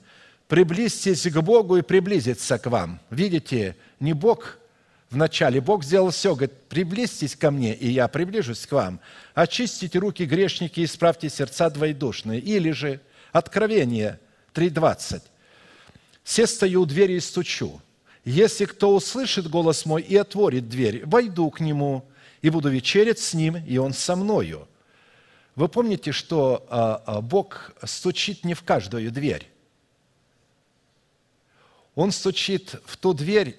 «Приблизьтесь 0.48 1.26
к 1.26 1.40
Богу 1.40 1.76
и 1.76 1.82
приблизиться 1.82 2.58
к 2.58 2.66
вам». 2.66 3.00
Видите, 3.10 3.76
не 4.00 4.12
Бог 4.12 4.58
вначале, 5.10 5.60
Бог 5.60 5.84
сделал 5.84 6.10
все, 6.10 6.34
говорит, 6.34 6.52
приблизьтесь 6.68 7.34
ко 7.34 7.50
мне, 7.50 7.74
и 7.74 7.90
я 7.90 8.08
приближусь 8.08 8.66
к 8.66 8.72
вам. 8.72 9.00
Очистите 9.34 9.98
руки 9.98 10.26
грешники 10.26 10.80
и 10.80 10.84
исправьте 10.84 11.30
сердца 11.30 11.70
двоедушные. 11.70 12.40
Или 12.40 12.72
же 12.72 13.00
Откровение 13.34 14.20
3.20. 14.54 15.20
«Се 16.22 16.46
стою 16.46 16.82
у 16.82 16.86
двери 16.86 17.14
и 17.14 17.20
стучу. 17.20 17.80
Если 18.24 18.64
кто 18.64 18.94
услышит 18.94 19.50
голос 19.50 19.84
мой 19.86 20.02
и 20.02 20.14
отворит 20.14 20.68
дверь, 20.68 21.02
войду 21.04 21.50
к 21.50 21.58
нему 21.58 22.04
и 22.42 22.50
буду 22.50 22.68
вечерять 22.68 23.18
с 23.18 23.34
ним, 23.34 23.56
и 23.56 23.76
он 23.76 23.92
со 23.92 24.14
мною». 24.14 24.68
Вы 25.56 25.68
помните, 25.68 26.10
что 26.12 26.66
а, 26.68 27.02
а, 27.06 27.20
Бог 27.20 27.72
стучит 27.84 28.44
не 28.44 28.54
в 28.54 28.62
каждую 28.62 29.10
дверь. 29.12 29.48
Он 31.94 32.10
стучит 32.10 32.74
в 32.84 32.96
ту 32.96 33.14
дверь, 33.14 33.56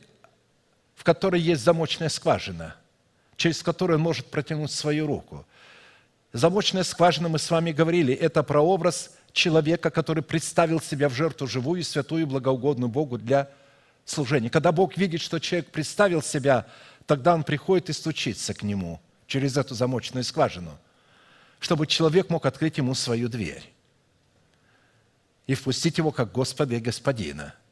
в 0.95 1.03
которой 1.03 1.39
есть 1.39 1.63
замочная 1.63 2.09
скважина, 2.09 2.75
через 3.37 3.63
которую 3.63 3.97
он 3.97 4.03
может 4.03 4.25
протянуть 4.25 4.71
свою 4.71 5.07
руку. 5.07 5.45
Замочная 6.33 6.83
скважина, 6.83 7.29
мы 7.29 7.39
с 7.39 7.49
вами 7.49 7.71
говорили, 7.71 8.13
это 8.13 8.43
прообраз 8.43 9.15
человека, 9.31 9.89
который 9.89 10.21
представил 10.21 10.81
себя 10.81 11.07
в 11.07 11.13
жертву 11.13 11.47
живую, 11.47 11.81
святую, 11.85 12.27
благоугодную 12.27 12.89
Богу 12.89 13.17
для 13.17 13.49
служения. 14.03 14.49
Когда 14.49 14.73
Бог 14.73 14.97
видит, 14.97 15.21
что 15.21 15.39
человек 15.39 15.71
представил 15.71 16.21
себя, 16.21 16.65
тогда 17.05 17.33
он 17.33 17.45
приходит 17.45 17.89
и 17.89 17.93
стучится 17.93 18.53
к 18.53 18.63
нему 18.63 18.99
через 19.27 19.55
эту 19.55 19.75
замочную 19.75 20.25
скважину, 20.25 20.77
чтобы 21.59 21.87
человек 21.87 22.29
мог 22.29 22.45
открыть 22.45 22.77
ему 22.77 22.95
свою 22.95 23.29
дверь 23.29 23.63
и 25.47 25.53
впустить 25.53 25.97
его 25.97 26.11
как 26.11 26.31
Господа 26.31 26.75
и 26.75 26.79
Господина– 26.79 27.53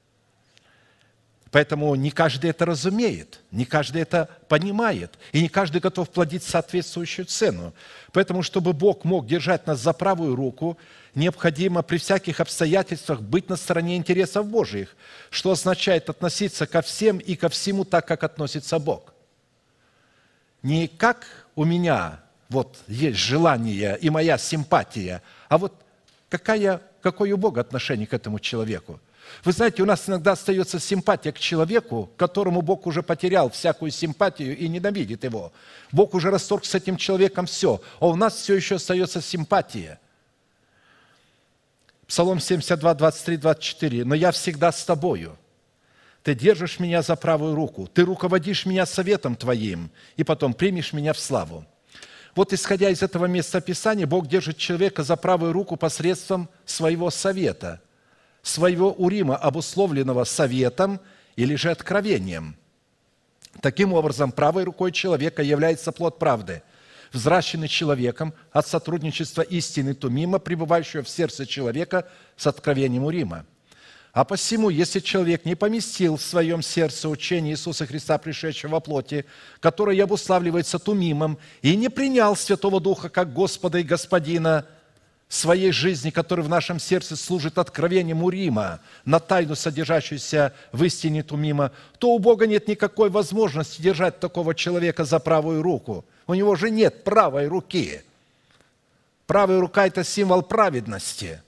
Поэтому 1.54 1.94
не 1.94 2.10
каждый 2.10 2.50
это 2.50 2.66
разумеет, 2.66 3.40
не 3.52 3.66
каждый 3.66 4.02
это 4.02 4.28
понимает, 4.48 5.20
и 5.34 5.40
не 5.40 5.50
каждый 5.50 5.82
готов 5.82 6.10
платить 6.10 6.42
соответствующую 6.42 7.28
цену. 7.28 7.76
Поэтому, 8.12 8.42
чтобы 8.42 8.74
Бог 8.74 9.04
мог 9.04 9.28
держать 9.28 9.68
нас 9.68 9.80
за 9.80 9.94
правую 9.94 10.36
руку, 10.36 10.80
необходимо 11.14 11.84
при 11.84 12.00
всяких 12.00 12.40
обстоятельствах 12.40 13.22
быть 13.22 13.50
на 13.50 13.56
стороне 13.56 13.98
интересов 13.98 14.48
Божьих, 14.48 14.96
что 15.30 15.52
означает 15.52 16.10
относиться 16.10 16.66
ко 16.66 16.82
всем 16.82 17.20
и 17.20 17.36
ко 17.36 17.50
всему 17.50 17.86
так, 17.86 18.08
как 18.08 18.24
относится 18.24 18.80
Бог. 18.80 19.14
Не 20.64 20.88
как 20.88 21.28
у 21.54 21.66
меня 21.66 22.20
вот 22.50 22.78
есть 22.88 23.18
желание 23.18 23.98
и 24.00 24.10
моя 24.10 24.38
симпатия, 24.38 25.22
а 25.50 25.58
вот 25.58 25.74
какая, 26.30 26.82
какое 27.02 27.34
у 27.34 27.38
Бога 27.38 27.62
отношение 27.62 28.08
к 28.08 28.14
этому 28.14 28.40
человеку– 28.40 29.00
вы 29.44 29.52
знаете, 29.52 29.84
у 29.84 29.86
нас 29.86 30.08
иногда 30.08 30.34
остается 30.34 30.80
симпатия 30.80 31.32
к 31.32 31.40
человеку, 31.40 32.10
которому 32.18 32.62
Бог 32.62 32.88
уже 32.88 33.04
потерял 33.04 33.50
всякую 33.50 33.92
симпатию 33.92 34.58
и 34.58 34.68
ненавидит 34.68 35.24
его. 35.24 35.52
Бог 35.92 36.14
уже 36.14 36.30
расторг 36.30 36.66
с 36.66 36.76
этим 36.76 36.98
человеком 36.98 37.46
все, 37.46 37.82
а 38.00 38.08
у 38.08 38.16
нас 38.16 38.36
все 38.36 38.56
еще 38.56 38.76
остается 38.76 39.22
симпатия. 39.22 40.00
Псалом 42.08 42.40
72, 42.40 42.94
23, 42.94 43.38
24. 43.38 44.06
«Но 44.06 44.16
я 44.16 44.32
всегда 44.32 44.72
с 44.72 44.84
тобою. 44.86 45.38
Ты 46.22 46.36
держишь 46.36 46.80
меня 46.80 47.02
за 47.02 47.16
правую 47.16 47.56
руку, 47.56 47.88
ты 47.88 48.04
руководишь 48.04 48.66
меня 48.66 48.86
советом 48.86 49.36
твоим, 49.36 49.90
и 50.16 50.24
потом 50.24 50.54
примешь 50.54 50.94
меня 50.94 51.14
в 51.14 51.20
славу». 51.20 51.66
Вот 52.36 52.54
исходя 52.54 52.90
из 52.90 53.04
этого 53.04 53.26
места 53.26 53.62
Писания, 53.62 54.08
Бог 54.08 54.28
держит 54.28 54.58
человека 54.58 55.04
за 55.04 55.16
правую 55.16 55.54
руку 55.54 55.76
посредством 55.76 56.50
своего 56.66 57.10
совета– 57.10 57.82
своего 58.44 58.92
урима, 58.92 59.38
обусловленного 59.38 60.26
советом 60.26 61.00
или 61.36 61.56
же 61.56 61.72
откровением. 61.72 62.56
Таким 63.62 63.94
образом, 63.94 64.32
правой 64.32 64.66
рукой 64.66 64.92
человека 64.92 65.42
является 65.42 65.92
плод 65.92 66.20
правды, 66.20 66.62
взращенный 67.14 67.68
человеком 67.68 68.34
от 68.52 68.68
сотрудничества 68.68 69.42
истины 69.42 69.94
Тумима, 69.94 70.40
пребывающего 70.40 71.04
в 71.04 71.10
сердце 71.10 71.46
человека 71.46 72.08
с 72.36 72.46
откровением 72.46 73.06
Урима. 73.06 73.46
А 74.14 74.24
посему, 74.24 74.70
если 74.70 75.00
человек 75.00 75.44
не 75.44 75.56
поместил 75.56 76.18
в 76.18 76.22
своем 76.22 76.62
сердце 76.62 77.10
учение 77.10 77.54
Иисуса 77.54 77.86
Христа, 77.86 78.18
пришедшего 78.18 78.74
во 78.74 78.80
плоти, 78.80 79.26
которое 79.60 80.02
обуславливается 80.02 80.80
Тумимом, 80.80 81.38
и 81.62 81.76
не 81.76 81.90
принял 81.90 82.36
Святого 82.36 82.80
Духа 82.80 83.10
как 83.10 83.34
Господа 83.34 83.80
и 83.80 83.84
Господина– 83.84 84.66
своей 85.34 85.72
жизни, 85.72 86.10
который 86.10 86.44
в 86.44 86.50
нашем 86.50 86.80
сердце 86.80 87.16
служит 87.16 87.58
откровением 87.58 88.24
Урима, 88.24 88.80
на 89.04 89.20
тайну, 89.20 89.56
содержащуюся 89.56 90.54
в 90.72 90.84
истине 90.84 91.24
Тумима, 91.24 91.72
то 91.98 92.12
у 92.12 92.20
Бога 92.20 92.46
нет 92.46 92.68
никакой 92.68 93.10
возможности 93.10 93.82
держать 93.82 94.20
такого 94.20 94.54
человека 94.54 95.06
за 95.06 95.20
правую 95.20 95.62
руку. 95.62 96.06
У 96.28 96.34
него 96.34 96.56
же 96.56 96.70
нет 96.70 97.04
правой 97.04 97.48
руки. 97.48 98.02
Правая 99.26 99.60
рука– 99.60 99.88
это 99.88 100.04
символ 100.04 100.44
праведности. 100.44 101.42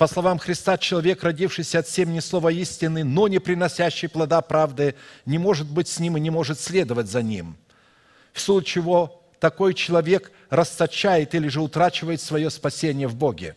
По 0.00 0.06
словам 0.06 0.38
Христа, 0.38 0.78
человек, 0.78 1.22
родившийся 1.22 1.80
от 1.80 1.86
семени 1.86 2.20
слова 2.20 2.50
истины, 2.50 3.04
но 3.04 3.28
не 3.28 3.38
приносящий 3.38 4.08
плода 4.08 4.40
правды, 4.40 4.94
не 5.26 5.36
может 5.36 5.70
быть 5.70 5.88
с 5.88 5.98
ним 5.98 6.16
и 6.16 6.20
не 6.20 6.30
может 6.30 6.58
следовать 6.58 7.06
за 7.06 7.20
ним. 7.20 7.58
В 8.32 8.40
случае 8.40 8.82
чего 8.82 9.22
такой 9.40 9.74
человек 9.74 10.32
расточает 10.48 11.34
или 11.34 11.48
же 11.48 11.60
утрачивает 11.60 12.22
свое 12.22 12.48
спасение 12.48 13.08
в 13.08 13.14
Боге. 13.14 13.56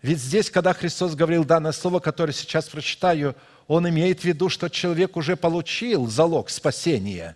Ведь 0.00 0.20
здесь, 0.20 0.48
когда 0.48 0.74
Христос 0.74 1.16
говорил 1.16 1.44
данное 1.44 1.72
слово, 1.72 1.98
которое 1.98 2.32
сейчас 2.32 2.68
прочитаю, 2.68 3.34
Он 3.66 3.88
имеет 3.88 4.20
в 4.20 4.24
виду, 4.24 4.48
что 4.48 4.68
человек 4.68 5.16
уже 5.16 5.34
получил 5.34 6.06
залог 6.06 6.50
спасения 6.50 7.34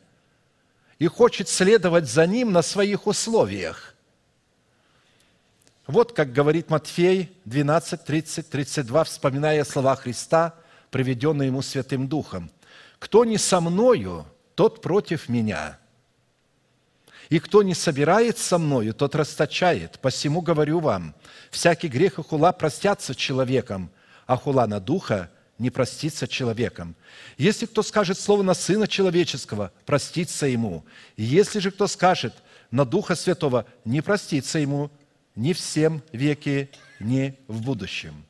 и 1.00 1.08
хочет 1.08 1.48
следовать 1.48 2.08
за 2.08 2.24
ним 2.24 2.52
на 2.52 2.62
своих 2.62 3.08
условиях. 3.08 3.93
Вот 5.86 6.12
как 6.12 6.32
говорит 6.32 6.70
Матфей 6.70 7.36
12, 7.44 8.04
30, 8.04 8.48
32, 8.48 9.04
вспоминая 9.04 9.64
слова 9.64 9.96
Христа, 9.96 10.54
приведенные 10.90 11.48
ему 11.48 11.60
Святым 11.60 12.08
Духом. 12.08 12.50
«Кто 12.98 13.24
не 13.26 13.36
со 13.36 13.60
мною, 13.60 14.24
тот 14.54 14.80
против 14.80 15.28
меня, 15.28 15.78
и 17.28 17.38
кто 17.38 17.62
не 17.62 17.74
собирает 17.74 18.38
со 18.38 18.58
мною, 18.58 18.94
тот 18.94 19.14
расточает. 19.14 19.98
Посему 20.00 20.40
говорю 20.40 20.80
вам, 20.80 21.14
всякий 21.50 21.88
грех 21.88 22.18
и 22.18 22.22
хула 22.22 22.52
простятся 22.52 23.14
человеком, 23.14 23.90
а 24.26 24.36
хула 24.36 24.66
на 24.66 24.80
духа 24.80 25.30
не 25.58 25.70
простится 25.70 26.28
человеком. 26.28 26.94
Если 27.38 27.66
кто 27.66 27.82
скажет 27.82 28.18
слово 28.18 28.42
на 28.42 28.54
Сына 28.54 28.88
Человеческого, 28.88 29.72
простится 29.86 30.46
ему. 30.46 30.84
Если 31.16 31.60
же 31.60 31.70
кто 31.70 31.86
скажет 31.86 32.34
на 32.70 32.84
Духа 32.84 33.14
Святого, 33.14 33.66
не 33.84 34.00
простится 34.00 34.58
ему, 34.58 34.90
ни 35.36 35.52
в 35.52 35.58
всем 35.58 36.02
веке, 36.12 36.68
ни 37.00 37.38
в 37.48 37.62
будущем. 37.62 38.24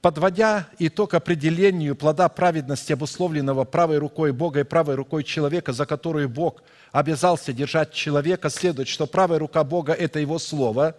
Подводя 0.00 0.68
итог 0.78 1.14
определению 1.14 1.96
плода 1.96 2.28
праведности, 2.28 2.92
обусловленного 2.92 3.64
правой 3.64 3.98
рукой 3.98 4.32
Бога 4.32 4.60
и 4.60 4.64
правой 4.64 4.94
рукой 4.94 5.24
человека, 5.24 5.72
за 5.72 5.84
которую 5.84 6.28
Бог 6.28 6.62
обязался 6.92 7.52
держать 7.52 7.92
человека, 7.92 8.48
следует, 8.48 8.86
что 8.86 9.06
правая 9.06 9.40
рука 9.40 9.64
Бога– 9.64 9.92
это 9.94 10.20
Его 10.20 10.38
Слово 10.38 10.96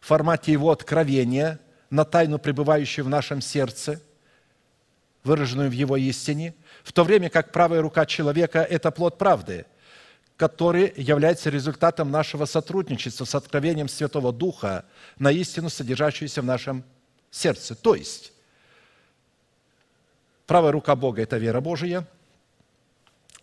в 0.00 0.06
формате 0.06 0.52
Его 0.52 0.70
откровения 0.70 1.58
на 1.88 2.04
тайну, 2.04 2.38
пребывающую 2.38 3.04
в 3.04 3.08
нашем 3.08 3.40
сердце, 3.40 4.02
выраженную 5.24 5.70
в 5.70 5.72
Его 5.72 5.96
истине, 5.96 6.54
в 6.84 6.92
то 6.92 7.04
время 7.04 7.30
как 7.30 7.50
правая 7.50 7.80
рука 7.80 8.04
человека– 8.04 8.58
это 8.70 8.90
плод 8.90 9.16
правды, 9.16 9.64
который 10.38 10.92
является 10.96 11.50
результатом 11.50 12.12
нашего 12.12 12.44
сотрудничества 12.44 13.24
с 13.24 13.34
откровением 13.34 13.88
Святого 13.88 14.32
Духа 14.32 14.84
на 15.18 15.32
истину, 15.32 15.68
содержащуюся 15.68 16.42
в 16.42 16.44
нашем 16.44 16.84
сердце. 17.28 17.74
То 17.74 17.96
есть, 17.96 18.32
правая 20.46 20.70
рука 20.70 20.94
Бога– 20.94 21.20
это 21.22 21.38
вера 21.38 21.60
Божия, 21.60 22.06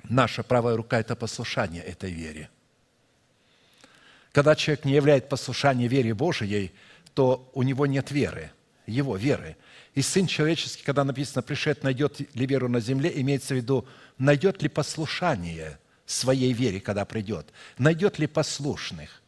наша 0.06 0.42
правая 0.42 0.78
рука– 0.78 0.98
это 1.02 1.18
послушание 1.18 1.84
этой 1.84 2.12
вере. 2.12 2.50
Когда 4.32 4.56
человек 4.56 4.86
не 4.86 4.94
являет 4.94 5.28
послушание 5.28 5.90
вере 5.90 6.14
Божией, 6.14 6.72
то 7.14 7.52
у 7.54 7.64
него 7.64 7.88
нет 7.88 8.10
веры, 8.10 8.54
его 8.88 9.18
веры. 9.18 9.58
И 9.96 10.02
Сын 10.02 10.28
Человеческий, 10.28 10.84
когда 10.84 11.04
написано 11.04 11.42
«пришед, 11.42 11.84
найдет 11.84 12.22
ли 12.34 12.46
веру 12.46 12.70
на 12.70 12.80
земле», 12.80 13.12
имеется 13.16 13.54
в 13.54 13.58
виду, 13.58 13.86
найдет 14.18 14.62
ли 14.62 14.70
послушание 14.70 15.78
своей 16.06 16.53
вере, 16.53 16.80
когда 16.80 17.06
придет, 17.06 17.48
найдет 17.77 18.19
ли 18.19 18.27
послушных. 18.27 19.22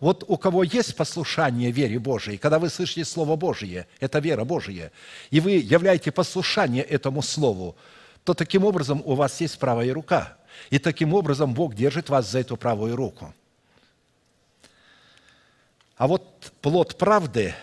Вот 0.00 0.24
у 0.26 0.36
кого 0.36 0.64
есть 0.64 0.96
послушание 0.96 1.70
вере 1.70 1.98
Божией, 1.98 2.36
когда 2.36 2.58
вы 2.58 2.70
слышите 2.70 3.04
Слово 3.04 3.36
Божие, 3.36 3.86
это 4.00 4.18
вера 4.18 4.44
Божия, 4.44 4.90
и 5.30 5.38
вы 5.38 5.52
являете 5.52 6.10
послушание 6.10 6.82
этому 6.82 7.22
Слову, 7.22 7.76
то 8.24 8.34
таким 8.34 8.64
образом 8.64 9.02
у 9.04 9.14
вас 9.14 9.40
есть 9.40 9.58
правая 9.58 9.94
рука. 9.94 10.36
И 10.70 10.78
таким 10.78 11.14
образом 11.14 11.54
Бог 11.54 11.74
держит 11.74 12.08
вас 12.08 12.30
за 12.30 12.40
эту 12.40 12.56
правую 12.56 12.96
руку. 12.96 13.34
А 15.96 16.06
вот 16.06 16.52
плод 16.60 16.98
правды 16.98 17.54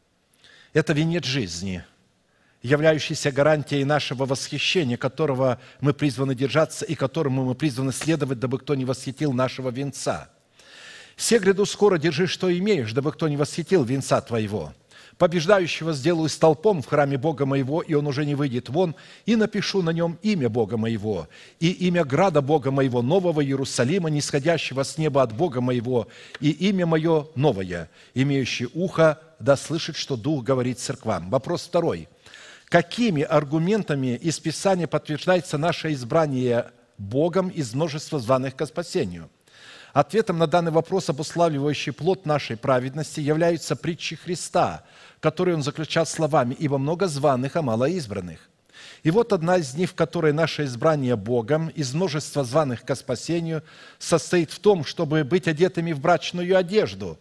–это 0.72 0.92
венец 0.92 1.24
жизни, 1.24 1.84
являющийся 2.62 3.32
гарантией 3.32 3.84
нашего 3.84 4.26
восхищения, 4.26 4.96
которого 4.96 5.60
мы 5.80 5.92
призваны 5.92 6.34
держаться 6.34 6.84
и 6.84 6.94
которому 6.94 7.44
мы 7.44 7.54
призваны 7.54 7.92
следовать, 7.92 8.38
дабы 8.38 8.58
кто 8.58 8.74
не 8.74 8.84
восхитил 8.84 9.32
нашего 9.32 9.70
венца– 9.70 10.28
все 11.20 11.38
гряду 11.38 11.66
скоро 11.66 11.98
держи, 11.98 12.26
что 12.26 12.50
имеешь, 12.50 12.94
дабы 12.94 13.12
кто 13.12 13.28
не 13.28 13.36
восхитил 13.36 13.84
венца 13.84 14.22
твоего. 14.22 14.72
Побеждающего 15.18 15.92
сделаю 15.92 16.30
столпом 16.30 16.80
в 16.80 16.86
храме 16.86 17.18
Бога 17.18 17.44
моего, 17.44 17.82
и 17.82 17.92
он 17.92 18.06
уже 18.06 18.24
не 18.24 18.34
выйдет 18.34 18.70
вон, 18.70 18.94
и 19.26 19.36
напишу 19.36 19.82
на 19.82 19.90
нем 19.90 20.18
имя 20.22 20.48
Бога 20.48 20.78
моего, 20.78 21.28
и 21.58 21.72
имя 21.72 22.06
града 22.06 22.40
Бога 22.40 22.70
моего, 22.70 23.02
нового 23.02 23.44
Иерусалима, 23.44 24.08
нисходящего 24.08 24.82
с 24.82 24.96
неба 24.96 25.20
от 25.20 25.34
Бога 25.34 25.60
моего, 25.60 26.08
и 26.40 26.52
имя 26.52 26.86
мое 26.86 27.26
новое, 27.34 27.90
имеющее 28.14 28.70
ухо, 28.72 29.20
да 29.38 29.58
слышит, 29.58 29.96
что 29.96 30.16
Дух 30.16 30.42
говорит 30.42 30.78
церквам. 30.78 31.28
Вопрос 31.28 31.66
второй. 31.66 32.08
Какими 32.70 33.22
аргументами 33.22 34.16
из 34.16 34.40
Писания 34.40 34.86
подтверждается 34.86 35.58
наше 35.58 35.92
избрание 35.92 36.70
Богом 36.96 37.50
из 37.50 37.74
множества 37.74 38.18
званых 38.18 38.56
ко 38.56 38.64
спасению– 38.64 39.28
Ответом 39.92 40.38
на 40.38 40.46
данный 40.46 40.70
вопрос, 40.70 41.08
обуславливающий 41.08 41.92
плод 41.92 42.24
нашей 42.24 42.56
праведности, 42.56 43.20
являются 43.20 43.74
притчи 43.74 44.16
Христа, 44.16 44.84
которые 45.20 45.56
он 45.56 45.62
заключал 45.62 46.06
словами 46.06 46.54
«Ибо 46.54 46.78
много 46.78 47.08
званых, 47.08 47.56
а 47.56 47.62
мало 47.62 47.88
избранных». 47.88 48.48
И 49.02 49.10
вот 49.10 49.32
одна 49.32 49.56
из 49.56 49.74
них, 49.74 49.90
в 49.90 49.94
которой 49.94 50.32
наше 50.32 50.64
избрание 50.64 51.16
Богом 51.16 51.68
из 51.68 51.92
множества 51.92 52.44
званых 52.44 52.84
ко 52.84 52.94
спасению 52.94 53.62
состоит 53.98 54.50
в 54.52 54.58
том, 54.58 54.84
чтобы 54.84 55.24
быть 55.24 55.48
одетыми 55.48 55.92
в 55.92 56.00
брачную 56.00 56.56
одежду, 56.56 57.18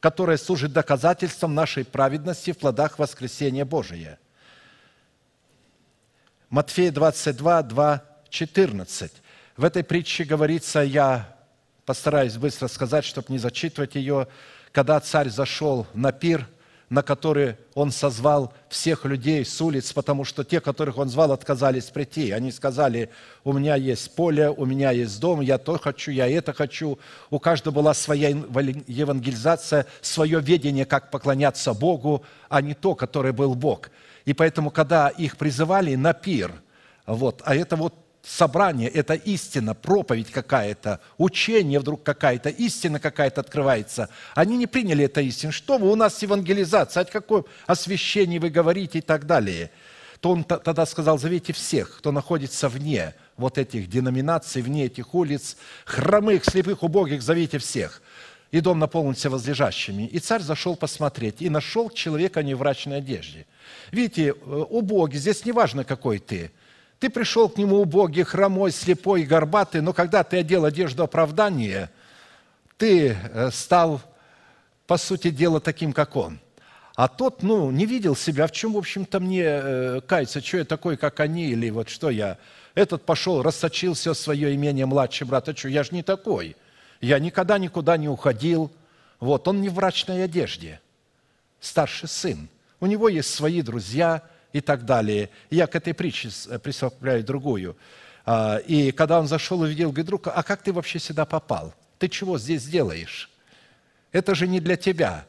которая 0.00 0.36
служит 0.36 0.72
доказательством 0.72 1.54
нашей 1.54 1.84
праведности 1.84 2.52
в 2.52 2.58
плодах 2.58 2.98
воскресения 2.98 3.64
Божия. 3.64 4.18
Матфея 6.52 6.92
22, 6.92 7.62
2, 7.62 8.02
14. 8.28 9.10
В 9.56 9.64
этой 9.64 9.82
притче 9.82 10.24
говорится, 10.24 10.80
я 10.80 11.34
постараюсь 11.86 12.36
быстро 12.36 12.68
сказать, 12.68 13.06
чтобы 13.06 13.28
не 13.30 13.38
зачитывать 13.38 13.94
ее, 13.94 14.28
когда 14.70 15.00
царь 15.00 15.30
зашел 15.30 15.86
на 15.94 16.12
пир, 16.12 16.46
на 16.90 17.02
который 17.02 17.56
он 17.72 17.90
созвал 17.90 18.52
всех 18.68 19.06
людей 19.06 19.46
с 19.46 19.58
улиц, 19.62 19.94
потому 19.94 20.24
что 20.24 20.44
те, 20.44 20.60
которых 20.60 20.98
он 20.98 21.08
звал, 21.08 21.32
отказались 21.32 21.86
прийти. 21.86 22.32
Они 22.32 22.52
сказали, 22.52 23.08
у 23.44 23.54
меня 23.54 23.76
есть 23.76 24.14
поле, 24.14 24.50
у 24.50 24.66
меня 24.66 24.90
есть 24.90 25.18
дом, 25.20 25.40
я 25.40 25.56
то 25.56 25.78
хочу, 25.78 26.10
я 26.10 26.28
это 26.28 26.52
хочу. 26.52 26.98
У 27.30 27.38
каждого 27.38 27.76
была 27.76 27.94
своя 27.94 28.28
евангелизация, 28.28 29.86
свое 30.02 30.38
видение, 30.38 30.84
как 30.84 31.10
поклоняться 31.10 31.72
Богу, 31.72 32.22
а 32.50 32.60
не 32.60 32.74
то, 32.74 32.94
который 32.94 33.32
был 33.32 33.54
Бог. 33.54 33.88
И 34.24 34.32
поэтому, 34.32 34.70
когда 34.70 35.08
их 35.08 35.36
призывали 35.36 35.94
на 35.94 36.12
пир, 36.12 36.52
вот, 37.06 37.42
а 37.44 37.54
это 37.54 37.76
вот 37.76 37.94
собрание, 38.22 38.88
это 38.88 39.14
истина, 39.14 39.74
проповедь 39.74 40.30
какая-то, 40.30 41.00
учение 41.18 41.80
вдруг 41.80 42.02
какая-то, 42.02 42.48
истина 42.50 43.00
какая-то 43.00 43.40
открывается. 43.40 44.08
Они 44.34 44.56
не 44.56 44.66
приняли 44.66 45.04
это 45.04 45.20
истину. 45.20 45.52
Что 45.52 45.78
вы, 45.78 45.90
у 45.90 45.96
нас 45.96 46.22
евангелизация, 46.22 47.02
о 47.02 47.06
каком 47.06 47.46
освящении 47.66 48.38
вы 48.38 48.50
говорите 48.50 48.98
и 48.98 49.02
так 49.02 49.26
далее. 49.26 49.70
То 50.20 50.30
он 50.30 50.44
тогда 50.44 50.86
сказал, 50.86 51.18
зовите 51.18 51.52
всех, 51.52 51.98
кто 51.98 52.12
находится 52.12 52.68
вне 52.68 53.14
вот 53.36 53.58
этих 53.58 53.88
деноминаций, 53.88 54.62
вне 54.62 54.84
этих 54.84 55.14
улиц, 55.14 55.56
хромых, 55.84 56.44
слепых, 56.44 56.84
убогих, 56.84 57.22
зовите 57.22 57.58
всех. 57.58 58.00
И 58.52 58.60
дом 58.60 58.78
наполнился 58.78 59.30
возлежащими. 59.30 60.04
И 60.04 60.20
царь 60.20 60.42
зашел 60.42 60.76
посмотреть, 60.76 61.42
и 61.42 61.50
нашел 61.50 61.90
человека 61.90 62.42
не 62.44 62.54
в 62.54 62.58
врачной 62.58 62.98
одежде. 62.98 63.46
Видите, 63.90 64.28
э, 64.28 64.32
убогий, 64.70 65.18
здесь 65.18 65.44
не 65.44 65.52
важно, 65.52 65.84
какой 65.84 66.18
ты– 66.18 66.50
ты 67.02 67.10
пришел 67.10 67.48
к 67.48 67.58
нему 67.58 67.80
убогий, 67.80 68.22
хромой, 68.22 68.70
слепой, 68.70 69.24
горбатый, 69.24 69.80
но 69.80 69.92
когда 69.92 70.22
ты 70.22 70.36
одел 70.36 70.64
одежду 70.64 71.02
оправдания, 71.02 71.90
ты 72.76 73.16
э, 73.18 73.50
стал, 73.50 74.00
по 74.86 74.96
сути 74.96 75.30
дела, 75.30 75.58
таким, 75.58 75.92
как 75.92 76.14
он. 76.14 76.38
А 76.94 77.08
тот, 77.08 77.42
ну, 77.42 77.72
не 77.72 77.86
видел 77.86 78.14
себя, 78.14 78.46
в 78.46 78.52
чем, 78.52 78.74
в 78.74 78.78
общем-то, 78.78 79.18
мне 79.18 79.42
э, 79.44 80.00
каяться, 80.06 80.40
что 80.40 80.58
я 80.58 80.64
такой, 80.64 80.96
как 80.96 81.18
они, 81.18 81.48
или 81.48 81.70
вот 81.70 81.88
что 81.88 82.08
я. 82.08 82.38
Этот 82.76 83.04
пошел, 83.04 83.42
рассочил 83.42 83.94
все 83.94 84.14
свое 84.14 84.54
имение 84.54 84.86
младший 84.86 85.26
брат, 85.26 85.48
а 85.48 85.56
что, 85.56 85.68
я 85.68 85.82
же 85.82 85.96
не 85.96 86.04
такой. 86.04 86.54
Я 87.00 87.18
никогда 87.18 87.58
никуда 87.58 87.96
не 87.96 88.08
уходил. 88.08 88.70
Вот, 89.18 89.48
он 89.48 89.60
не 89.60 89.68
в 89.68 89.74
врачной 89.74 90.22
одежде. 90.22 90.80
Старший 91.58 92.08
сын. 92.08 92.48
У 92.82 92.86
него 92.86 93.08
есть 93.08 93.32
свои 93.32 93.62
друзья, 93.62 94.22
и 94.52 94.60
так 94.60 94.84
далее. 94.84 95.30
Я 95.50 95.66
к 95.66 95.74
этой 95.74 95.94
притче 95.94 96.30
э, 96.48 96.58
присовокупляю 96.58 97.24
другую. 97.24 97.76
А, 98.24 98.58
и 98.58 98.92
когда 98.92 99.18
он 99.18 99.26
зашел, 99.26 99.60
увидел, 99.60 99.90
говорит, 99.90 100.06
друг, 100.06 100.26
а 100.28 100.42
как 100.42 100.62
ты 100.62 100.72
вообще 100.72 100.98
сюда 100.98 101.24
попал? 101.24 101.74
Ты 101.98 102.08
чего 102.08 102.38
здесь 102.38 102.64
делаешь? 102.64 103.30
Это 104.12 104.34
же 104.34 104.46
не 104.46 104.60
для 104.60 104.76
тебя. 104.76 105.26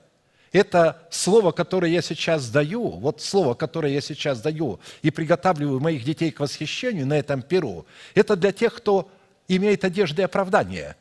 Это 0.52 1.08
слово, 1.10 1.52
которое 1.52 1.92
я 1.92 2.02
сейчас 2.02 2.50
даю, 2.50 2.90
вот 2.90 3.22
слово, 3.22 3.56
которое 3.56 3.92
я 3.92 4.02
сейчас 4.02 4.42
даю 4.42 4.80
и 5.02 5.10
приготавливаю 5.10 5.80
моих 5.80 6.04
детей 6.04 6.32
к 6.32 6.42
восхищению 6.42 7.08
на 7.08 7.18
этом 7.18 7.42
перу, 7.42 7.88
это 8.14 8.36
для 8.36 8.52
тех, 8.52 8.76
кто 8.76 9.10
имеет 9.48 9.84
одежды 9.84 10.22
оправдания, 10.22 10.96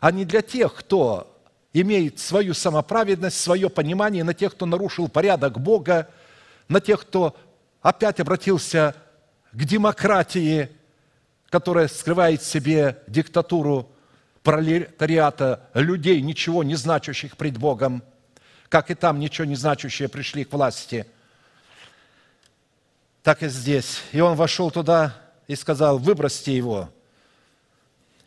а 0.00 0.10
не 0.12 0.26
для 0.26 0.42
тех, 0.42 0.74
кто 0.74 1.31
имеет 1.72 2.18
свою 2.18 2.54
самоправедность, 2.54 3.40
свое 3.40 3.70
понимание, 3.70 4.24
на 4.24 4.34
тех, 4.34 4.52
кто 4.52 4.66
нарушил 4.66 5.08
порядок 5.08 5.60
Бога, 5.60 6.08
на 6.68 6.80
тех, 6.80 7.02
кто 7.02 7.36
опять 7.80 8.20
обратился 8.20 8.94
к 9.52 9.64
демократии, 9.64 10.68
которая 11.50 11.88
скрывает 11.88 12.42
в 12.42 12.46
себе 12.46 13.02
диктатуру 13.06 13.88
пролетариата, 14.42 15.68
людей, 15.74 16.20
ничего 16.20 16.64
не 16.64 16.74
значащих 16.74 17.36
пред 17.36 17.58
Богом, 17.58 18.02
как 18.68 18.90
и 18.90 18.94
там 18.94 19.18
ничего 19.18 19.44
не 19.44 19.54
значащие 19.54 20.08
пришли 20.08 20.44
к 20.44 20.52
власти, 20.52 21.06
так 23.22 23.42
и 23.42 23.48
здесь. 23.48 24.02
И 24.12 24.20
он 24.20 24.34
вошел 24.34 24.70
туда 24.70 25.14
и 25.46 25.54
сказал, 25.54 25.98
выбросьте 25.98 26.56
его. 26.56 26.90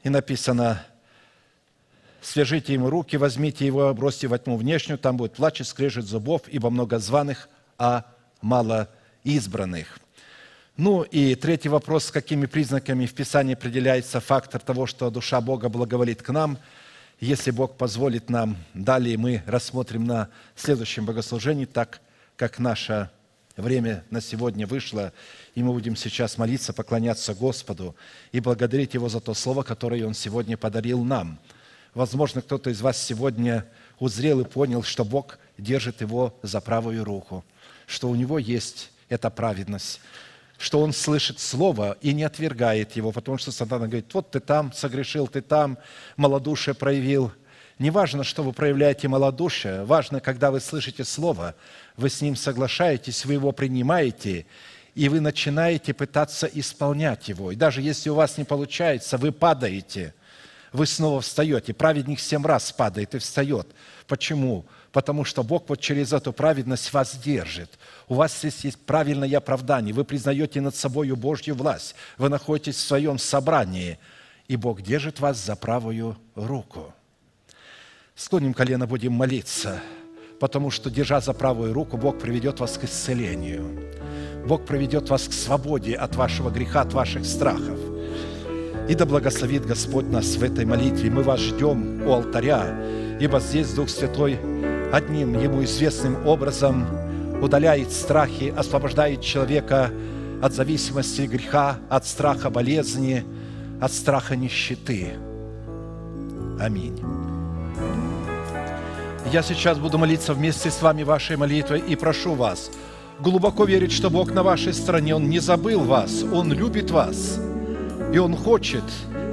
И 0.03 0.09
написано, 0.09 0.85
свяжите 2.25 2.73
ему 2.73 2.89
руки, 2.89 3.17
возьмите 3.17 3.65
его, 3.65 3.93
бросьте 3.93 4.27
во 4.27 4.37
тьму 4.37 4.57
внешнюю, 4.57 4.97
там 4.97 5.17
будет 5.17 5.33
плач 5.33 5.61
и 5.61 5.63
скрежет 5.63 6.05
зубов, 6.05 6.43
ибо 6.47 6.69
много 6.69 6.99
званых, 6.99 7.49
а 7.77 8.05
мало 8.41 8.89
избранных. 9.23 9.99
Ну 10.77 11.03
и 11.03 11.35
третий 11.35 11.69
вопрос, 11.69 12.05
с 12.05 12.11
какими 12.11 12.47
признаками 12.47 13.05
в 13.05 13.13
Писании 13.13 13.53
определяется 13.53 14.19
фактор 14.19 14.59
того, 14.59 14.87
что 14.87 15.09
душа 15.09 15.39
Бога 15.39 15.69
благоволит 15.69 16.21
к 16.21 16.29
нам. 16.31 16.57
Если 17.19 17.51
Бог 17.51 17.77
позволит 17.77 18.29
нам, 18.29 18.57
далее 18.73 19.17
мы 19.17 19.41
рассмотрим 19.45 20.03
на 20.03 20.29
следующем 20.55 21.05
богослужении, 21.05 21.65
так 21.65 22.01
как 22.35 22.59
наше 22.59 23.09
время 23.55 24.03
на 24.09 24.19
сегодня 24.19 24.67
вышло, 24.67 25.13
и 25.53 25.63
мы 25.63 25.71
будем 25.71 25.95
сейчас 25.95 26.37
молиться, 26.37 26.73
поклоняться 26.73 27.33
Господу 27.33 27.95
и 28.33 28.41
благодарить 28.41 28.95
Его 28.95 29.07
за 29.07 29.21
то 29.21 29.33
слово, 29.33 29.63
которое 29.63 30.05
Он 30.05 30.13
сегодня 30.13 30.57
подарил 30.57 31.03
нам. 31.03 31.39
Возможно, 31.95 32.41
кто-то 32.41 32.69
из 32.69 32.81
вас 32.81 33.01
сегодня 33.01 33.65
узрел 33.99 34.41
и 34.41 34.43
понял, 34.43 34.83
что 34.83 35.05
Бог 35.05 35.39
держит 35.57 36.01
его 36.01 36.37
за 36.43 36.59
правую 36.59 37.05
руку, 37.05 37.45
что 37.87 38.09
у 38.09 38.15
него 38.15 38.37
есть 38.37 38.91
эта 39.07 39.29
праведность, 39.29 40.01
что 40.57 40.81
он 40.81 40.91
слышит 40.91 41.39
слово 41.39 41.97
и 42.01 42.13
не 42.13 42.23
отвергает 42.23 42.97
его, 42.97 43.13
потому 43.13 43.37
что 43.37 43.53
сатана 43.53 43.87
говорит, 43.87 44.13
вот 44.13 44.29
ты 44.29 44.41
там 44.41 44.73
согрешил, 44.73 45.27
ты 45.27 45.41
там 45.41 45.77
малодушие 46.17 46.73
проявил. 46.75 47.31
Не 47.79 47.91
важно, 47.91 48.25
что 48.25 48.43
вы 48.43 48.51
проявляете 48.51 49.07
малодушие, 49.07 49.85
важно, 49.85 50.19
когда 50.19 50.51
вы 50.51 50.59
слышите 50.59 51.05
слово, 51.05 51.55
вы 51.95 52.09
с 52.09 52.19
ним 52.19 52.35
соглашаетесь, 52.35 53.23
вы 53.23 53.33
его 53.33 53.53
принимаете, 53.53 54.45
и 54.95 55.07
вы 55.07 55.21
начинаете 55.21 55.93
пытаться 55.93 56.45
исполнять 56.45 57.29
его. 57.29 57.53
И 57.53 57.55
даже 57.55 57.81
если 57.81 58.09
у 58.09 58.15
вас 58.15 58.37
не 58.37 58.43
получается, 58.43 59.17
вы 59.17 59.31
падаете, 59.31 60.13
вы 60.75 60.85
снова 60.85 61.21
встаете. 61.21 61.73
Праведник 61.73 62.19
семь 62.19 62.45
раз 62.45 62.71
падает 62.71 63.15
и 63.15 63.19
встает. 63.19 63.67
Почему? 64.07 64.65
Потому 64.91 65.23
что 65.25 65.43
Бог 65.43 65.63
вот 65.67 65.79
через 65.79 66.13
эту 66.13 66.33
праведность 66.33 66.93
вас 66.93 67.15
держит. 67.17 67.79
У 68.07 68.15
вас 68.15 68.37
здесь 68.37 68.63
есть 68.65 68.79
правильное 68.79 69.37
оправдание. 69.37 69.93
Вы 69.93 70.03
признаете 70.03 70.61
над 70.61 70.75
собой 70.75 71.09
Божью 71.11 71.55
власть. 71.55 71.95
Вы 72.17 72.29
находитесь 72.29 72.75
в 72.75 72.87
своем 72.87 73.17
собрании. 73.17 73.97
И 74.47 74.55
Бог 74.55 74.81
держит 74.81 75.19
вас 75.19 75.43
за 75.43 75.55
правую 75.55 76.17
руку. 76.35 76.93
Склоним 78.15 78.53
колено, 78.53 78.87
будем 78.87 79.11
молиться, 79.11 79.81
потому 80.39 80.71
что, 80.71 80.89
держа 80.89 81.19
за 81.19 81.33
правую 81.33 81.73
руку, 81.73 81.97
Бог 81.97 82.19
приведет 82.19 82.61
вас 82.61 82.77
к 82.77 82.85
исцелению. 82.85 83.91
Бог 84.47 84.65
приведет 84.65 85.09
вас 85.09 85.27
к 85.27 85.33
свободе 85.33 85.95
от 85.95 86.15
вашего 86.15 86.49
греха, 86.49 86.81
от 86.81 86.93
ваших 86.93 87.25
страхов. 87.25 87.84
И 88.87 88.93
да 88.93 89.05
благословит 89.05 89.65
Господь 89.65 90.09
нас 90.09 90.35
в 90.35 90.43
этой 90.43 90.65
молитве. 90.65 91.09
Мы 91.09 91.23
вас 91.23 91.39
ждем 91.39 92.05
у 92.07 92.11
алтаря, 92.11 92.75
ибо 93.19 93.39
здесь 93.39 93.73
Дух 93.73 93.89
Святой 93.89 94.39
одним 94.93 95.39
Ему 95.39 95.63
известным 95.63 96.27
образом 96.27 96.85
удаляет 97.41 97.91
страхи, 97.91 98.53
освобождает 98.55 99.21
человека 99.21 99.89
от 100.41 100.53
зависимости 100.53 101.21
греха, 101.21 101.77
от 101.89 102.05
страха 102.05 102.49
болезни, 102.49 103.25
от 103.81 103.91
страха 103.91 104.35
нищеты. 104.35 105.13
Аминь. 106.59 107.01
Я 109.31 109.41
сейчас 109.41 109.79
буду 109.79 109.97
молиться 109.97 110.33
вместе 110.33 110.69
с 110.69 110.81
вами 110.81 111.03
вашей 111.03 111.35
молитвой 111.37 111.79
и 111.79 111.95
прошу 111.95 112.35
вас 112.35 112.69
глубоко 113.19 113.65
верить, 113.65 113.91
что 113.91 114.09
Бог 114.09 114.31
на 114.31 114.43
вашей 114.43 114.73
стороне. 114.73 115.15
Он 115.15 115.29
не 115.29 115.39
забыл 115.39 115.81
вас, 115.81 116.23
Он 116.23 116.51
любит 116.51 116.91
вас, 116.91 117.39
и 118.13 118.17
Он 118.17 118.35
хочет 118.35 118.83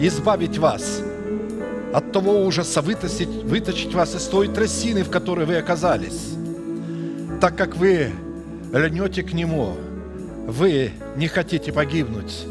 избавить 0.01 0.59
вас 0.59 1.03
от 1.93 2.13
того 2.13 2.45
ужаса, 2.45 2.81
вытащить, 2.81 3.29
вытащить 3.29 3.95
вас 3.95 4.15
из 4.15 4.25
той 4.25 4.49
трясины, 4.49 5.03
в 5.05 5.11
которой 5.11 5.47
вы 5.47 5.57
оказались. 5.57 6.35
Так 7.41 7.57
как 7.57 7.77
вы 7.77 8.11
льнете 8.73 9.23
к 9.23 9.33
Нему, 9.33 9.75
вы 10.47 10.93
не 11.17 11.29
хотите 11.29 11.73
погибнуть, 11.73 12.47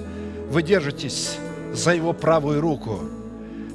вы 0.50 0.64
держитесь 0.64 1.38
за 1.74 1.94
Его 1.94 2.14
правую 2.14 2.62
руку, 2.62 3.00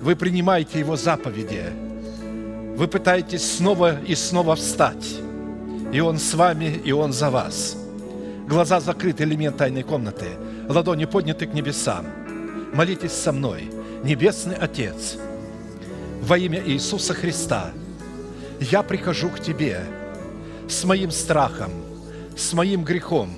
вы 0.01 0.15
принимаете 0.15 0.79
Его 0.79 0.97
заповеди– 0.97 1.65
вы 2.77 2.89
пытаетесь 2.89 3.57
снова 3.57 3.99
и 4.03 4.15
снова 4.15 4.55
встать. 4.55 5.17
И 5.93 6.01
Он 6.01 6.19
с 6.19 6.35
вами, 6.35 6.79
и 6.85 6.93
Он 6.93 7.11
за 7.15 7.31
вас. 7.31 7.75
Глаза 8.47 8.81
закрыты, 8.81 9.25
элемент 9.25 9.57
тайной 9.57 9.83
комнаты. 9.83 10.27
Ладони 10.69 11.07
подняты 11.07 11.47
к 11.47 11.55
небесам. 11.55 12.05
Молитесь 12.77 13.13
со 13.13 13.33
мной. 13.33 13.71
Небесный 14.05 14.55
Отец, 14.55 15.17
во 16.21 16.37
имя 16.37 16.63
Иисуса 16.63 17.15
Христа, 17.15 17.73
я 18.61 18.83
прихожу 18.83 19.31
к 19.31 19.41
Тебе 19.41 19.81
с 20.69 20.85
моим 20.85 21.11
страхом, 21.11 21.73
с 22.37 22.53
моим 22.53 22.85
грехом, 22.85 23.31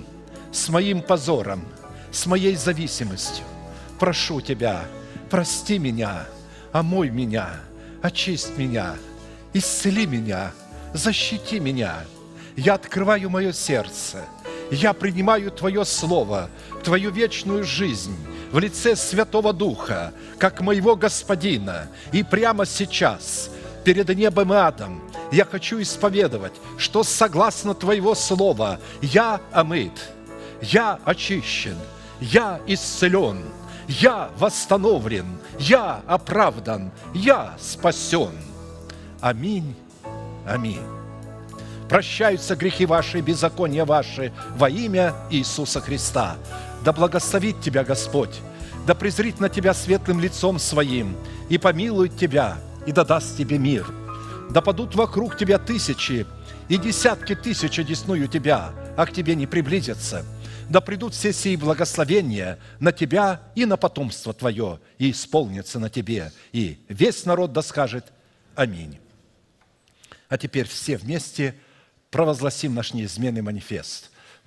с 0.51 0.69
моим 0.69 1.01
позором, 1.03 1.63
с 2.11 2.27
моей 2.27 2.57
зависимостью. 2.57 3.45
Прошу 4.01 4.41
Тебя, 4.41 4.83
прости 5.31 5.79
меня, 5.79 6.27
омой 6.73 7.11
меня, 7.11 7.61
очисть 8.03 8.59
меня– 8.59 8.97
исцели 9.55 10.05
меня, 10.05 10.51
защити 10.95 11.61
меня. 11.61 12.05
Я 12.57 12.75
открываю 12.75 13.31
мое 13.31 13.53
сердце. 13.53 14.25
Я 14.73 14.93
принимаю 14.93 15.53
Твое 15.53 15.85
Слово, 15.85 16.51
Твою 16.83 17.13
вечную 17.13 17.63
жизнь 17.63 18.17
в 18.53 18.59
лице 18.59 18.97
Святого 18.97 19.53
Духа, 19.53 20.13
как 20.39 20.61
моего 20.61 20.97
Господина. 20.97 21.89
И 22.13 22.23
прямо 22.23 22.67
сейчас, 22.67 23.51
перед 23.85 24.09
небом 24.09 24.53
и 24.53 24.57
адом, 24.57 25.03
я 25.33 25.45
хочу 25.45 25.81
исповедовать, 25.81 26.55
что 26.77 27.03
согласно 27.03 27.75
Твоего 27.75 28.15
Слова 28.15 28.81
я 29.03 29.41
омыт, 29.53 29.93
я 30.63 30.99
очищен, 31.05 31.77
я 32.21 32.61
исцелен, 32.67 33.45
я 33.87 34.31
восстановлен, 34.39 35.39
я 35.59 36.03
оправдан, 36.07 36.91
я 37.15 37.55
спасен– 37.59 38.33
Аминь. 39.21 39.75
Аминь. 40.47 40.83
Прощаются 41.89 42.55
грехи 42.55 42.87
ваши, 42.87 43.21
беззакония 43.21 43.85
ваши 43.85 44.33
во 44.57 44.69
имя 44.69 45.15
Иисуса 45.31 45.81
Христа. 45.81 46.37
Да 46.85 46.93
благословит 46.93 47.61
тебя 47.61 47.85
Господь, 47.85 48.41
да 48.87 48.95
презрит 48.95 49.41
на 49.41 49.49
тебя 49.49 49.75
светлым 49.75 50.21
лицом 50.21 50.59
своим 50.59 51.17
и 51.49 51.59
помилует 51.59 52.17
тебя, 52.17 52.59
и 52.87 52.93
да 52.93 53.05
даст 53.05 53.37
тебе 53.37 53.59
мир. 53.59 53.87
Да 54.51 54.61
падут 54.61 54.95
вокруг 54.95 55.37
тебя 55.37 55.59
тысячи 55.59 56.27
и 56.69 56.77
десятки 56.77 57.35
тысяч 57.35 57.79
одесную 57.79 58.29
тебя, 58.29 58.73
а 58.97 59.07
к 59.07 59.13
тебе 59.13 59.35
не 59.35 59.47
приблизятся. 59.47 60.25
Да 60.69 60.81
придут 60.81 61.15
все 61.15 61.33
сии 61.33 61.57
благословения 61.57 62.59
на 62.79 62.93
тебя 62.93 63.43
и 63.55 63.65
на 63.65 63.77
потомство 63.77 64.35
твое, 64.35 64.81
и 64.99 65.11
исполнятся 65.11 65.79
на 65.79 65.89
тебе. 65.89 66.33
И 66.53 66.79
весь 66.89 67.25
народ 67.25 67.53
да 67.53 67.63
скажет 67.63 68.13
Аминь. 68.55 68.99
А 70.29 70.37
теперь 70.37 70.67
все 70.67 70.97
вместе 70.97 71.55
провозгласим 72.11 72.75
наш 72.75 72.93
неизменный 72.93 73.41
манифест, 73.41 74.11